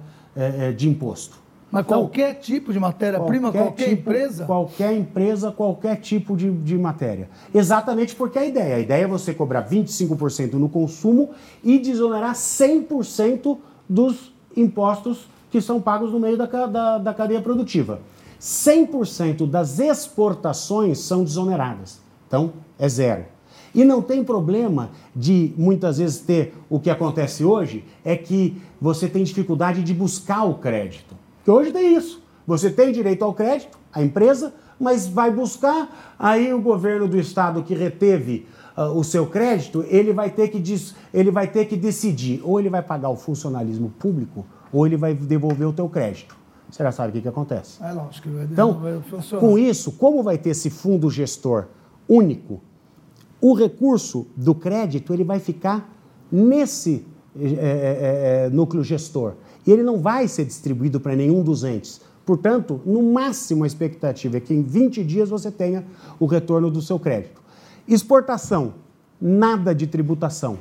[0.76, 1.48] de imposto.
[1.70, 4.44] Mas então, qualquer tipo de matéria-prima, qualquer, qualquer tipo, empresa?
[4.46, 7.28] Qualquer empresa, qualquer tipo de, de matéria.
[7.54, 8.76] Exatamente porque é a ideia.
[8.76, 11.30] A ideia é você cobrar 25% no consumo
[11.62, 18.00] e desonerar 100% dos impostos que são pagos no meio da, da, da cadeia produtiva.
[18.40, 22.00] 100% das exportações são desoneradas.
[22.26, 23.24] Então, é zero.
[23.78, 29.08] E não tem problema de muitas vezes ter o que acontece hoje, é que você
[29.08, 31.14] tem dificuldade de buscar o crédito.
[31.36, 32.20] Porque hoje tem isso.
[32.44, 37.62] Você tem direito ao crédito, a empresa, mas vai buscar, aí o governo do estado
[37.62, 40.60] que reteve uh, o seu crédito, ele vai, ter que
[41.14, 45.14] ele vai ter que decidir, ou ele vai pagar o funcionalismo público, ou ele vai
[45.14, 46.36] devolver o teu crédito.
[46.68, 47.80] você já sabe o que, que acontece.
[47.80, 48.80] É lógico que vai, então,
[49.38, 51.66] com isso, como vai ter esse fundo gestor
[52.08, 52.60] único,
[53.40, 55.94] o recurso do crédito ele vai ficar
[56.30, 57.04] nesse
[57.38, 59.34] é, é, núcleo gestor
[59.66, 62.00] e ele não vai ser distribuído para nenhum dos entes.
[62.26, 65.84] Portanto, no máximo a expectativa é que em 20 dias você tenha
[66.18, 67.40] o retorno do seu crédito.
[67.86, 68.74] Exportação,
[69.20, 70.58] nada de tributação.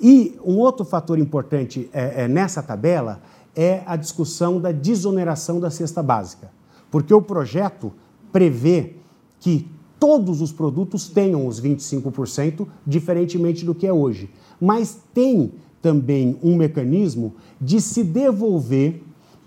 [0.00, 3.22] E um outro fator importante é, nessa tabela
[3.54, 6.50] é a discussão da desoneração da cesta básica,
[6.90, 7.92] porque o projeto
[8.32, 8.96] prevê
[9.38, 14.30] que todos os produtos tenham os 25%, diferentemente do que é hoje.
[14.60, 19.02] Mas tem também um mecanismo de se devolver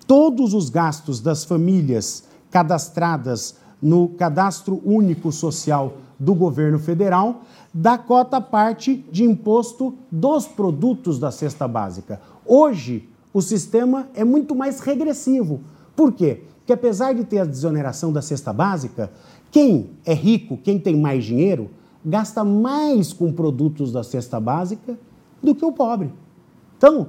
[0.05, 7.41] todos os gastos das famílias cadastradas no Cadastro Único Social do governo federal
[7.73, 12.19] da cota parte de imposto dos produtos da cesta básica.
[12.45, 15.59] Hoje, o sistema é muito mais regressivo.
[15.95, 16.41] Por quê?
[16.57, 19.11] Porque apesar de ter a desoneração da cesta básica,
[19.51, 21.69] quem é rico, quem tem mais dinheiro,
[22.03, 24.97] gasta mais com produtos da cesta básica
[25.41, 26.11] do que o pobre.
[26.77, 27.07] Então,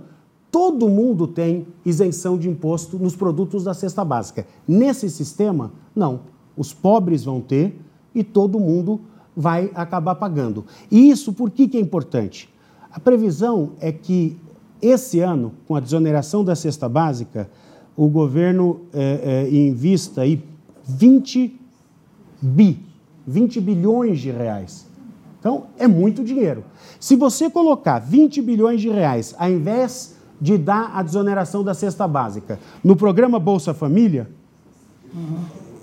[0.50, 4.46] todo mundo tem isenção de imposto nos produtos da cesta básica.
[4.66, 6.20] Nesse sistema, não.
[6.56, 7.78] Os pobres vão ter
[8.14, 9.00] e todo mundo
[9.36, 10.64] vai acabar pagando.
[10.90, 12.52] E isso por que, que é importante?
[12.90, 14.36] A previsão é que
[14.80, 17.48] esse ano, com a desoneração da cesta básica,
[17.96, 20.42] o governo é, é, invista aí
[20.84, 21.57] 20
[22.40, 22.80] bi,
[23.26, 24.86] 20 bilhões de reais.
[25.38, 26.64] Então, é muito dinheiro.
[26.98, 32.06] Se você colocar 20 bilhões de reais, ao invés de dar a desoneração da cesta
[32.08, 34.28] básica, no programa Bolsa Família,
[35.14, 35.38] uhum.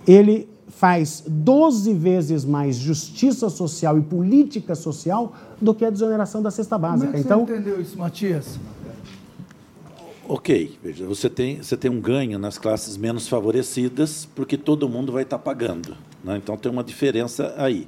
[0.06, 6.52] ele faz 12 vezes mais justiça social e política social do que a desoneração da
[6.52, 7.08] cesta básica.
[7.08, 8.60] Como é que então, você entendeu isso, Matias?
[10.28, 15.12] Ok, veja, você tem, você tem um ganho nas classes menos favorecidas, porque todo mundo
[15.12, 15.96] vai estar pagando.
[16.24, 16.38] Né?
[16.38, 17.88] Então tem uma diferença aí.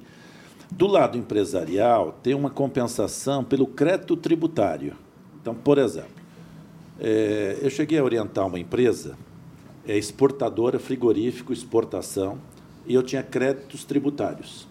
[0.69, 4.93] Do lado empresarial, tem uma compensação pelo crédito tributário.
[5.41, 6.11] Então, por exemplo,
[6.99, 9.17] é, eu cheguei a orientar uma empresa,
[9.87, 12.37] é exportadora, frigorífico, exportação,
[12.85, 14.67] e eu tinha créditos tributários.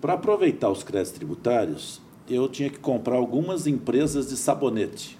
[0.00, 5.18] Para aproveitar os créditos tributários, eu tinha que comprar algumas empresas de sabonete.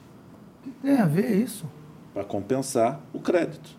[0.80, 1.66] Tem a ver isso?
[2.12, 3.70] Para compensar o crédito.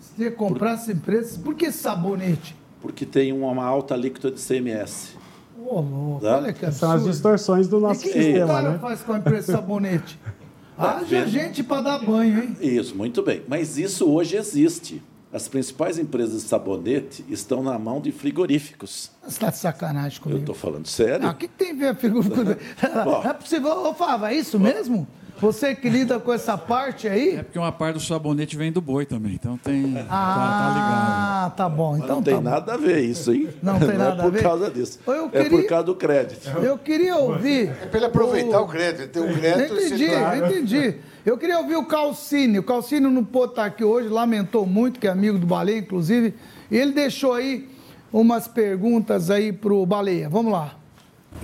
[0.00, 0.82] Você comprar por...
[0.82, 2.56] as empresas, por que sabonete?
[2.80, 5.16] Porque tem uma alta alíquota de CMS.
[5.58, 6.36] Ô, louco, tá?
[6.36, 8.78] olha que São as distorções do nosso e que sistema, que o cara né?
[8.78, 10.18] faz com a empresa sabonete?
[10.78, 12.56] Haja gente para dar banho, hein?
[12.60, 13.42] Isso, muito bem.
[13.48, 15.02] Mas isso hoje existe.
[15.32, 19.10] As principais empresas de sabonete estão na mão de frigoríficos.
[19.22, 20.38] Você está de sacanagem comigo.
[20.38, 21.28] Eu estou falando sério.
[21.28, 22.36] o que, que, tem a ver a frigorífico?
[23.04, 23.88] Não é possível.
[23.88, 25.06] Ô, Fava, é isso mesmo?
[25.40, 27.36] Você que lida com essa parte aí?
[27.36, 29.96] É porque uma parte do sabonete vem do boi também, então tem.
[29.98, 31.08] Ah, tá, tá ligado.
[31.46, 31.96] Ah, tá bom.
[31.96, 32.40] Então não tá tem bom.
[32.42, 33.48] nada a ver isso, hein?
[33.62, 34.42] Não tem não nada é por a ver.
[34.42, 34.98] causa disso.
[35.06, 36.48] Eu É queria- por causa do crédito.
[36.58, 37.68] Eu queria ouvir.
[37.82, 39.08] É para ele aproveitar o, crédito.
[39.10, 40.94] Tem o crédito Entendi, entendi.
[41.24, 42.58] Eu queria ouvir o Calcine.
[42.58, 46.34] O Calcine não pôde estar aqui hoje, lamentou muito, que é amigo do Baleia, inclusive.
[46.70, 47.68] E ele deixou aí
[48.12, 50.28] umas perguntas aí pro Baleia.
[50.28, 50.74] Vamos lá.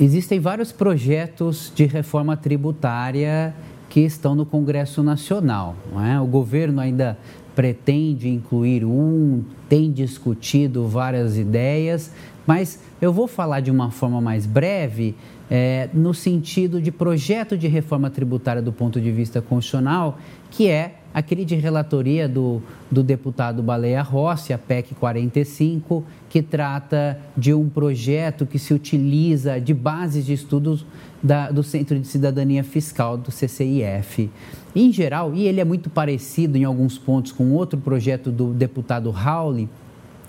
[0.00, 3.54] Existem vários projetos de reforma tributária
[3.94, 5.76] que estão no Congresso Nacional.
[6.04, 6.18] É?
[6.18, 7.16] O governo ainda
[7.54, 12.10] pretende incluir um, tem discutido várias ideias,
[12.44, 15.14] mas eu vou falar de uma forma mais breve,
[15.48, 20.18] é, no sentido de projeto de reforma tributária do ponto de vista constitucional,
[20.50, 22.60] que é aquele de relatoria do,
[22.90, 29.60] do deputado Baleia Rossi, a PEC 45, que trata de um projeto que se utiliza
[29.60, 30.84] de bases de estudos
[31.22, 34.28] da, do Centro de Cidadania Fiscal, do CCIF.
[34.74, 39.10] Em geral, e ele é muito parecido em alguns pontos com outro projeto do deputado
[39.12, 39.68] Rauli,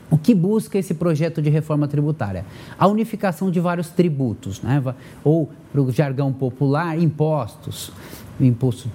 [0.10, 2.46] o que busca esse projeto de reforma tributária?
[2.78, 4.82] A unificação de vários tributos, né?
[5.24, 7.92] ou, para o jargão popular, impostos.
[8.40, 8.88] Imposto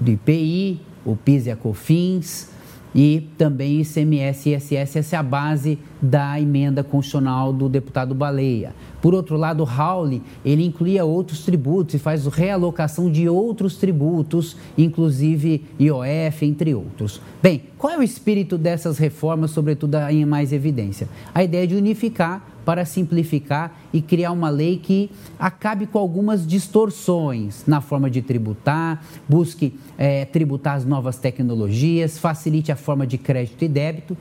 [0.00, 0.80] do IPI,
[1.10, 2.50] o PIS e a COFINS
[2.94, 8.74] e também ICMS e ISS, essa é a base da emenda constitucional do deputado Baleia.
[9.00, 15.64] Por outro lado, Rauli, ele incluía outros tributos e faz realocação de outros tributos, inclusive
[15.78, 17.20] IOF, entre outros.
[17.42, 21.08] Bem, qual é o espírito dessas reformas, sobretudo em mais evidência?
[21.32, 27.62] A ideia de unificar para simplificar e criar uma lei que acabe com algumas distorções
[27.66, 33.64] na forma de tributar, busque é, tributar as novas tecnologias, facilite a forma de crédito
[33.64, 34.16] e débito.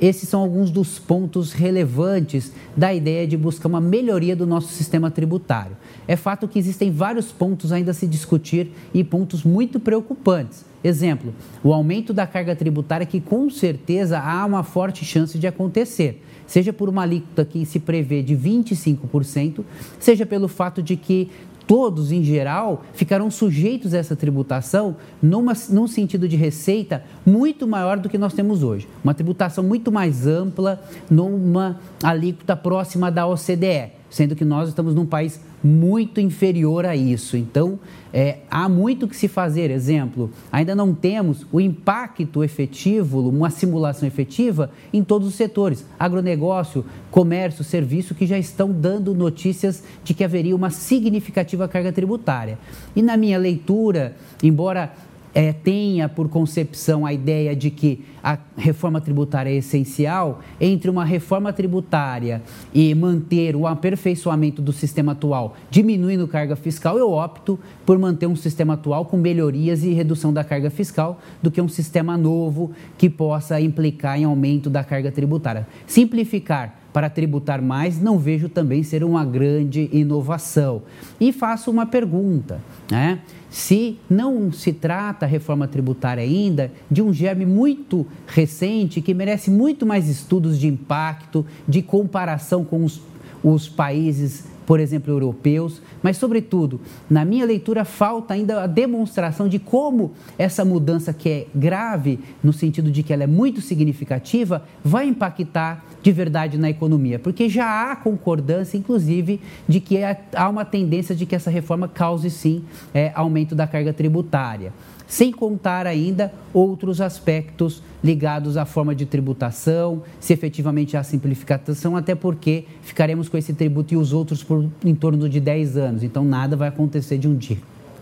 [0.00, 5.10] Esses são alguns dos pontos relevantes da ideia de buscar uma melhoria do nosso sistema
[5.10, 5.76] tributário.
[6.08, 10.71] é fato que existem vários pontos ainda a se discutir e pontos muito preocupantes.
[10.84, 16.22] Exemplo, o aumento da carga tributária que com certeza há uma forte chance de acontecer
[16.46, 19.64] seja por uma alíquota que se prevê de 25%,
[19.98, 21.30] seja pelo fato de que
[21.66, 27.98] todos, em geral, ficarão sujeitos a essa tributação numa, num sentido de receita muito maior
[27.98, 28.86] do que nós temos hoje.
[29.02, 35.06] Uma tributação muito mais ampla, numa alíquota próxima da OCDE, sendo que nós estamos num
[35.06, 37.36] país muito inferior a isso.
[37.36, 37.78] Então,
[38.12, 39.70] é, há muito que se fazer.
[39.70, 46.84] Exemplo, ainda não temos o impacto efetivo, uma simulação efetiva em todos os setores: agronegócio,
[47.10, 52.58] comércio, serviço, que já estão dando notícias de que haveria uma significativa carga tributária.
[52.94, 54.92] E na minha leitura, embora
[55.34, 61.04] é, tenha por concepção a ideia de que a reforma tributária é essencial, entre uma
[61.04, 67.98] reforma tributária e manter o aperfeiçoamento do sistema atual, diminuindo carga fiscal, eu opto por
[67.98, 72.16] manter um sistema atual com melhorias e redução da carga fiscal do que um sistema
[72.16, 75.66] novo que possa implicar em aumento da carga tributária.
[75.86, 80.82] Simplificar para tributar mais, não vejo também ser uma grande inovação.
[81.18, 82.60] E faço uma pergunta,
[82.90, 83.20] né?
[83.52, 89.50] Se não se trata a reforma tributária ainda de um germe muito recente que merece
[89.50, 93.02] muito mais estudos de impacto, de comparação com os,
[93.44, 99.58] os países por exemplo, europeus, mas, sobretudo, na minha leitura, falta ainda a demonstração de
[99.58, 105.06] como essa mudança, que é grave, no sentido de que ela é muito significativa, vai
[105.06, 109.98] impactar de verdade na economia, porque já há concordância, inclusive, de que
[110.34, 114.72] há uma tendência de que essa reforma cause, sim, é, aumento da carga tributária
[115.12, 122.14] sem contar ainda outros aspectos ligados à forma de tributação, se efetivamente há simplificação, até
[122.14, 126.24] porque ficaremos com esse tributo e os outros por em torno de 10 anos, então
[126.24, 127.58] nada vai acontecer de um dia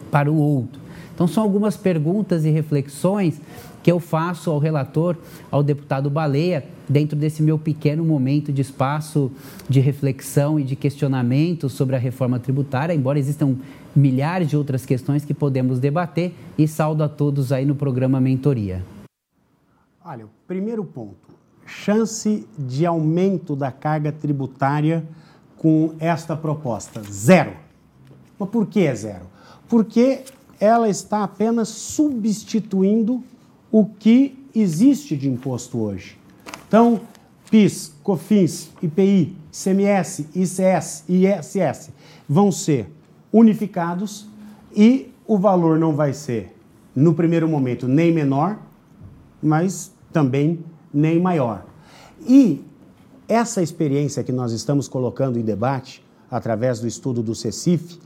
[0.09, 0.81] para o outro.
[1.13, 3.41] Então, são algumas perguntas e reflexões
[3.83, 5.17] que eu faço ao relator,
[5.51, 9.31] ao deputado Baleia, dentro desse meu pequeno momento de espaço
[9.69, 13.57] de reflexão e de questionamento sobre a reforma tributária, embora existam
[13.95, 18.85] milhares de outras questões que podemos debater e saldo a todos aí no programa Mentoria.
[20.05, 21.29] Olha, o primeiro ponto,
[21.67, 25.05] chance de aumento da carga tributária
[25.57, 27.53] com esta proposta, zero.
[28.39, 29.27] Mas por que é zero?
[29.69, 30.25] Porque
[30.59, 33.23] ela está apenas substituindo
[33.71, 36.19] o que existe de imposto hoje.
[36.67, 37.01] Então,
[37.51, 41.91] PIS, COFINS, IPI, CMS, ICS ISS
[42.29, 42.91] vão ser
[43.33, 44.27] unificados
[44.75, 46.57] e o valor não vai ser,
[46.95, 48.59] no primeiro momento, nem menor,
[49.43, 51.65] mas também nem maior.
[52.27, 52.65] E
[53.29, 57.99] essa experiência que nós estamos colocando em debate, através do estudo do CECIF,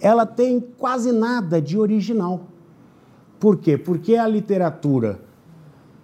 [0.00, 2.48] ela tem quase nada de original.
[3.38, 3.78] Por quê?
[3.78, 5.20] Porque a literatura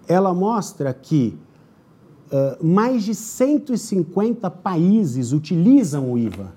[0.07, 1.37] ela mostra que
[2.33, 6.53] uh, mais de 150 países utilizam o IVA,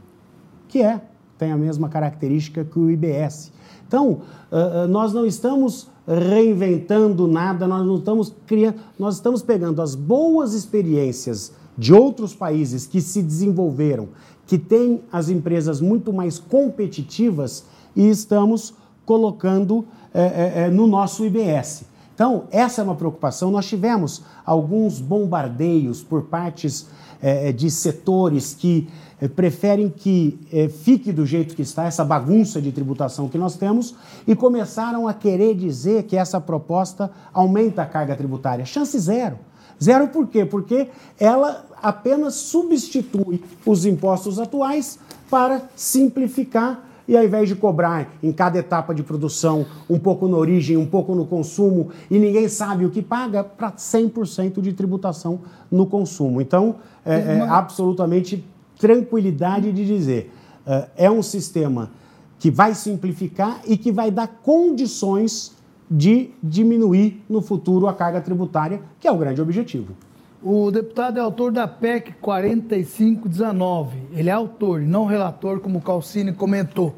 [0.67, 1.01] que é
[1.41, 3.51] tem a mesma característica que o IBS.
[3.87, 4.21] Então,
[4.51, 10.53] uh, nós não estamos reinventando nada, nós não estamos criando, nós estamos pegando as boas
[10.53, 14.09] experiências de outros países que se desenvolveram,
[14.45, 17.65] que têm as empresas muito mais competitivas
[17.95, 19.83] e estamos colocando
[20.13, 21.85] é, é, no nosso IBS.
[22.13, 23.49] Então, essa é uma preocupação.
[23.49, 26.85] Nós tivemos alguns bombardeios por partes
[27.19, 28.87] é, de setores que
[29.27, 33.95] preferem que é, fique do jeito que está, essa bagunça de tributação que nós temos,
[34.27, 38.65] e começaram a querer dizer que essa proposta aumenta a carga tributária.
[38.65, 39.37] Chance zero.
[39.81, 40.45] Zero por quê?
[40.45, 44.99] Porque ela apenas substitui os impostos atuais
[45.29, 50.37] para simplificar e ao invés de cobrar em cada etapa de produção, um pouco na
[50.37, 55.41] origem, um pouco no consumo, e ninguém sabe o que paga, para 100% de tributação
[55.69, 56.39] no consumo.
[56.39, 58.45] Então, é, é absolutamente
[58.81, 60.33] tranquilidade de dizer,
[60.65, 61.91] uh, é um sistema
[62.39, 65.55] que vai simplificar e que vai dar condições
[65.89, 69.95] de diminuir no futuro a carga tributária, que é o grande objetivo.
[70.41, 73.97] O deputado é autor da PEC 4519.
[74.11, 76.95] Ele é autor, não relator, como o Calcine comentou.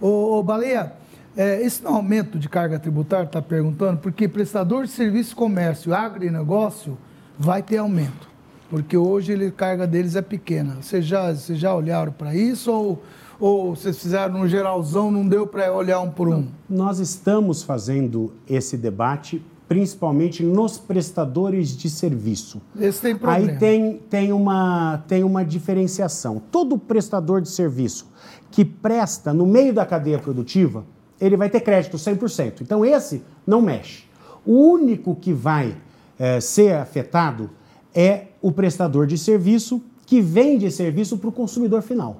[0.00, 0.92] Ô, ô Baleia,
[1.36, 6.96] é, esse aumento de carga tributária, está perguntando, porque prestador de serviço, comércio, agronegócio
[7.36, 8.35] vai ter aumento
[8.68, 10.78] porque hoje a carga deles é pequena.
[10.80, 13.02] Vocês já, vocês já olharam para isso ou,
[13.38, 16.46] ou vocês fizeram um geralzão, não deu para olhar um por um?
[16.68, 22.62] Nós estamos fazendo esse debate principalmente nos prestadores de serviço.
[22.78, 23.52] Esse tem problema.
[23.52, 26.40] Aí tem, tem, uma, tem uma diferenciação.
[26.50, 28.06] Todo prestador de serviço
[28.50, 30.84] que presta no meio da cadeia produtiva,
[31.20, 32.60] ele vai ter crédito 100%.
[32.60, 34.04] Então esse não mexe.
[34.44, 35.76] O único que vai
[36.18, 37.50] é, ser afetado
[37.92, 42.18] é o prestador de serviço que vende serviço para o consumidor final.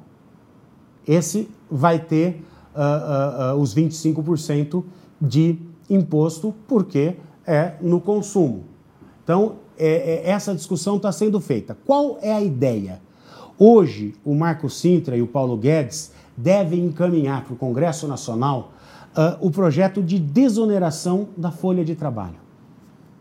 [1.07, 2.43] Esse vai ter
[2.75, 4.83] uh, uh, uh, os 25%
[5.21, 5.57] de
[5.89, 7.15] imposto, porque
[7.47, 8.65] é no consumo.
[9.23, 11.79] Então, é, é, essa discussão está sendo feita.
[11.87, 13.01] Qual é a ideia?
[13.57, 18.73] Hoje, o Marco Sintra e o Paulo Guedes devem encaminhar para o Congresso Nacional
[19.41, 22.37] o projeto de desoneração da folha de trabalho,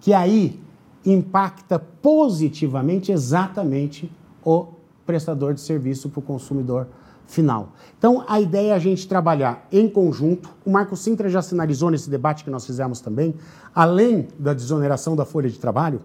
[0.01, 0.59] que aí
[1.05, 4.11] impacta positivamente exatamente
[4.43, 4.67] o
[5.05, 6.87] prestador de serviço para o consumidor
[7.27, 7.73] final.
[7.97, 10.49] Então, a ideia é a gente trabalhar em conjunto.
[10.65, 13.35] O Marco Sintra já sinalizou nesse debate que nós fizemos também,
[13.73, 16.01] além da desoneração da folha de trabalho,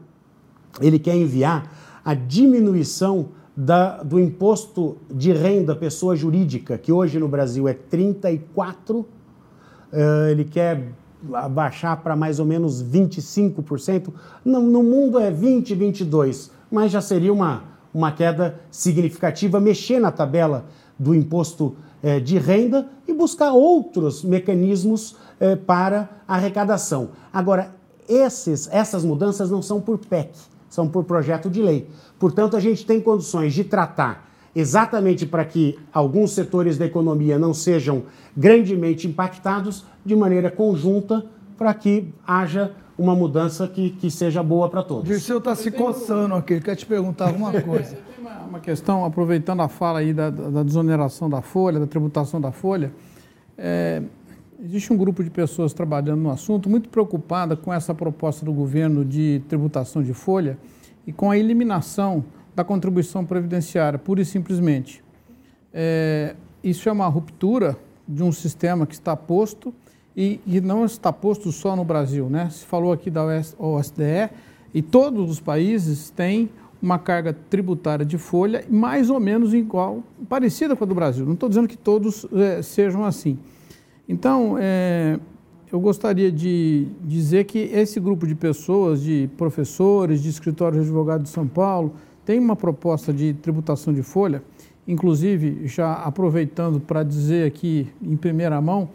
[0.80, 1.70] ele quer enviar
[2.04, 8.40] a diminuição da, do imposto de renda pessoa jurídica, que hoje no Brasil é 34%,
[8.90, 9.06] uh,
[9.92, 10.92] eh, ele quer
[11.34, 14.12] abaixar para mais ou menos 25%.
[14.44, 20.10] No, no mundo é 20%, 22%, mas já seria uma, uma queda significativa, mexer na
[20.10, 20.66] tabela
[20.98, 27.10] do imposto eh, de renda e buscar outros mecanismos eh, para arrecadação.
[27.32, 27.74] Agora,
[28.08, 30.30] esses, essas mudanças não são por PEC,
[30.68, 31.88] são por projeto de lei.
[32.18, 37.54] Portanto, a gente tem condições de tratar exatamente para que alguns setores da economia não
[37.54, 38.04] sejam
[38.36, 41.24] grandemente impactados de maneira conjunta
[41.56, 45.04] para que haja uma mudança que, que seja boa para todos.
[45.04, 47.96] Dirceu está se coçando aqui, quer te perguntar alguma coisa.
[48.48, 52.92] uma questão, aproveitando a fala aí da, da desoneração da folha, da tributação da folha.
[53.56, 54.02] É,
[54.62, 59.04] existe um grupo de pessoas trabalhando no assunto muito preocupada com essa proposta do governo
[59.04, 60.58] de tributação de folha
[61.06, 62.24] e com a eliminação
[62.60, 65.02] da contribuição previdenciária, pura e simplesmente.
[65.72, 69.72] É, isso é uma ruptura de um sistema que está posto
[70.14, 72.28] e, e, não está posto só no Brasil.
[72.28, 72.50] Né?
[72.50, 73.24] Se falou aqui da
[73.58, 74.30] OSDE
[74.74, 76.50] e todos os países têm
[76.82, 81.24] uma carga tributária de folha mais ou menos igual, parecida com a do Brasil.
[81.24, 83.38] Não estou dizendo que todos é, sejam assim.
[84.06, 85.18] Então, é,
[85.72, 91.24] eu gostaria de dizer que esse grupo de pessoas, de professores, de escritórios de advogados
[91.24, 91.94] de São Paulo,
[92.30, 94.40] tem uma proposta de tributação de folha,
[94.86, 98.90] inclusive, já aproveitando para dizer aqui em primeira mão,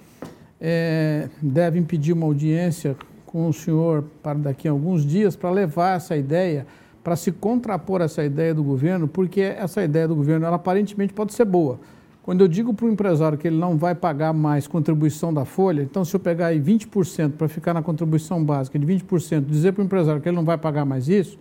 [0.58, 5.98] é, devem pedir uma audiência com o senhor para daqui a alguns dias para levar
[5.98, 6.66] essa ideia
[7.04, 11.34] para se contrapor essa ideia do governo, porque essa ideia do governo, ela aparentemente pode
[11.34, 11.78] ser boa.
[12.24, 15.82] Quando eu digo para o empresário que ele não vai pagar mais contribuição da folha,
[15.82, 19.82] então se eu pegar aí 20% para ficar na contribuição básica de 20%, dizer para
[19.82, 21.38] o empresário que ele não vai pagar mais isso,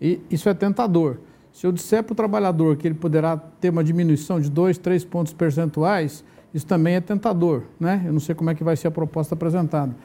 [0.00, 1.18] e isso é tentador.
[1.52, 5.04] Se eu disser para o trabalhador que ele poderá ter uma diminuição de 2, 3
[5.04, 6.22] pontos percentuais,
[6.52, 7.62] isso também é tentador.
[7.80, 8.02] Né?
[8.04, 9.96] Eu não sei como é que vai ser a proposta apresentada.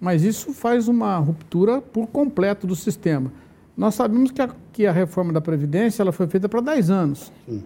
[0.00, 3.32] Mas isso faz uma ruptura por completo do sistema.
[3.76, 7.32] Nós sabemos que a, que a reforma da Previdência ela foi feita para 10 anos.
[7.46, 7.64] Sim.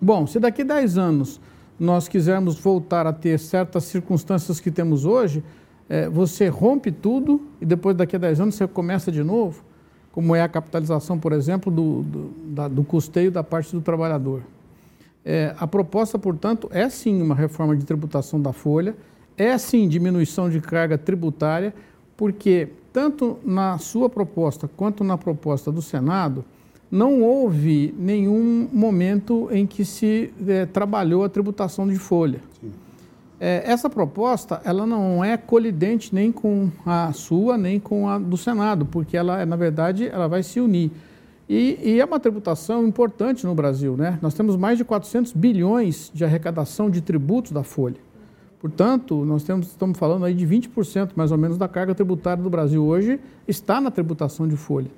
[0.00, 1.40] Bom, se daqui a 10 anos
[1.78, 5.42] nós quisermos voltar a ter certas circunstâncias que temos hoje,
[5.88, 9.64] é, você rompe tudo e depois daqui a 10 anos você começa de novo,
[10.14, 14.42] como é a capitalização, por exemplo, do, do, da, do custeio da parte do trabalhador.
[15.24, 18.94] É, a proposta, portanto, é sim uma reforma de tributação da folha,
[19.36, 21.74] é sim diminuição de carga tributária,
[22.16, 26.44] porque tanto na sua proposta quanto na proposta do Senado,
[26.88, 32.40] não houve nenhum momento em que se é, trabalhou a tributação de folha.
[32.62, 32.68] É,
[33.64, 38.86] essa proposta ela não é colidente nem com a sua nem com a do Senado,
[38.86, 40.90] porque ela, na verdade, ela vai se unir.
[41.48, 43.96] E, e, é uma tributação importante no Brasil.
[43.96, 44.18] Né?
[44.22, 47.96] Nós temos mais de 400 bilhões de arrecadação de tributos da folha.
[48.60, 52.48] Portanto, nós temos, estamos falando aí de 20% mais ou menos da carga tributária do
[52.48, 54.90] Brasil hoje está na tributação de folha.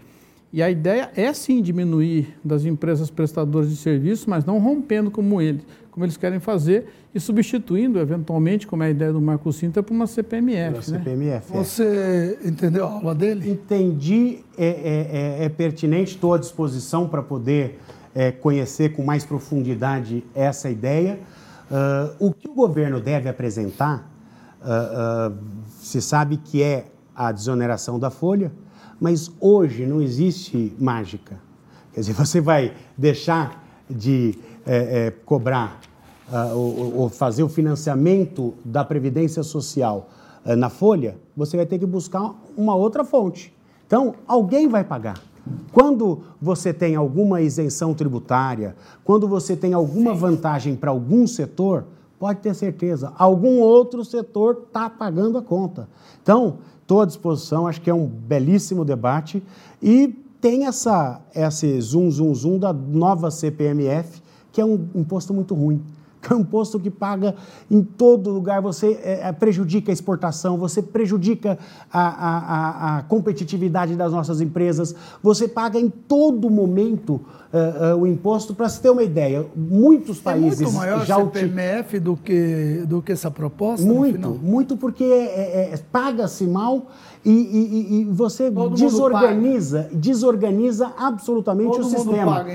[0.53, 5.43] E a ideia é sim diminuir das empresas prestadoras de serviços, mas não rompendo como
[5.43, 5.67] eles,
[5.97, 9.95] como eles querem fazer e substituindo eventualmente, como é a ideia do Marco Sintra, por
[9.95, 10.91] uma CPMF.
[10.93, 10.99] Né?
[10.99, 11.51] CPMF.
[11.51, 11.57] É.
[11.57, 13.51] Você entendeu a aula dele?
[13.51, 17.81] Entendi, é, é, é, é pertinente, estou à disposição para poder
[18.15, 21.19] é, conhecer com mais profundidade essa ideia.
[21.71, 24.07] Uh, o que o governo deve apresentar,
[24.61, 25.39] uh, uh,
[25.81, 28.53] se sabe que é a desoneração da folha,
[29.01, 31.41] mas hoje não existe mágica.
[31.95, 35.81] Quer dizer, você vai deixar de é, é, cobrar
[36.55, 40.09] ou, ou, fazer o financiamento da Previdência Social
[40.45, 43.55] na folha, você vai ter que buscar uma outra fonte.
[43.87, 45.21] Então, alguém vai pagar.
[45.73, 51.85] Quando você tem alguma isenção tributária, quando você tem alguma vantagem para algum setor,
[52.19, 55.89] pode ter certeza, algum outro setor está pagando a conta.
[56.23, 59.43] Então, estou à disposição, acho que é um belíssimo debate
[59.83, 60.09] e
[60.41, 64.23] tem essa, esse zoom, zoom, zoom da nova CPMF,
[64.57, 65.83] que é um imposto muito ruim
[66.31, 67.35] é um imposto que paga
[67.71, 71.59] em todo lugar, você é, é, prejudica a exportação, você prejudica
[71.93, 77.21] a, a, a, competitividade das nossas empresas, você paga em todo momento
[77.53, 78.55] uh, uh, o imposto.
[78.55, 80.61] Para se ter uma ideia, muitos países.
[80.61, 83.87] É muito maior já o CPMF do que, do que essa proposta?
[83.87, 86.87] Muito, muito porque é, é, paga-se mal.
[87.25, 92.47] E, e, e, você Todo desorganiza, desorganiza absolutamente Todo o sistema.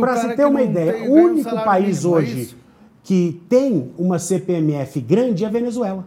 [0.00, 2.61] Para se ter uma ideia, o único país hoje
[3.02, 6.04] que tem uma CPMF grande é a Venezuela.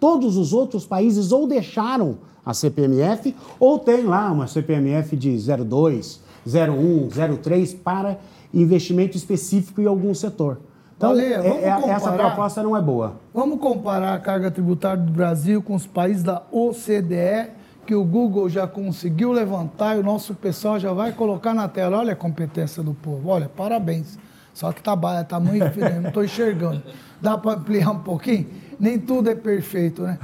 [0.00, 6.18] Todos os outros países ou deixaram a CPMF ou tem lá uma CPMF de 0,2,
[6.46, 8.18] 0,1, 0,3 para
[8.52, 10.58] investimento específico em algum setor.
[10.96, 13.16] Então, é, é, essa proposta não é boa.
[13.34, 17.50] Vamos comparar a carga tributária do Brasil com os países da OCDE,
[17.86, 21.98] que o Google já conseguiu levantar e o nosso pessoal já vai colocar na tela.
[21.98, 23.28] Olha a competência do povo.
[23.28, 24.18] Olha, parabéns.
[24.56, 26.82] Só que tá, tá muito diferente, não estou enxergando.
[27.20, 28.46] Dá para ampliar um pouquinho?
[28.80, 30.18] Nem tudo é perfeito, né?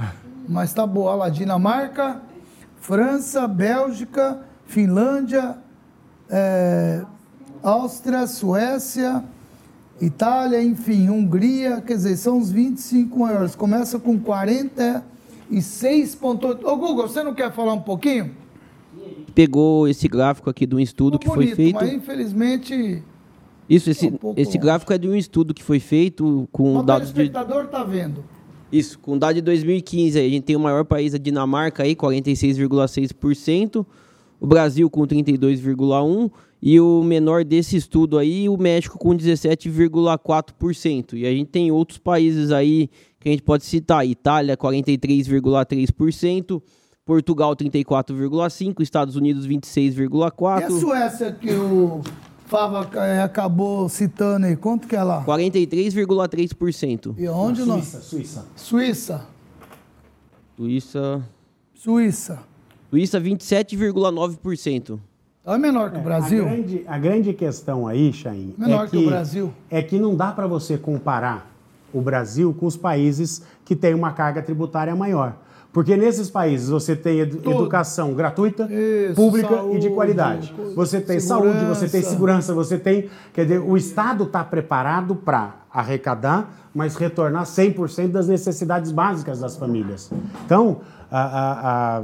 [0.49, 1.11] Mas tá boa.
[1.11, 2.19] Olha lá, Dinamarca,
[2.77, 5.55] França, Bélgica, Finlândia,
[6.27, 7.05] é,
[7.61, 9.23] Áustria, Suécia,
[10.01, 13.55] Itália, enfim, Hungria, quer dizer, são os 25 maiores.
[13.55, 16.65] Começa com 46,8.
[16.65, 18.31] Ô Google, você não quer falar um pouquinho?
[19.35, 21.75] Pegou esse gráfico aqui de um estudo que bonito, foi feito.
[21.75, 23.03] Mas infelizmente
[23.75, 27.13] isso, esse, um esse gráfico é de um estudo que foi feito com o dados
[27.13, 27.19] de...
[27.19, 28.23] O espectador está vendo.
[28.71, 30.19] Isso, com dados de 2015.
[30.19, 33.85] A gente tem o maior país, a Dinamarca, aí, 46,6%.
[34.39, 36.31] O Brasil com 32,1%.
[36.65, 41.13] E o menor desse estudo aí, o México com 17,4%.
[41.13, 44.07] E a gente tem outros países aí que a gente pode citar.
[44.07, 46.61] Itália, 43,3%.
[47.05, 48.81] Portugal, 34,5%.
[48.81, 50.61] Estados Unidos, 26,4%.
[50.61, 51.99] E a Suécia, que o...
[52.45, 55.23] Fava é, acabou citando aí, quanto que é lá?
[55.25, 57.15] 43,3%.
[57.17, 57.85] E onde nós?
[57.85, 58.45] Suíça, Suíça.
[58.55, 59.25] Suíça.
[60.55, 61.23] Suíça.
[61.73, 62.39] Suíça.
[62.89, 64.99] Suíça, 27,9%.
[65.45, 66.45] É menor que o Brasil.
[66.45, 69.53] É, a, grande, a grande questão aí, Chain, menor é que, que o Brasil.
[69.69, 71.51] É que não dá para você comparar
[71.93, 75.35] o Brasil com os países que têm uma carga tributária maior.
[75.73, 80.55] Porque nesses países você tem educação gratuita, Isso, pública saúde, e de qualidade.
[80.75, 81.57] Você tem segurança.
[81.57, 83.09] saúde, você tem segurança, você tem.
[83.33, 89.57] Quer dizer, o Estado está preparado para arrecadar, mas retornar 100% das necessidades básicas das
[89.57, 90.11] famílias.
[90.45, 92.03] Então, a, a, a,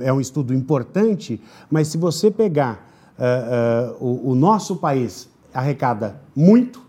[0.00, 2.88] é um é estudo importante, mas se você pegar
[3.18, 6.80] uh, uh, o, o nosso país arrecada muito,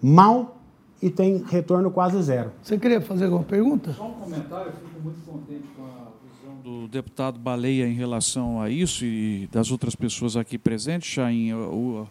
[0.00, 0.58] mal
[1.02, 2.52] e tem retorno quase zero.
[2.62, 3.92] Você queria fazer alguma pergunta?
[3.92, 8.60] Só um comentário, eu fico muito contente com a visão do deputado Baleia em relação
[8.60, 11.52] a isso e das outras pessoas aqui presentes, Chain.
[11.52, 12.06] O,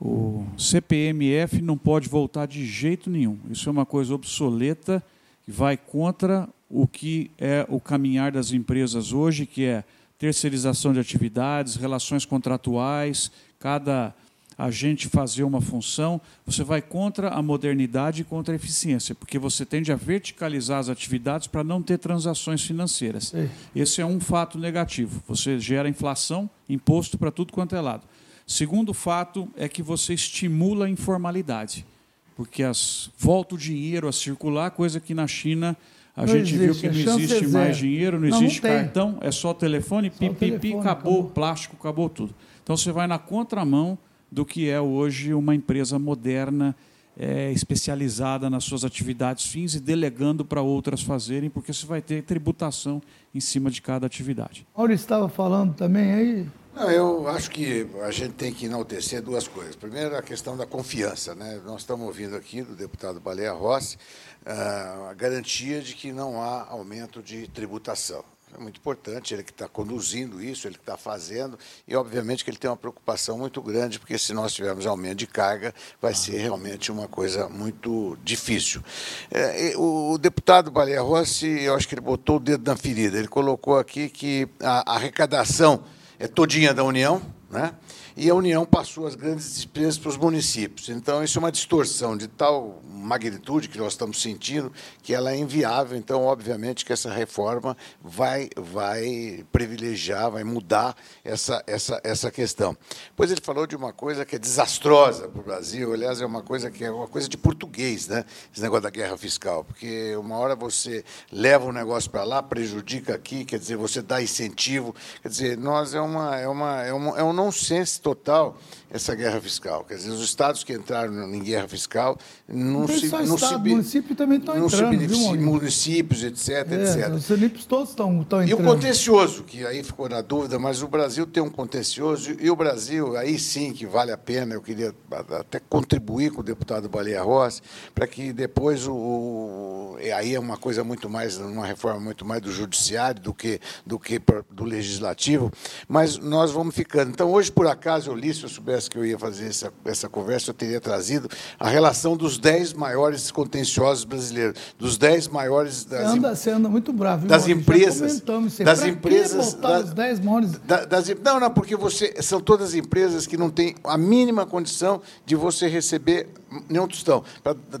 [0.00, 3.38] o CPMF não pode voltar de jeito nenhum.
[3.50, 5.02] Isso é uma coisa obsoleta
[5.44, 9.84] que vai contra o que é o caminhar das empresas hoje, que é
[10.18, 14.14] terceirização de atividades, relações contratuais, cada
[14.58, 19.38] a gente fazer uma função, você vai contra a modernidade e contra a eficiência, porque
[19.38, 23.32] você tende a verticalizar as atividades para não ter transações financeiras.
[23.74, 25.22] Esse é um fato negativo.
[25.28, 28.02] Você gera inflação, imposto para tudo quanto é lado.
[28.44, 31.86] Segundo fato é que você estimula a informalidade,
[32.34, 35.76] porque as, volta o dinheiro a circular, coisa que na China
[36.16, 38.70] a não gente existe, viu que não existe é mais dinheiro, não, não existe não
[38.70, 42.34] cartão, é só telefone, pipipi, telefone, acabou, acabou, plástico, acabou tudo.
[42.64, 43.96] Então você vai na contramão
[44.30, 46.74] do que é hoje uma empresa moderna,
[47.18, 52.22] é, especializada nas suas atividades fins e delegando para outras fazerem, porque você vai ter
[52.22, 53.02] tributação
[53.34, 54.66] em cima de cada atividade.
[54.76, 56.46] Mauro estava falando também aí.
[56.74, 59.74] Não, eu acho que a gente tem que enaltecer duas coisas.
[59.74, 61.34] Primeiro, a questão da confiança.
[61.34, 61.60] Né?
[61.66, 63.98] Nós estamos ouvindo aqui do deputado Baleia Rossi
[64.46, 68.24] ah, a garantia de que não há aumento de tributação.
[68.54, 72.50] É muito importante, ele que está conduzindo isso, ele que está fazendo, e obviamente que
[72.50, 76.38] ele tem uma preocupação muito grande, porque se nós tivermos aumento de carga, vai ser
[76.38, 78.82] realmente uma coisa muito difícil.
[79.30, 83.18] É, o, o, deputado Baleia Rossi, eu acho que ele botou o dedo na ferida,
[83.18, 85.84] ele colocou aqui que a, a arrecadação
[86.18, 87.74] é todinha da União, né?
[88.18, 90.88] E a União passou as grandes despesas para os municípios.
[90.88, 94.72] Então, isso é uma distorção de tal magnitude que nós estamos sentindo
[95.02, 95.96] que ela é inviável.
[95.96, 102.76] Então, obviamente, que essa reforma vai, vai privilegiar, vai mudar essa, essa, essa questão.
[103.14, 106.42] Pois ele falou de uma coisa que é desastrosa para o Brasil, aliás, é uma
[106.42, 108.24] coisa que é uma coisa de português, né?
[108.52, 113.14] esse negócio da guerra fiscal, porque uma hora você leva um negócio para lá, prejudica
[113.14, 114.92] aqui, quer dizer, você dá incentivo,
[115.22, 118.56] quer dizer, nós é uma é uma é, uma, é um nonsense total
[118.90, 119.84] essa guerra fiscal.
[119.84, 122.16] Quer dizer, os estados que entraram em guerra fiscal
[122.48, 123.08] não, não se.
[123.08, 124.98] Só não estado, se municípios também estão entrando.
[124.98, 127.12] Viu, municípios, etc, é, etc.
[127.12, 128.60] Os municípios todos estão, estão entrando.
[128.60, 132.50] E o contencioso, que aí ficou na dúvida, mas o Brasil tem um contencioso, e
[132.50, 134.94] o Brasil, aí sim que vale a pena, eu queria
[135.38, 137.60] até contribuir com o deputado Baleia Rossi,
[137.94, 139.96] para que depois o, o.
[140.16, 143.98] Aí é uma coisa muito mais, uma reforma muito mais do judiciário do que do,
[143.98, 144.20] que
[144.50, 145.52] do legislativo,
[145.86, 147.10] mas nós vamos ficando.
[147.10, 150.08] Então, hoje, por acaso, eu li, se eu soubesse que eu ia fazer essa, essa
[150.08, 151.28] conversa, eu teria trazido
[151.58, 156.68] a relação dos dez maiores contenciosos brasileiros, dos dez maiores das você anda, você anda
[156.68, 157.60] muito bravo, das Maurício?
[157.60, 158.20] empresas,
[158.60, 160.52] das pra empresas, da, os dez maiores?
[160.58, 165.00] Da, das, não, não, porque você são todas empresas que não têm a mínima condição
[165.24, 166.28] de você receber
[166.68, 167.24] nenhum tostão.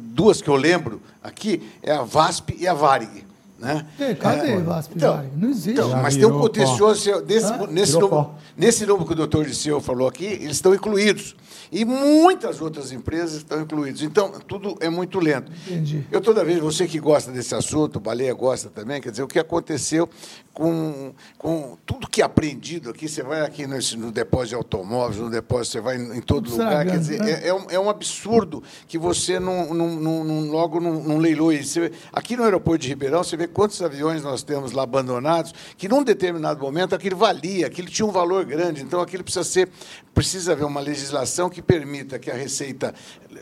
[0.00, 3.26] Duas que eu lembro aqui é a VASP e a Varig.
[3.58, 3.84] Né?
[4.20, 5.72] cadê é, VASP então, Não existe.
[5.72, 10.06] Então, mas tem um contencioso desse, nesse, número, nesse número que o doutor Disseu falou
[10.06, 11.34] aqui, eles estão incluídos.
[11.70, 14.02] E muitas outras empresas estão incluídas.
[14.02, 15.50] Então, tudo é muito lento.
[15.66, 16.06] Entendi.
[16.10, 19.28] Eu, toda vez, você que gosta desse assunto, o Baleia gosta também, quer dizer, o
[19.28, 20.08] que aconteceu
[20.54, 25.20] com, com tudo que é aprendido aqui, você vai aqui no, no depósito de automóveis,
[25.20, 27.30] no depósito, você vai em, todo lugar, quer dizer, né?
[27.30, 31.18] é, é, um, é, um, absurdo que você não, não, não, não logo não, não
[31.18, 31.62] leiloe.
[31.62, 35.88] Você, aqui no aeroporto de Ribeirão, você vê quantos aviões nós temos lá abandonados, que
[35.88, 39.68] num determinado momento aquilo valia, aquilo tinha um valor grande, então aquilo precisa ser,
[40.14, 42.94] precisa haver uma legislação que permita que a Receita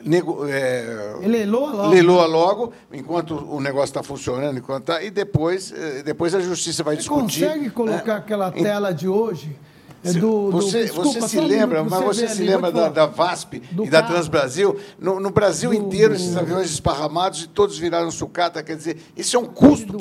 [0.02, 1.90] nego, é, leiloa logo.
[1.90, 6.82] leiloa logo, enquanto o negócio está funcionando, enquanto tá, e depois, eh, depois a justiça
[6.82, 7.44] vai Você discutir.
[7.46, 8.18] consegue colocar né?
[8.18, 9.56] aquela tela de hoje?
[10.05, 13.62] É do, você, do, desculpa, você se lembra, mas você se lembra da, da, VASP
[13.82, 14.78] e da Transbrasil?
[14.98, 18.62] No, no Brasil do, inteiro, esses aviões esparramados e todos viraram sucata.
[18.62, 19.97] Quer dizer, isso é um custo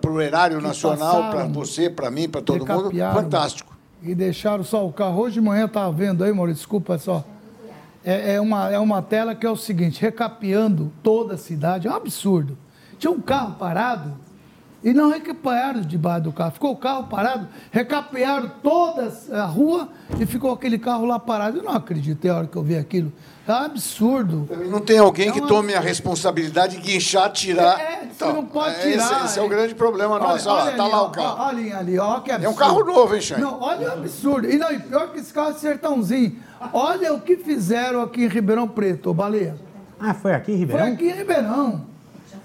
[0.00, 2.90] para o erário nacional, para você, para mim, para todo mundo.
[2.90, 3.70] Fantástico.
[4.02, 5.20] E deixaram só o carro.
[5.20, 7.24] Hoje de manhã estava vendo aí, Maurício, desculpa só
[8.04, 11.90] é, é, uma, é uma tela que é o seguinte, recapeando toda a cidade, é
[11.90, 12.56] um absurdo.
[12.98, 14.16] Tinha um carro parado
[14.82, 16.52] e não recapearam debaixo do carro.
[16.52, 19.88] Ficou o carro parado, recapearam toda a rua
[20.18, 21.58] e ficou aquele carro lá parado.
[21.58, 23.12] Eu não acreditei a hora que eu vi aquilo.
[23.46, 24.48] É um absurdo.
[24.70, 27.80] Não tem alguém é que tome a responsabilidade de guinchar, tirar.
[27.80, 29.04] É, então, você não pode é, tirar.
[29.04, 30.48] Esse, esse é o grande problema olha, nosso.
[30.48, 31.36] Olha, olha tá ali, lá o carro.
[31.40, 32.46] Olha ali, olha que absurdo.
[32.46, 33.40] É um carro novo, hein, Xande?
[33.40, 34.48] Não, olha o absurdo.
[34.48, 36.36] E não, e pior que esse carro é sertãozinho.
[36.72, 39.56] Olha o que fizeram aqui em Ribeirão Preto, Baleia.
[39.98, 40.84] Ah, foi aqui em Ribeirão?
[40.84, 41.86] Foi aqui em Ribeirão.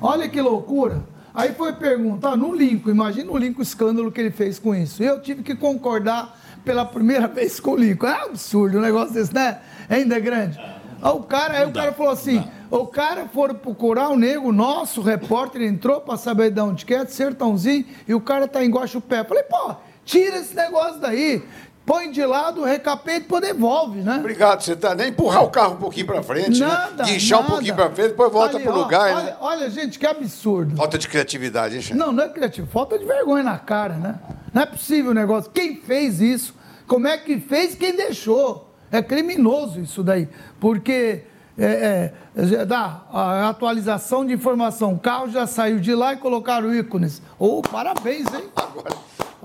[0.01, 1.14] Olha que loucura.
[1.35, 5.03] Aí foi perguntar no Lincoln, imagina o Lincoln o escândalo que ele fez com isso.
[5.03, 8.07] Eu tive que concordar pela primeira vez com o Lincoln.
[8.07, 9.59] É absurdo um negócio desse, né?
[9.89, 10.57] Ainda é grande.
[11.01, 12.41] Aí o cara, aí o cara falou assim:
[12.71, 17.85] o cara foram procurar o nego, nosso repórter entrou para saber de onde quer, sertãozinho,
[18.07, 18.61] e o cara tá
[18.97, 19.23] o pé.
[19.23, 19.75] Falei, pô,
[20.05, 21.43] tira esse negócio daí
[21.85, 24.17] põe de lado, recapeta e depois devolve, né?
[24.17, 26.67] Obrigado, você tá nem empurrar o carro um pouquinho para frente, né?
[26.67, 27.11] nada, né?
[27.11, 29.37] Guinchar um pouquinho para frente, depois volta para o lugar, olha, né?
[29.39, 30.75] Olha, gente, que absurdo.
[30.75, 31.97] Falta de criatividade, hein, chefe?
[31.97, 34.19] Não, não é criativo, falta de vergonha na cara, né?
[34.53, 35.51] Não é possível o negócio.
[35.51, 36.55] Quem fez isso?
[36.87, 37.75] Como é que fez?
[37.75, 38.73] Quem deixou?
[38.91, 40.29] É criminoso isso daí,
[40.59, 41.23] porque
[41.57, 44.93] é, é, dá a atualização de informação.
[44.93, 47.21] O carro já saiu de lá e colocaram ícones.
[47.39, 48.43] Ô, oh, parabéns, hein?
[48.55, 48.95] Agora.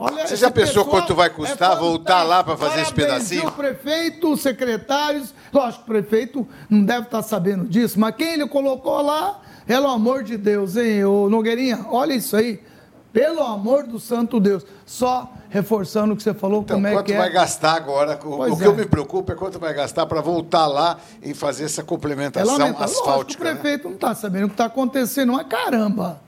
[0.03, 3.49] Olha, Você já pensou quanto vai custar é voltar lá para fazer esse pedacinho?
[3.49, 8.49] O prefeito, os secretários, lógico, o prefeito não deve estar sabendo disso, mas quem ele
[8.49, 12.62] colocou lá, pelo amor de Deus, hein, ô Nogueirinha, olha isso aí.
[13.12, 14.65] Pelo amor do santo Deus.
[14.87, 17.16] Só reforçando o que você falou, então, como é que é.
[17.16, 18.19] Quanto vai gastar agora?
[18.24, 18.77] O, o que eu é.
[18.77, 23.11] me preocupa é quanto vai gastar para voltar lá e fazer essa complementação é asfáltica.
[23.11, 23.55] Lógico, o né?
[23.55, 23.89] prefeito né?
[23.91, 26.20] não está sabendo o que está acontecendo, mas caramba,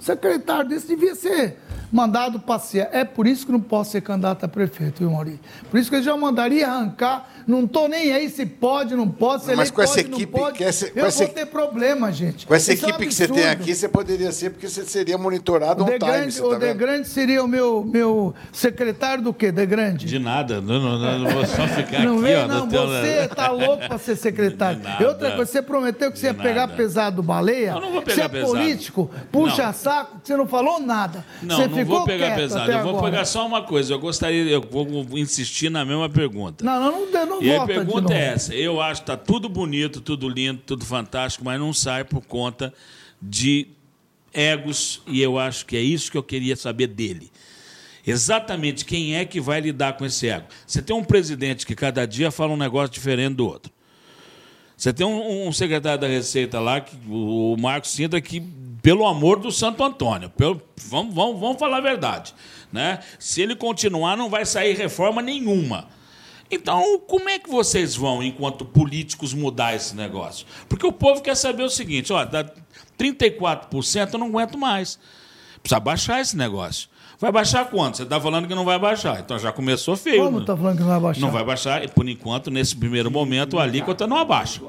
[0.00, 1.58] o secretário desse devia ser
[1.92, 2.88] mandado passear.
[2.92, 5.40] É por isso que não posso ser candidato a prefeito, viu, Maurício?
[5.70, 9.44] Por isso que eu já mandaria arrancar Não tô nem aí se pode, não pode,
[9.44, 10.62] se Mas com essa pode, equipe, não pode.
[10.62, 12.46] Essa, eu essa, vou ter problema, gente.
[12.46, 14.84] Com essa Isso equipe é um que você tem aqui, você poderia ser, porque você
[14.84, 16.32] seria monitorado o on time.
[16.32, 20.06] Tá o De Grande seria o meu, meu secretário do quê, De Grande?
[20.06, 22.22] De nada, não, não, não, não vou só ficar não aqui.
[22.22, 24.80] Vem, ó, não, você tá louco para ser secretário.
[25.00, 27.70] E outra coisa, você prometeu que você ia De pegar pesado do baleia.
[27.70, 28.52] Eu não vou pegar você é pesado.
[28.52, 29.72] político, puxa Não.
[29.72, 31.24] saco, você não falou nada.
[31.42, 32.70] Não, você não ficou vou pegar pesado.
[32.70, 33.10] Eu vou agora.
[33.10, 33.94] pegar só uma coisa.
[33.94, 34.86] Eu gostaria, eu vou
[35.18, 36.64] insistir na mesma pergunta.
[36.64, 38.54] Não, não, não, não E a pergunta é essa.
[38.54, 42.72] Eu acho que tá tudo bonito, tudo lindo, tudo fantástico, mas não sai por conta
[43.20, 43.68] de
[44.32, 47.30] egos, e eu acho que é isso que eu queria saber dele.
[48.06, 50.46] Exatamente quem é que vai lidar com esse ego.
[50.66, 53.70] Você tem um presidente que cada dia fala um negócio diferente do outro.
[54.76, 58.40] Você tem um, um secretário da Receita lá, que, o Marcos Sintra, que,
[58.80, 62.34] pelo amor do Santo Antônio, pelo- vamos, vamos, vamos falar a verdade.
[62.72, 63.00] Né?
[63.18, 65.88] Se ele continuar, não vai sair reforma nenhuma.
[66.50, 70.46] Então, como é que vocês vão, enquanto políticos, mudar esse negócio?
[70.68, 72.44] Porque o povo quer saber o seguinte: ó, dá
[72.98, 74.98] 34%, eu não aguento mais.
[75.62, 76.88] Precisa baixar esse negócio.
[77.20, 77.98] Vai baixar quanto?
[77.98, 79.20] Você está falando que não vai baixar.
[79.20, 80.24] Então já começou feio.
[80.24, 80.46] Como né?
[80.46, 81.20] tá falando que não vai baixar?
[81.20, 84.62] Não vai baixar, e por enquanto, nesse primeiro momento, a alíquota não abaixa.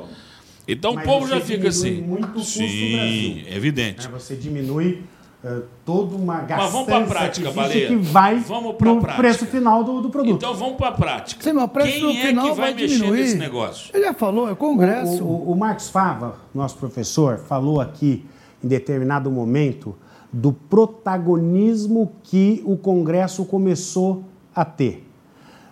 [0.67, 2.01] Então Mas o povo já fica assim.
[2.01, 3.43] muito o custo do Sim, Brasil.
[3.47, 4.07] é evidente.
[4.07, 5.01] Né, Você diminui
[5.43, 7.73] eh, toda uma gastança Mas vamos prática, que, Baleia.
[7.85, 9.13] existe que vai Vamos no prática.
[9.15, 10.35] preço final do, do produto.
[10.35, 11.43] Então vamos para a prática.
[11.43, 13.19] Sim, mas o preço Quem é final que vai, mexer diminuir.
[13.21, 13.89] nesse negócio?
[13.93, 15.23] Ele já falou, é o Congresso.
[15.23, 18.25] O, o, o Marcos Fava, nosso professor, falou aqui
[18.63, 19.95] em determinado momento
[20.31, 24.23] do protagonismo que o Congresso começou
[24.55, 25.07] a ter.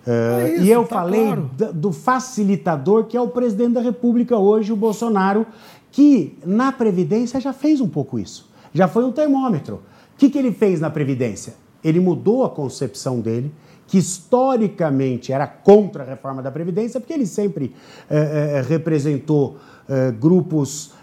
[0.05, 1.49] Eh, É isso, e eu tá falei claro.
[1.73, 5.45] do facilitador que é o presidente da República hoje, o Bolsonaro,
[5.91, 8.48] que na Previdência já fez um pouco isso.
[8.73, 9.81] Já foi um termômetro.
[10.13, 11.53] O que, que ele fez na Previdência?
[11.83, 13.53] Ele mudou a concepção dele,
[13.87, 17.75] que historicamente era contra a reforma da Previdência, porque ele sempre
[18.09, 20.93] eh, eh, representou eh, grupos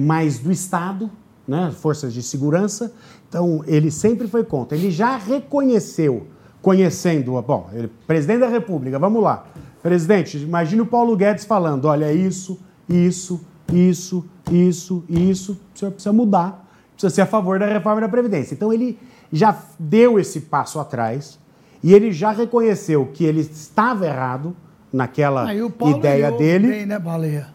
[0.00, 1.08] mais do Estado,
[1.46, 2.92] né, forças de segurança.
[3.28, 4.76] Então, ele sempre foi contra.
[4.76, 6.26] Ele já reconheceu,
[6.60, 9.46] conhecendo, bom, ele, presidente da República, vamos lá.
[9.82, 12.58] Presidente, imagine o Paulo Guedes falando: olha, isso,
[12.88, 13.40] isso,
[13.72, 16.63] isso, isso, isso, o senhor precisa mudar,
[16.94, 18.54] precisa ser a favor da reforma da Previdência.
[18.54, 18.98] Então, ele
[19.32, 21.38] já deu esse passo atrás
[21.82, 24.56] e ele já reconheceu que ele estava errado
[24.92, 26.68] naquela Paulo ideia ele ouve dele.
[26.68, 27.48] Bem, né, Baleia?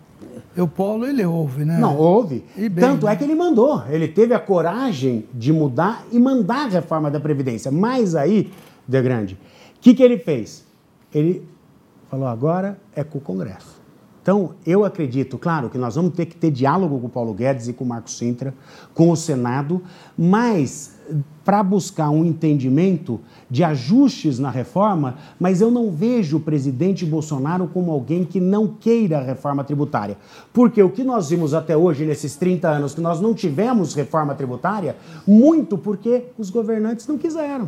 [0.56, 1.80] E o Paulo ele ouve, né?
[1.80, 2.44] Não, houve.
[2.58, 3.14] E bem, Tanto né?
[3.14, 3.82] é que ele mandou.
[3.90, 7.72] Ele teve a coragem de mudar e mandar a reforma da Previdência.
[7.72, 8.52] Mas aí,
[8.88, 10.66] De Grande, o que, que ele fez?
[11.14, 11.48] Ele
[12.10, 13.79] falou: agora é com o Congresso.
[14.30, 17.68] Então, eu acredito, claro, que nós vamos ter que ter diálogo com o Paulo Guedes
[17.68, 18.54] e com o Marco Sintra,
[18.94, 19.82] com o Senado,
[20.16, 21.00] mas
[21.44, 23.20] para buscar um entendimento
[23.50, 28.68] de ajustes na reforma, mas eu não vejo o presidente Bolsonaro como alguém que não
[28.68, 30.16] queira a reforma tributária.
[30.54, 34.36] Porque o que nós vimos até hoje, nesses 30 anos, que nós não tivemos reforma
[34.36, 34.96] tributária,
[35.26, 37.68] muito porque os governantes não quiseram.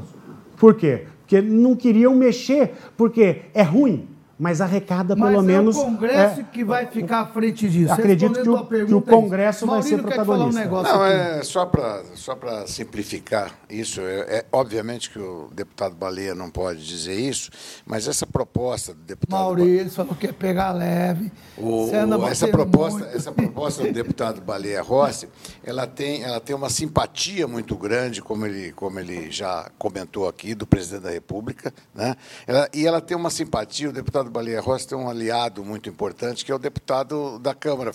[0.60, 1.08] Por quê?
[1.22, 4.11] Porque não queriam mexer, porque é ruim,
[4.42, 5.78] mas arrecada Mas pelo é menos.
[5.78, 7.94] o Congresso é, que vai ficar à frente disso.
[7.94, 9.02] Acredito que o- que o é.
[9.02, 10.60] Congresso vai ser falar um protagonista.
[10.60, 11.14] negócio Não, aqui.
[11.16, 14.02] é só para só para simplificar isso.
[14.02, 17.52] É, é- obviamente que o deputado Baleia não pode dizer isso,
[17.86, 21.32] mas essa proposta do deputado Maurício falou que ia pegar leve.
[21.56, 21.90] O-
[22.28, 23.16] essa proposta, muito.
[23.16, 25.30] essa proposta do deputado Baleia Rossi,
[25.64, 30.56] ela tem, ela tem uma simpatia muito grande, como ele, como ele já comentou aqui,
[30.56, 32.16] do presidente da República, né?
[32.48, 33.90] Ela- e ela tem uma simpatia.
[33.90, 37.92] O deputado Baleia Rossi tem um aliado muito importante, que é o deputado da Câmara,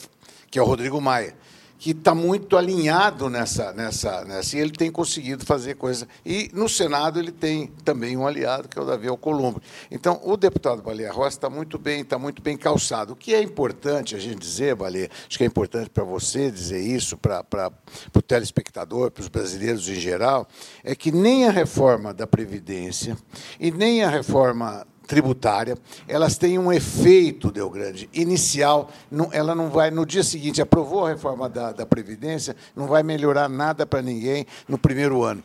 [0.50, 1.34] que é o Rodrigo Maia
[1.78, 6.08] que está muito alinhado nessa, nessa, nessa, e ele tem conseguido fazer coisa.
[6.24, 9.62] E no Senado ele tem também um aliado, que é o Davi Alcolumbre.
[9.90, 13.12] Então, o deputado Baleia Rossi está muito bem, está muito bem calçado.
[13.12, 16.80] O que é importante a gente dizer, Baleia, acho que é importante para você dizer
[16.80, 17.70] isso, para
[18.14, 20.48] o telespectador, para os brasileiros em geral,
[20.82, 23.16] é que nem a reforma da Previdência
[23.60, 25.76] e nem a reforma tributária,
[26.08, 28.90] elas têm um efeito, Deu Grande, inicial.
[29.10, 33.02] Não, ela não vai, no dia seguinte, aprovou a reforma da, da Previdência, não vai
[33.02, 35.42] melhorar nada para ninguém no primeiro ano.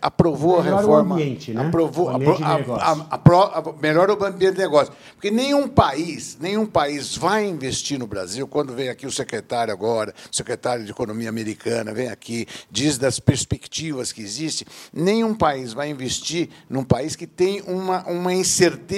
[0.00, 1.14] Aprovou Melhora a o reforma.
[1.16, 1.66] ambiente, né?
[1.66, 2.82] Aprovou, O ambiente a- negócio.
[3.10, 4.92] a- a- melhora o ambiente de negócio.
[5.14, 10.14] Porque nenhum país, nenhum país vai investir no Brasil, quando vem aqui o secretário agora,
[10.32, 15.90] o secretário de Economia americana, vem aqui, diz das perspectivas que existem, nenhum país vai
[15.90, 18.93] investir num país que tem uma, uma incerteza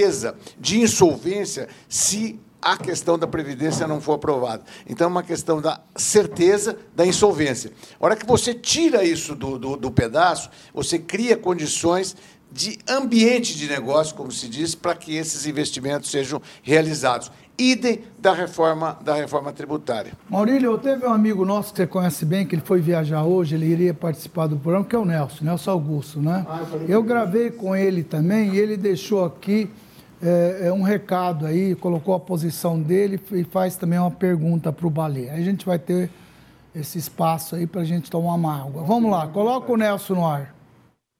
[0.58, 4.64] de insolvência se a questão da Previdência não for aprovada.
[4.88, 7.70] Então, é uma questão da certeza da insolvência.
[8.00, 12.16] A hora que você tira isso do, do, do pedaço, você cria condições
[12.50, 17.30] de ambiente de negócio, como se diz, para que esses investimentos sejam realizados.
[17.58, 20.12] Idem da reforma, da reforma tributária.
[20.28, 23.66] Maurílio, teve um amigo nosso que você conhece bem, que ele foi viajar hoje, ele
[23.66, 26.44] iria participar do programa, que é o Nelson, Nelson Augusto, né?
[26.48, 29.70] Ah, eu, eu gravei com ele também e ele deixou aqui
[30.22, 34.86] é, é, um recado aí, colocou a posição dele e faz também uma pergunta para
[34.86, 35.28] o Balê.
[35.28, 36.10] Aí a gente vai ter
[36.74, 38.82] esse espaço aí para a gente tomar uma água.
[38.82, 40.54] Vamos lá, coloca o Nelson no ar.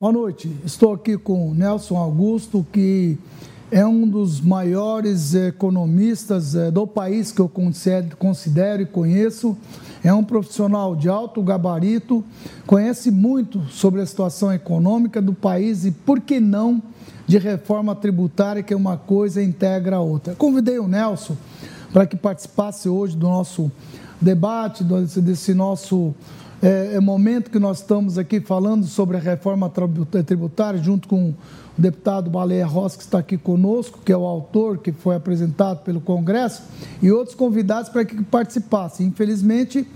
[0.01, 3.19] Boa noite, estou aqui com o Nelson Augusto, que
[3.71, 7.51] é um dos maiores economistas eh, do país que eu
[8.19, 9.57] considero e conheço.
[10.07, 12.23] É um profissional de alto gabarito,
[12.65, 16.81] conhece muito sobre a situação econômica do país e, por que não,
[17.27, 20.37] de reforma tributária, que é uma coisa integra a outra.
[20.37, 21.37] Convidei o Nelson
[21.93, 23.69] para que participasse hoje do nosso
[24.21, 26.15] debate, desse nosso
[26.63, 29.71] é, é, momento que nós estamos aqui falando sobre a reforma
[30.25, 31.35] tributária, junto com o
[31.77, 36.01] deputado Baleia Rossi, que está aqui conosco, que é o autor que foi apresentado pelo
[36.01, 36.63] Congresso,
[37.03, 39.07] e outros convidados para que participassem.
[39.07, 39.87] Infelizmente,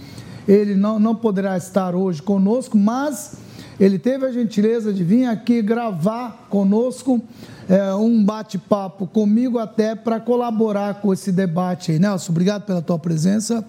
[0.47, 3.37] ele não, não poderá estar hoje conosco, mas
[3.79, 7.23] ele teve a gentileza de vir aqui gravar conosco
[7.67, 11.99] é, um bate-papo comigo até para colaborar com esse debate aí.
[11.99, 13.65] Nelson, obrigado pela tua presença.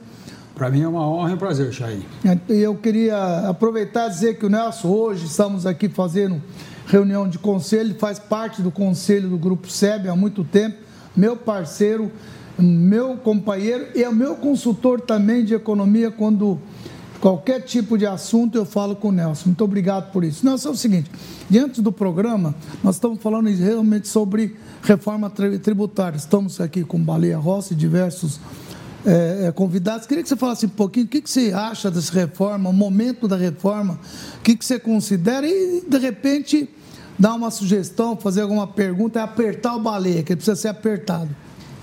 [0.61, 2.03] Para mim é uma honra e um prazer, Chay.
[2.47, 6.39] Eu queria aproveitar e dizer que o Nelson, hoje estamos aqui fazendo
[6.85, 10.77] reunião de conselho, faz parte do conselho do Grupo SEB há muito tempo,
[11.15, 12.11] meu parceiro,
[12.59, 16.59] meu companheiro e é meu consultor também de economia quando
[17.19, 19.45] qualquer tipo de assunto eu falo com o Nelson.
[19.47, 20.45] Muito obrigado por isso.
[20.45, 21.09] Nelson, é o seguinte,
[21.49, 26.17] diante do programa, nós estamos falando realmente sobre reforma tributária.
[26.17, 28.39] Estamos aqui com Baleia Rossi e diversos
[29.05, 30.05] é, é, convidados.
[30.05, 33.27] Queria que você falasse um pouquinho o que, que você acha dessa reforma, o momento
[33.27, 33.99] da reforma,
[34.37, 36.69] o que, que você considera e, de repente,
[37.17, 41.29] dar uma sugestão, fazer alguma pergunta, é apertar o baleia, que ele precisa ser apertado.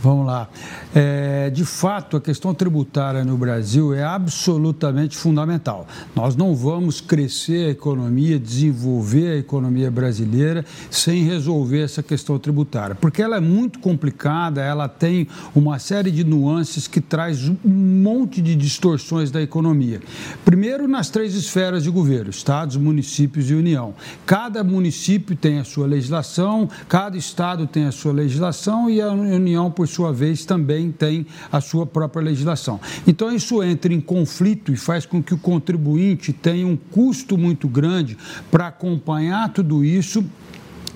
[0.00, 0.48] Vamos lá.
[0.94, 5.88] É, de fato, a questão tributária no Brasil é absolutamente fundamental.
[6.14, 12.94] Nós não vamos crescer a economia, desenvolver a economia brasileira sem resolver essa questão tributária,
[12.94, 18.40] porque ela é muito complicada, ela tem uma série de nuances que traz um monte
[18.40, 20.00] de distorções da economia.
[20.44, 23.94] Primeiro, nas três esferas de governo: estados, municípios e União.
[24.24, 29.70] Cada município tem a sua legislação, cada estado tem a sua legislação e a União,
[29.70, 32.80] por sua vez, também tem a sua própria legislação.
[33.06, 37.66] Então, isso entra em conflito e faz com que o contribuinte tenha um custo muito
[37.66, 38.16] grande
[38.50, 40.24] para acompanhar tudo isso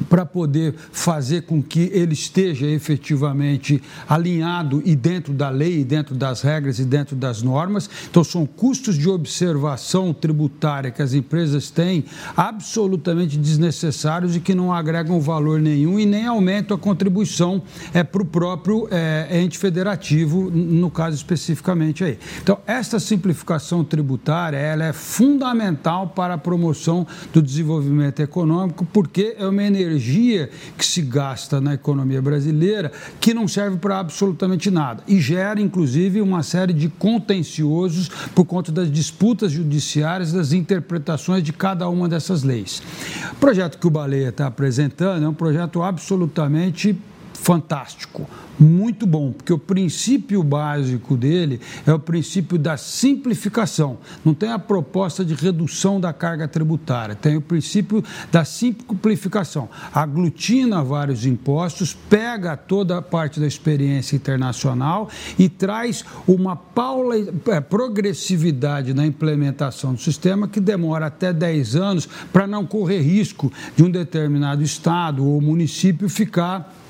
[0.03, 6.15] para poder fazer com que ele esteja efetivamente alinhado e dentro da lei, e dentro
[6.15, 7.89] das regras e dentro das normas.
[8.11, 12.05] Então, são custos de observação tributária que as empresas têm
[12.37, 17.63] absolutamente desnecessários e que não agregam valor nenhum e nem aumentam a contribuição
[17.95, 22.19] é, para o próprio é, ente federativo, no caso especificamente aí.
[22.43, 29.47] Então, esta simplificação tributária ela é fundamental para a promoção do desenvolvimento econômico, porque é
[29.47, 32.91] uma energia energia que se gasta na economia brasileira
[33.21, 38.73] que não serve para absolutamente nada e gera, inclusive, uma série de contenciosos por conta
[38.73, 42.83] das disputas judiciárias, das interpretações de cada uma dessas leis.
[43.33, 46.99] O projeto que o Baleia está apresentando é um projeto absolutamente
[47.43, 48.29] fantástico
[48.63, 53.99] muito bom, porque o princípio básico dele é o princípio da simplificação.
[54.25, 59.69] Não tem a proposta de redução da carga tributária, tem o princípio da simplificação.
[59.93, 65.09] Aglutina vários impostos, pega toda a parte da experiência internacional
[65.39, 67.17] e traz uma paula,
[67.49, 73.53] é, progressividade na implementação do sistema que demora até 10 anos para não correr risco
[73.75, 76.82] de um determinado estado ou município ficar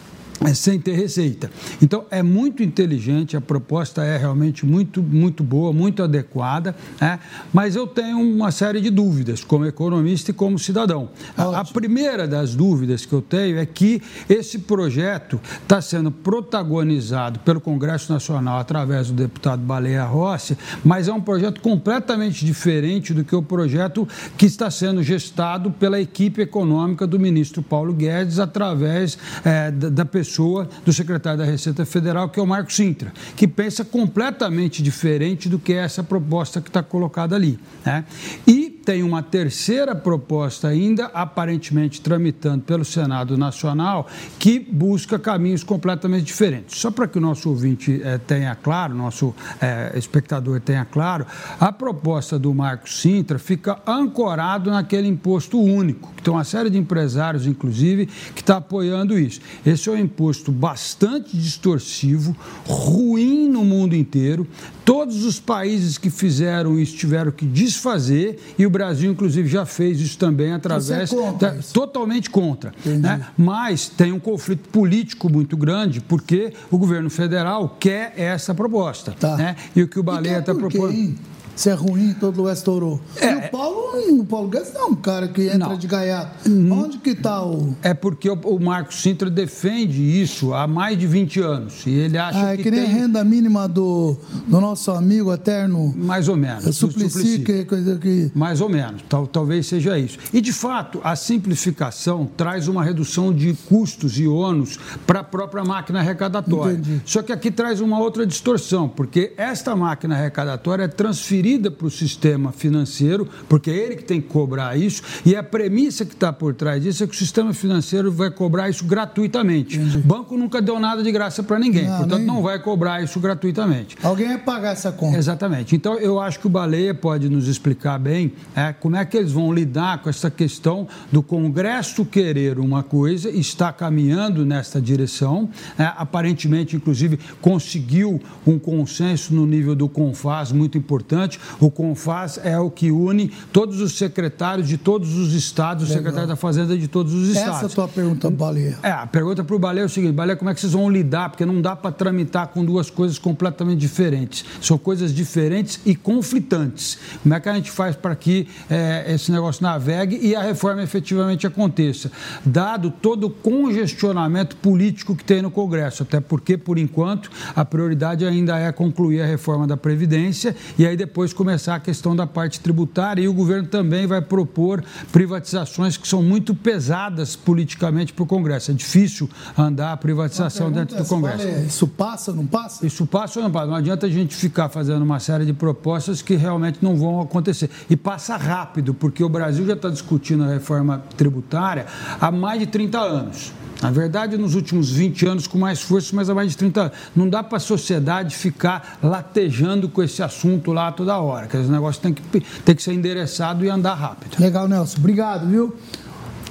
[0.55, 1.51] sem ter receita.
[1.81, 7.20] Então, é muito inteligente, a proposta é realmente muito, muito boa, muito adequada, né?
[7.52, 11.10] mas eu tenho uma série de dúvidas como economista e como cidadão.
[11.36, 17.39] A, a primeira das dúvidas que eu tenho é que esse projeto está sendo protagonizado
[17.40, 23.24] pelo Congresso Nacional através do deputado Baleia Rossi, mas é um projeto completamente diferente do
[23.24, 29.19] que o projeto que está sendo gestado pela equipe econômica do ministro Paulo Guedes através
[29.44, 33.12] é, da, da pessoa pessoa do secretário da Receita Federal, que é o Marco Sintra,
[33.36, 37.59] que pensa completamente diferente do que essa proposta que está colocada ali.
[37.84, 38.04] Né?
[38.46, 46.24] E tem uma terceira proposta ainda, aparentemente tramitando pelo Senado Nacional, que busca caminhos completamente
[46.24, 46.78] diferentes.
[46.78, 51.26] Só para que o nosso ouvinte eh, tenha claro, nosso eh, espectador tenha claro,
[51.60, 56.78] a proposta do Marco Sintra fica ancorado naquele imposto único, que tem uma série de
[56.78, 59.40] empresários, inclusive, que está apoiando isso.
[59.64, 64.46] Esse é um imposto bastante distorsivo, ruim no mundo inteiro.
[64.84, 70.00] Todos os países que fizeram isso tiveram que desfazer e o Brasil, inclusive, já fez
[70.00, 71.10] isso também através.
[71.10, 72.74] Você é contra da, totalmente contra.
[72.84, 73.26] Né?
[73.36, 79.14] Mas tem um conflito político muito grande porque o governo federal quer essa proposta.
[79.18, 79.36] Tá.
[79.36, 79.56] Né?
[79.74, 81.14] E o que o Baleia está propondo.
[81.55, 83.01] Se é ruim, todo o estourou.
[83.16, 85.77] É, e o Paulo, o Paulo Guedes não é um cara que entra não.
[85.77, 86.51] de gaiato.
[86.51, 87.74] Onde que está o...
[87.83, 91.87] É porque o, o Marcos Sintra defende isso há mais de 20 anos.
[91.87, 92.91] E ele acha ah, é que, que nem tem...
[92.91, 94.16] a renda mínima do,
[94.47, 95.95] do nosso amigo eterno...
[95.97, 96.66] Mais ou menos.
[96.66, 98.31] É Suplicy, que coisa que...
[98.35, 99.03] Mais ou menos.
[99.09, 100.19] Tal, talvez seja isso.
[100.33, 105.65] E, de fato, a simplificação traz uma redução de custos e ônus para a própria
[105.65, 106.73] máquina arrecadatória.
[106.73, 107.03] Entendi.
[107.05, 111.86] Só que aqui traz uma outra distorção, porque esta máquina arrecadatória é transferida transferida para
[111.86, 116.14] o sistema financeiro, porque é ele que tem que cobrar isso, e a premissa que
[116.14, 119.78] está por trás disso é que o sistema financeiro vai cobrar isso gratuitamente.
[119.78, 122.27] O banco nunca deu nada de graça para ninguém, não, portanto nem...
[122.27, 123.97] não vai cobrar isso gratuitamente.
[124.02, 125.19] Alguém vai pagar essa conta.
[125.19, 125.74] Exatamente.
[125.74, 129.32] Então eu acho que o Baleia pode nos explicar bem é, como é que eles
[129.32, 135.48] vão lidar com essa questão do Congresso querer uma coisa, está caminhando nesta direção,
[135.78, 141.40] é, aparentemente, inclusive, conseguiu um consenso no nível do CONFAS muito importante importante.
[141.60, 146.28] O CONFAS é o que une todos os secretários de todos os estados, o secretário
[146.28, 147.56] da Fazenda de todos os estados.
[147.56, 148.78] Essa é a tua pergunta, Baleia.
[148.82, 150.90] É, a pergunta para o Baleia é o seguinte: Baleia, como é que vocês vão
[150.90, 151.30] lidar?
[151.30, 154.44] Porque não dá para tramitar com duas coisas completamente diferentes.
[154.60, 156.98] São coisas diferentes e conflitantes.
[157.22, 160.82] Como é que a gente faz para que é, esse negócio navegue e a reforma
[160.82, 162.10] efetivamente aconteça?
[162.44, 168.24] Dado todo o congestionamento político que tem no Congresso, até porque, por enquanto, a prioridade
[168.24, 172.27] ainda é concluir a reforma da Previdência e aí depois depois começar a questão da
[172.27, 174.82] parte tributária e o governo também vai propor
[175.12, 178.73] privatizações que são muito pesadas politicamente para o Congresso.
[178.73, 181.47] É difícil andar a privatização dentro do Congresso.
[181.47, 182.85] Vale, isso passa, não passa?
[182.85, 183.66] Isso passa ou não passa?
[183.66, 187.70] Não adianta a gente ficar fazendo uma série de propostas que realmente não vão acontecer.
[187.89, 191.86] E passa rápido, porque o Brasil já está discutindo a reforma tributária
[192.20, 193.53] há mais de 30 anos.
[193.82, 196.93] Na verdade, nos últimos 20 anos com mais força, mas há mais de 30 anos.
[197.16, 201.47] Não dá para a sociedade ficar latejando com esse assunto lá toda hora.
[201.47, 204.36] Que esse negócio tem que, tem que ser endereçado e andar rápido.
[204.40, 204.98] Legal, Nelson.
[204.98, 205.74] Obrigado, viu?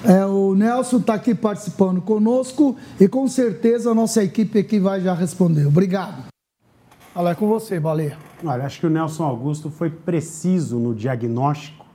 [0.03, 4.99] É, o Nelson está aqui participando conosco e com certeza a nossa equipe aqui vai
[4.99, 5.67] já responder.
[5.67, 6.25] Obrigado.
[7.13, 8.17] Olha, é com você, Baleia.
[8.43, 11.85] Olha, acho que o Nelson Augusto foi preciso no diagnóstico,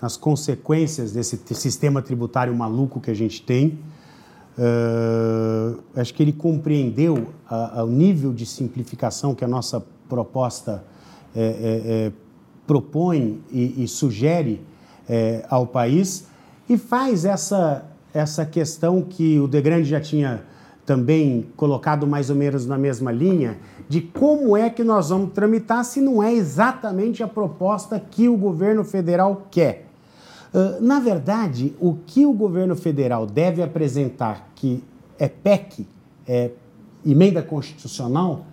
[0.00, 3.78] nas consequências desse sistema tributário maluco que a gente tem.
[4.56, 10.84] Uh, acho que ele compreendeu o nível de simplificação que a nossa proposta
[11.34, 12.12] é, é, é,
[12.66, 14.60] propõe e, e sugere
[15.08, 16.26] é, ao país
[16.68, 20.42] e faz essa, essa questão que o De Grande já tinha
[20.86, 23.58] também colocado mais ou menos na mesma linha,
[23.88, 28.36] de como é que nós vamos tramitar se não é exatamente a proposta que o
[28.36, 29.86] governo federal quer.
[30.52, 34.84] Uh, na verdade, o que o governo federal deve apresentar, que
[35.18, 35.86] é PEC,
[36.28, 36.50] é
[37.04, 38.46] emenda constitucional,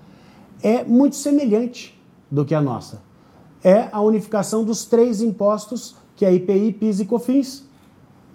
[0.64, 2.01] é muito semelhante
[2.32, 3.02] do que a nossa.
[3.64, 7.70] É a unificação dos três impostos, que é IPI, PIS e COFINS,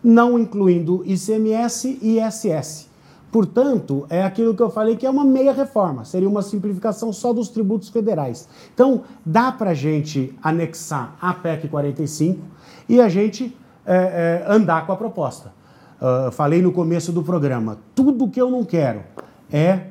[0.04, 2.88] não incluindo ICMS e ISS.
[3.32, 7.32] Portanto, é aquilo que eu falei que é uma meia reforma, seria uma simplificação só
[7.32, 8.48] dos tributos federais.
[8.72, 12.40] Então, dá para a gente anexar a PEC 45
[12.88, 15.52] e a gente é, é, andar com a proposta.
[16.00, 19.02] Uh, falei no começo do programa, tudo que eu não quero
[19.50, 19.86] é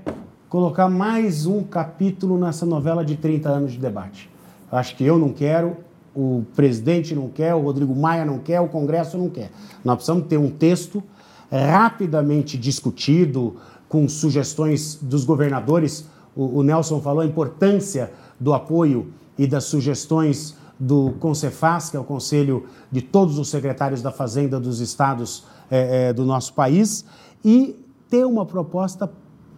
[0.55, 4.29] colocar mais um capítulo nessa novela de 30 anos de debate.
[4.71, 5.75] Acho que eu não quero,
[6.15, 9.51] o presidente não quer, o Rodrigo Maia não quer, o Congresso não quer.
[9.83, 11.03] Nós precisamos ter um texto
[11.51, 13.57] rapidamente discutido,
[13.89, 16.07] com sugestões dos governadores.
[16.33, 21.99] O, o Nelson falou a importância do apoio e das sugestões do CONCEFAS, que é
[21.99, 27.03] o Conselho de todos os secretários da Fazenda dos estados é, é, do nosso país,
[27.43, 27.77] e
[28.09, 29.11] ter uma proposta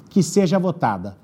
[0.09, 1.15] que seja votada.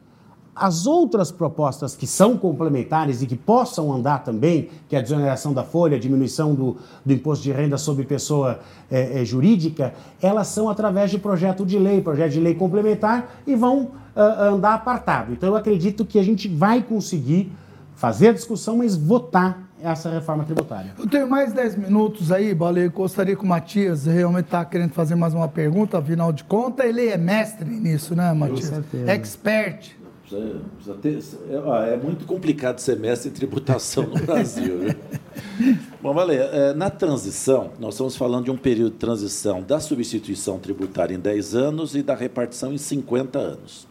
[0.56, 5.52] As outras propostas que são complementares e que possam andar também, que é a desoneração
[5.52, 8.60] da folha, a diminuição do, do imposto de renda sobre pessoa
[8.92, 13.56] é, é, jurídica, elas são através de projeto de lei, projeto de lei complementar e
[13.56, 15.34] vão uh, andar apartado.
[15.34, 17.52] Então eu acredito que a gente vai conseguir
[17.96, 20.94] fazer a discussão, mas votar essa reforma tributária.
[20.98, 22.88] Eu tenho mais 10 minutos aí, Baleia.
[22.88, 27.08] Gostaria que o Matias realmente está querendo fazer mais uma pergunta, afinal de contas, ele
[27.08, 28.70] é mestre nisso, né, Matias?
[28.70, 29.12] Com certeza.
[29.12, 29.92] Expert.
[30.22, 31.20] Precisa, precisa ter,
[31.50, 34.96] é, é, muito complicado ser mestre em tributação no Brasil.
[36.02, 40.58] Bom, Baleia, é, na transição, nós estamos falando de um período de transição da substituição
[40.60, 43.88] tributária em 10 anos e da repartição em 50 anos.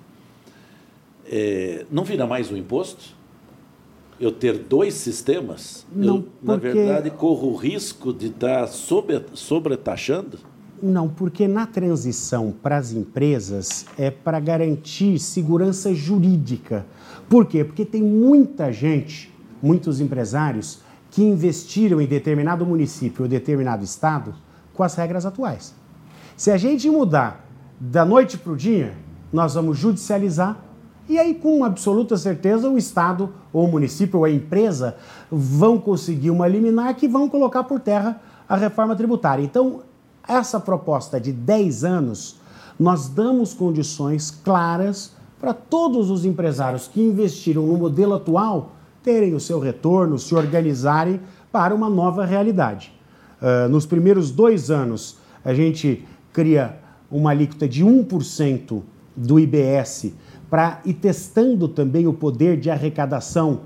[1.27, 3.22] É, não vira mais um imposto?
[4.23, 10.39] Eu ter dois sistemas, não, eu, na verdade, corro o risco de estar sobre, sobretaxando?
[10.81, 16.87] Não, porque na transição para as empresas é para garantir segurança jurídica.
[17.29, 17.65] Por quê?
[17.65, 20.79] Porque tem muita gente, muitos empresários,
[21.11, 24.35] que investiram em determinado município ou determinado estado
[24.73, 25.75] com as regras atuais.
[26.37, 27.45] Se a gente mudar
[27.79, 28.95] da noite para o dia,
[29.33, 30.57] nós vamos judicializar
[31.09, 34.97] e aí, com absoluta certeza, o Estado, ou o município, ou a empresa
[35.31, 39.43] vão conseguir uma liminar que vão colocar por terra a reforma tributária.
[39.43, 39.81] Então,
[40.27, 42.37] essa proposta de 10 anos,
[42.79, 48.73] nós damos condições claras para todos os empresários que investiram no modelo atual
[49.03, 51.21] terem o seu retorno, se organizarem
[51.51, 52.93] para uma nova realidade.
[53.41, 56.79] Uh, nos primeiros dois anos, a gente cria
[57.11, 58.83] uma alíquota de 1%
[59.17, 60.13] do IBS
[60.53, 63.61] para ir testando também o poder de arrecadação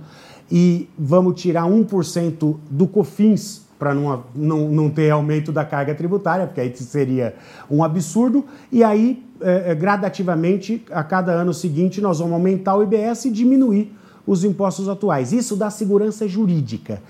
[0.49, 6.47] e vamos tirar 1% do COFINS para não, não, não ter aumento da carga tributária,
[6.47, 7.35] porque aí seria
[7.69, 12.85] um absurdo, e aí, é, é, gradativamente, a cada ano seguinte, nós vamos aumentar o
[12.85, 13.93] IBS e diminuir
[14.25, 15.33] os impostos atuais.
[15.33, 17.03] Isso dá segurança jurídica.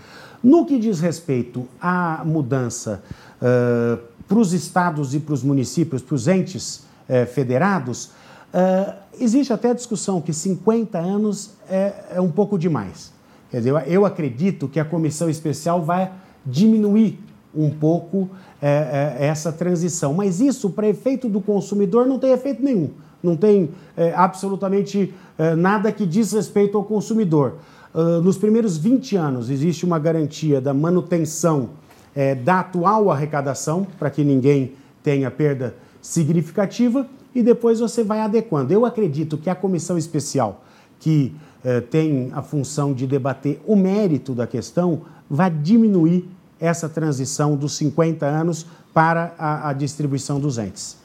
[0.42, 3.02] No que diz respeito à mudança
[3.42, 6.86] uh, para os estados e para os municípios, para os entes
[7.32, 8.10] federados,
[8.56, 13.12] Uh, existe até a discussão que 50 anos é, é, um pouco demais.
[13.50, 16.10] Quer dizer, eu acredito que a comissão especial vai
[16.44, 17.20] diminuir
[17.54, 18.30] um pouco
[18.62, 20.14] é, é, essa transição.
[20.14, 22.90] Mas isso, para efeito do consumidor, não tem efeito nenhum.
[23.22, 27.56] Não tem é, absolutamente é, nada que diz respeito ao consumidor.
[27.94, 31.70] Uh, nos primeiros 20 anos, existe uma garantia da manutenção
[32.14, 38.72] é, da atual arrecadação, para que ninguém tenha perda significativa e depois você vai adequando.
[38.72, 40.64] Eu acredito que a comissão especial,
[40.98, 46.26] que eh, tem a função de debater o mérito da questão, vai diminuir
[46.58, 50.96] essa transição dos 50 anos para a, a distribuição dos entes.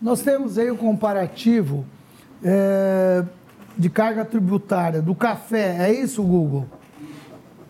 [0.00, 1.84] Nós temos aí o comparativo
[2.44, 3.24] é,
[3.76, 6.66] de carga tributária do café, é isso, Google?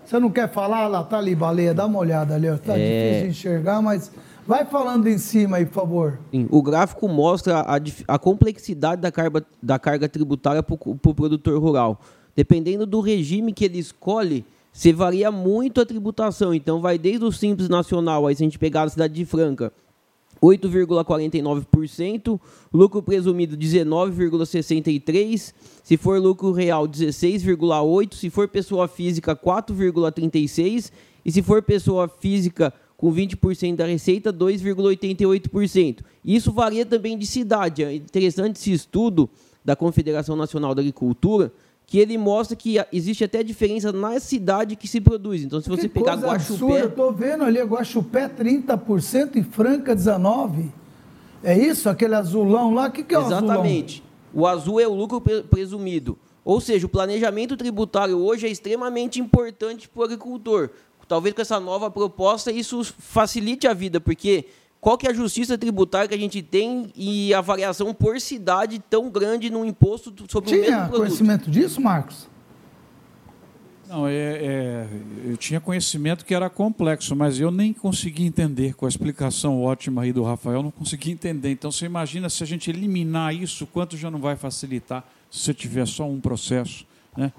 [0.04, 0.86] Você não quer falar?
[0.88, 2.76] Lá tá ali, baleia, dá uma olhada ali, está é...
[2.76, 4.10] difícil de enxergar, mas
[4.53, 6.20] Vai falando em cima aí, por favor.
[6.31, 11.15] Sim, o gráfico mostra a, a complexidade da carga, da carga tributária para o pro
[11.15, 11.99] produtor rural.
[12.37, 16.53] Dependendo do regime que ele escolhe, se varia muito a tributação.
[16.53, 19.73] Então, vai desde o Simples Nacional, aí se a gente pegar a cidade de Franca,
[20.43, 22.39] 8,49%,
[22.74, 30.93] lucro presumido 19,63%, se for lucro real 16,8%, se for pessoa física 4,36%
[31.24, 36.05] e se for pessoa física com 20% da receita, 2,88%.
[36.24, 37.83] Isso varia também de cidade.
[37.83, 39.29] É interessante esse estudo
[39.65, 41.53] da Confederação Nacional da Agricultura,
[41.85, 45.43] que ele mostra que existe até diferença na cidade que se produz.
[45.43, 46.55] Então, se você que pegar Guaxupé...
[46.55, 46.79] Absurda.
[46.79, 50.70] Eu estou vendo ali, Guaxupé 30% e Franca 19%.
[51.43, 51.89] É isso?
[51.89, 52.87] Aquele azulão lá?
[52.87, 54.01] O que, que é o Exatamente.
[54.33, 54.45] Azulão?
[54.45, 56.16] O azul é o lucro presumido.
[56.45, 60.70] Ou seja, o planejamento tributário hoje é extremamente importante para o agricultor
[61.12, 64.47] talvez com essa nova proposta isso facilite a vida, porque
[64.80, 68.82] qual que é a justiça tributária que a gente tem e a variação por cidade
[68.89, 70.94] tão grande no imposto sobre tinha o mesmo produto?
[70.94, 72.30] Tinha conhecimento disso, Marcos?
[73.86, 74.89] Não, é, é,
[75.26, 80.01] eu tinha conhecimento que era complexo, mas eu nem consegui entender com a explicação ótima
[80.01, 81.51] aí do Rafael, não consegui entender.
[81.51, 85.52] Então, você imagina se a gente eliminar isso, quanto já não vai facilitar se você
[85.52, 86.86] tiver só um processo.
[87.14, 87.30] Né?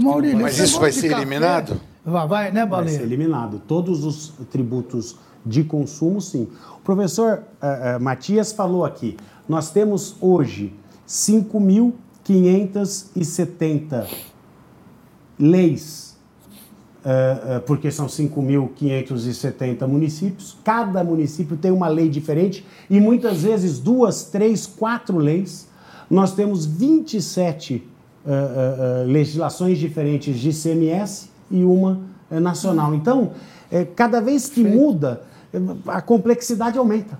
[0.00, 1.78] Maurílio, mas isso vai ser eliminado?
[2.08, 2.90] Vai, vai, né, Baleia?
[2.90, 3.60] Vai ser eliminado.
[3.66, 6.48] Todos os tributos de consumo, sim.
[6.76, 9.16] O professor uh, uh, Matias falou aqui,
[9.48, 10.74] nós temos hoje
[11.06, 14.06] 5.570
[15.38, 16.18] leis,
[17.00, 24.24] uh, porque são 5.570 municípios, cada município tem uma lei diferente e muitas vezes duas,
[24.24, 25.68] três, quatro leis.
[26.10, 27.86] Nós temos 27
[29.06, 32.00] legislações diferentes de CMS e uma
[32.30, 32.94] é, nacional.
[32.94, 33.32] Então,
[33.70, 35.22] é, cada vez que muda,
[35.86, 37.18] a complexidade aumenta.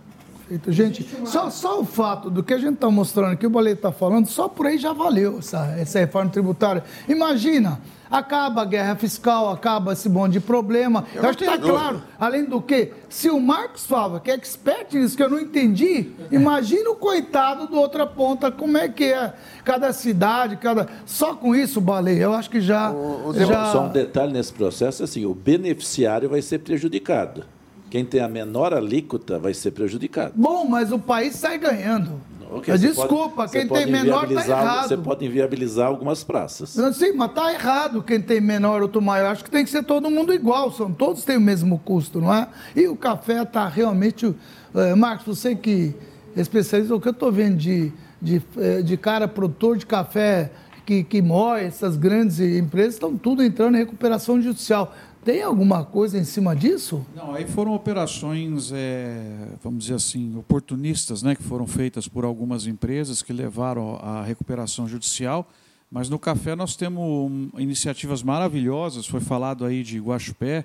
[0.48, 0.72] Perfeito.
[0.72, 3.92] Gente, só, só o fato do que a gente está mostrando aqui, o Boleto está
[3.92, 6.82] falando, só por aí já valeu essa, essa reforma tributária.
[7.06, 7.80] Imagina,
[8.10, 11.05] acaba a guerra fiscal, acaba esse monte de problema.
[11.14, 14.35] Eu, Eu acho que está claro, além do que, se o Marcos Fava, que é
[14.35, 19.05] expert nisso, que eu não entendi, imagina o coitado do outra ponta, como é que
[19.05, 19.32] é
[19.64, 20.89] cada cidade, cada.
[21.05, 22.90] Só com isso, Baleia, eu acho que já.
[22.90, 23.72] O, o já...
[23.72, 27.44] Só um detalhe nesse processo: assim, o beneficiário vai ser prejudicado.
[27.90, 30.32] Quem tem a menor alíquota vai ser prejudicado.
[30.36, 32.20] Bom, mas o país sai ganhando.
[32.51, 34.89] Okay, desculpa, pode, quem tem menor está errado.
[34.89, 36.70] Você pode inviabilizar algumas praças.
[36.70, 39.33] Sim, mas está errado quem tem menor outro maior.
[39.33, 42.33] Acho que tem que ser todo mundo igual, são, todos têm o mesmo custo, não
[42.33, 42.49] é?
[42.75, 44.27] E o café está realmente.
[44.27, 45.95] Uh, Marcos, você que
[46.37, 50.51] é especialista, o que eu estou vendo de, de, eh, de cara produtor de café
[50.89, 54.95] que, que moe, essas grandes empresas, estão tudo entrando em recuperação judicial.
[55.28, 57.05] Tem alguma coisa em cima disso?
[57.14, 62.66] Não, aí foram operações, é, vamos dizer assim, oportunistas, né, que foram feitas por algumas
[62.66, 65.46] empresas que levaram à recuperação judicial.
[65.92, 69.06] Mas no café nós temos iniciativas maravilhosas.
[69.06, 70.64] Foi falado aí de Guaxupé,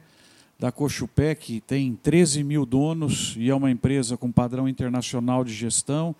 [0.58, 5.54] da Cochupé, que tem 13 mil donos e é uma empresa com padrão internacional de
[5.54, 6.16] gestão,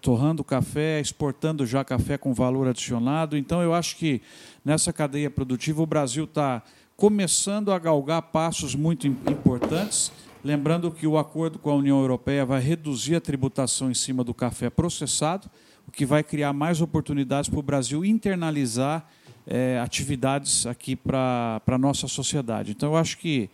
[0.00, 3.36] torrando café, exportando já café com valor adicionado.
[3.36, 4.20] Então, eu acho que
[4.64, 6.60] nessa cadeia produtiva o Brasil está
[6.96, 10.10] começando a galgar passos muito importantes.
[10.42, 14.32] Lembrando que o acordo com a União Europeia vai reduzir a tributação em cima do
[14.32, 15.50] café processado,
[15.86, 19.06] o que vai criar mais oportunidades para o Brasil internalizar
[19.46, 22.72] é, atividades aqui para a nossa sociedade.
[22.72, 23.50] Então, eu acho que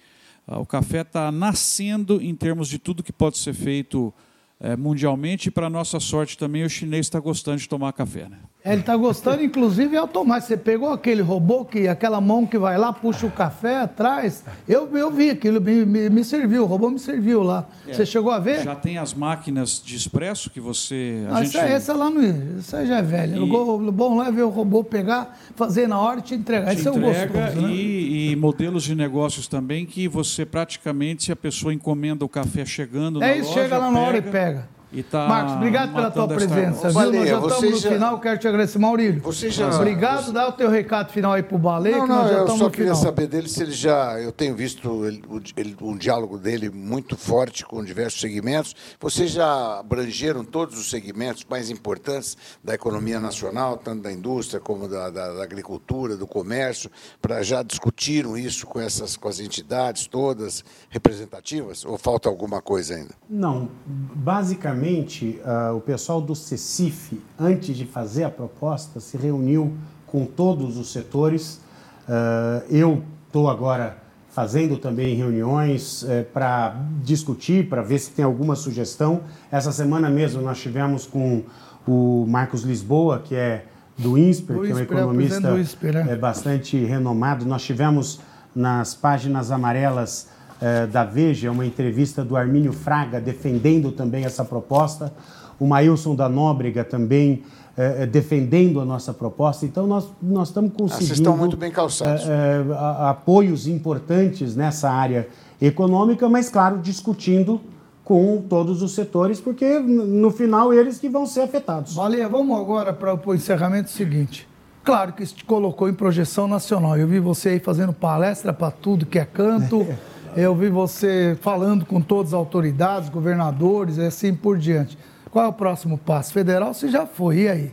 [0.47, 4.13] ah, o café está nascendo em termos de tudo que pode ser feito
[4.61, 8.29] é, mundialmente e, para nossa sorte, também o chinês está gostando de tomar café.
[8.29, 8.39] Né?
[8.65, 10.47] Ele está gostando, inclusive, é automático.
[10.47, 14.45] Você pegou aquele robô, que aquela mão que vai lá, puxa o café atrás.
[14.69, 17.67] Eu, eu vi aquilo, me, me, me serviu, o robô me serviu lá.
[17.89, 18.63] É, você chegou a ver?
[18.63, 21.27] Já tem as máquinas de expresso que você.
[21.31, 21.57] A gente...
[21.57, 22.23] essa, essa lá não.
[22.57, 23.37] Essa já é velha.
[23.37, 23.41] E...
[23.41, 26.71] O bom lá é ver o robô pegar, fazer na hora e te entregar.
[26.71, 27.73] Te Esse entrega é o gostoso, né?
[27.73, 32.65] e, e, modelos de negócios também que você praticamente, se a pessoa encomenda o café
[32.65, 34.69] chegando é na isso, loja, chega lá na hora e pega.
[35.11, 36.91] Tá Marcos, obrigado pela tua presença.
[36.91, 37.13] Viu?
[37.13, 37.91] Nós já estamos no já...
[37.93, 39.23] final, quero te agradecer, Maurílio.
[39.23, 39.75] Você já...
[39.75, 40.33] Obrigado, você...
[40.33, 42.57] dá o teu recado final aí pro Baleia, não, que nós não, já estamos no
[42.57, 42.67] final.
[42.67, 44.21] Eu só queria saber dele se ele já.
[44.21, 45.23] Eu tenho visto ele,
[45.57, 48.77] ele, um diálogo dele muito forte com diversos segmentos.
[49.01, 54.89] Vocês já abrangeram todos os segmentos mais importantes da economia nacional, tanto da indústria como
[54.89, 56.91] da, da, da agricultura, do comércio,
[57.21, 61.85] para já discutiram isso com essas com as entidades todas representativas?
[61.85, 63.15] Ou falta alguma coisa ainda?
[63.31, 69.73] Não, basicamente uh, o pessoal do CECIF, antes de fazer a proposta, se reuniu
[70.07, 71.61] com todos os setores.
[72.09, 73.99] Uh, eu estou agora
[74.31, 79.21] fazendo também reuniões uh, para discutir, para ver se tem alguma sugestão.
[79.51, 81.43] Essa semana mesmo nós tivemos com
[81.87, 86.17] o Marcos Lisboa, que é do INSPER, do que é um é economista INSPER, é
[86.17, 87.45] bastante renomado.
[87.45, 88.21] Nós tivemos
[88.55, 90.29] nas páginas amarelas
[90.63, 95.13] eh, da Veja, uma entrevista do Armínio Fraga defendendo também essa proposta,
[95.59, 97.43] o Maílson da Nóbrega também
[97.77, 99.67] eh, defendendo a nossa proposta.
[99.67, 100.95] Então, nós, nós estamos conseguindo.
[100.95, 102.25] Ah, vocês estão muito bem calçados.
[102.29, 102.65] Eh,
[103.01, 105.29] apoios importantes nessa área
[105.61, 107.61] econômica, mas, claro, discutindo
[108.05, 111.95] com todos os setores, porque no final eles que vão ser afetados.
[111.95, 114.49] Valia, vamos agora para o encerramento seguinte.
[114.85, 116.97] Claro que isso te colocou em projeção nacional.
[116.97, 119.87] Eu vi você aí fazendo palestra para tudo que é canto.
[120.35, 124.97] Eu vi você falando com todas as autoridades, governadores e assim por diante.
[125.31, 126.33] Qual é o próximo passo?
[126.33, 127.73] Federal você já foi, e aí?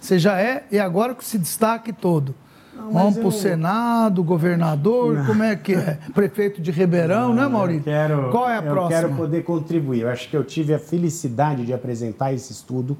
[0.00, 2.34] Você já é, e agora que se destaque todo.
[2.74, 5.26] Não, Vamos para o Senado, governador, não.
[5.26, 5.98] como é que é?
[6.14, 7.84] Prefeito de Ribeirão, não, né, Maurício?
[7.84, 9.00] Quero, Qual é a eu próxima?
[9.00, 10.02] Eu quero poder contribuir.
[10.02, 12.96] Eu acho que eu tive a felicidade de apresentar esse estudo.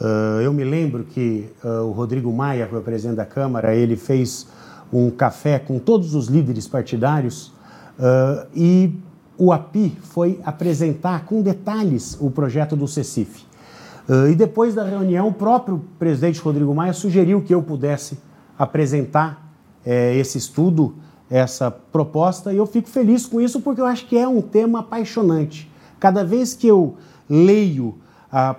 [0.00, 3.74] Uh, eu me lembro que uh, o Rodrigo Maia, que é o presidente da Câmara,
[3.74, 4.48] ele fez
[4.92, 7.52] um café com todos os líderes partidários
[8.00, 8.94] Uh, e
[9.36, 13.44] o API foi apresentar com detalhes o projeto do CECIF.
[14.08, 18.18] Uh, e depois da reunião, o próprio presidente Rodrigo Maia sugeriu que eu pudesse
[18.58, 19.54] apresentar
[19.84, 20.94] eh, esse estudo,
[21.30, 24.80] essa proposta, e eu fico feliz com isso porque eu acho que é um tema
[24.80, 25.70] apaixonante.
[25.98, 26.96] Cada vez que eu
[27.28, 27.94] leio
[28.30, 28.56] a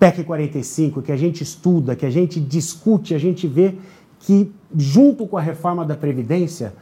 [0.00, 3.76] PEC 45, que a gente estuda, que a gente discute, a gente vê
[4.18, 6.74] que, junto com a reforma da Previdência,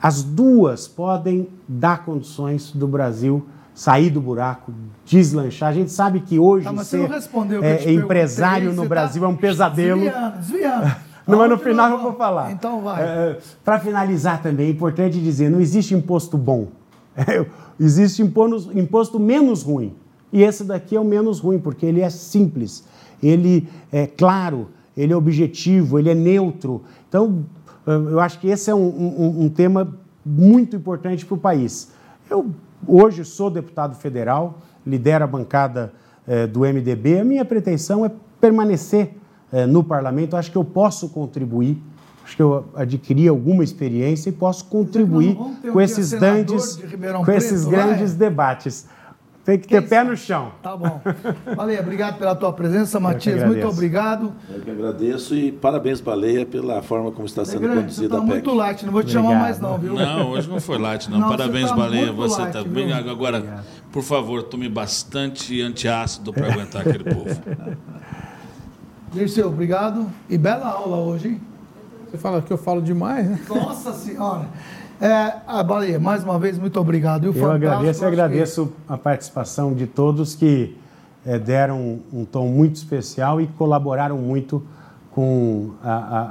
[0.00, 3.46] as duas podem dar condições do Brasil
[3.78, 4.72] sair do buraco,
[5.04, 5.68] deslanchar.
[5.68, 7.08] A gente sabe que hoje tá, ser
[7.62, 10.00] é, empresário no Brasil tá é um pesadelo.
[10.00, 10.96] Desviando, desviando.
[11.24, 12.50] Não, mas no final eu vou falar.
[12.50, 13.02] Então vai.
[13.02, 16.68] É, Para finalizar também, é importante dizer, não existe imposto bom.
[17.18, 17.44] É,
[17.80, 19.92] existe imposto, imposto menos ruim.
[20.32, 22.84] E esse daqui é o menos ruim, porque ele é simples,
[23.20, 26.84] ele é claro, ele é objetivo, ele é neutro.
[27.08, 27.44] Então,
[27.92, 29.94] eu acho que esse é um, um, um tema
[30.24, 31.90] muito importante para o país.
[32.28, 32.50] Eu
[32.86, 35.92] hoje sou deputado federal, lidero a bancada
[36.26, 37.20] eh, do MDB.
[37.20, 38.10] A minha pretensão é
[38.40, 39.14] permanecer
[39.52, 40.36] eh, no parlamento.
[40.36, 41.82] Acho que eu posso contribuir.
[42.24, 45.34] Acho que eu adquiri alguma experiência e posso contribuir
[45.72, 46.78] com esses grandes,
[47.24, 48.86] com esses grandes debates.
[49.48, 50.10] Tem que ter Quem pé sabe?
[50.10, 50.52] no chão.
[50.62, 51.00] Tá bom.
[51.56, 53.42] Baleia, obrigado pela tua presença, Matias.
[53.44, 54.30] Muito obrigado.
[54.46, 58.16] Eu que agradeço e parabéns, Baleia, pela forma como está sendo é grande, conduzida tá
[58.16, 58.30] a PEC.
[58.30, 59.32] muito light, não vou te obrigado.
[59.32, 59.94] chamar mais não, viu?
[59.94, 61.20] Não, hoje não foi light, não.
[61.20, 62.12] não parabéns, você tá Baleia.
[62.12, 62.92] Você está bem.
[62.92, 63.64] Agora, obrigado.
[63.90, 67.40] por favor, tome bastante antiácido para aguentar aquele povo.
[69.14, 70.10] Dirceu, obrigado.
[70.28, 71.40] E bela aula hoje, hein?
[72.10, 73.40] Você fala que eu falo demais, né?
[73.48, 74.46] Nossa Senhora!
[75.00, 77.26] É, a Baleia, mais uma vez, muito obrigado.
[77.26, 80.76] Eu, eu agradeço e agradeço a participação de todos que
[81.24, 84.66] é, deram um, um, tom muito especial e colaboraram muito
[85.12, 86.22] com a, a,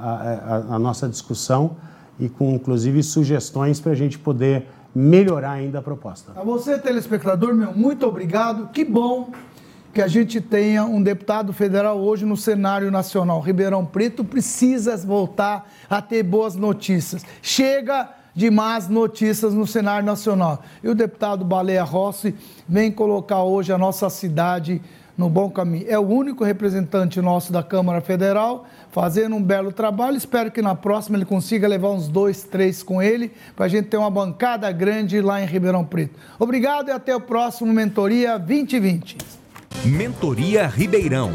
[0.74, 1.78] a, a nossa discussão
[2.20, 6.34] e com, inclusive, sugestões para a gente poder melhorar ainda a proposta.
[6.36, 8.70] A você, telespectador, meu, muito obrigado.
[8.74, 9.32] Que bom
[9.94, 13.40] que a gente tenha um deputado federal hoje no cenário nacional.
[13.40, 17.26] Ribeirão Preto precisa voltar a ter boas notícias.
[17.42, 20.62] Chega de más notícias no cenário nacional.
[20.84, 22.36] E o deputado Baleia Rossi
[22.70, 24.80] vem colocar hoje a nossa cidade
[25.18, 25.88] no bom caminho.
[25.90, 30.18] É o único representante nosso da Câmara Federal fazendo um belo trabalho.
[30.18, 33.88] Espero que na próxima ele consiga levar uns dois, três com ele, para a gente
[33.88, 36.20] ter uma bancada grande lá em Ribeirão Preto.
[36.38, 39.18] Obrigado e até o próximo Mentoria 2020.
[39.84, 41.32] Mentoria Ribeirão.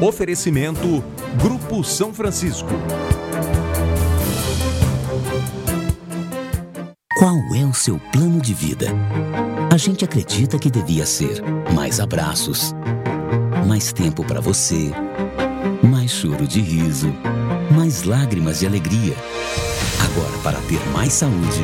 [0.00, 1.04] Oferecimento
[1.38, 2.70] Grupo São Francisco.
[7.20, 8.86] Qual é o seu plano de vida?
[9.70, 11.42] A gente acredita que devia ser
[11.74, 12.74] mais abraços,
[13.68, 14.90] mais tempo para você,
[15.82, 17.12] mais choro de riso,
[17.76, 19.14] mais lágrimas de alegria.
[20.02, 21.62] Agora, para ter mais saúde,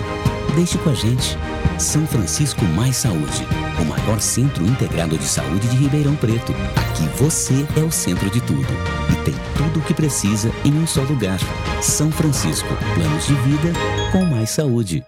[0.54, 1.38] deixe com a gente.
[1.78, 3.46] São Francisco Mais Saúde,
[3.80, 6.52] o maior centro integrado de saúde de Ribeirão Preto.
[6.76, 8.68] Aqui você é o centro de tudo
[9.10, 11.38] e tem tudo o que precisa em um só lugar.
[11.80, 13.72] São Francisco, planos de vida
[14.12, 15.06] com mais saúde.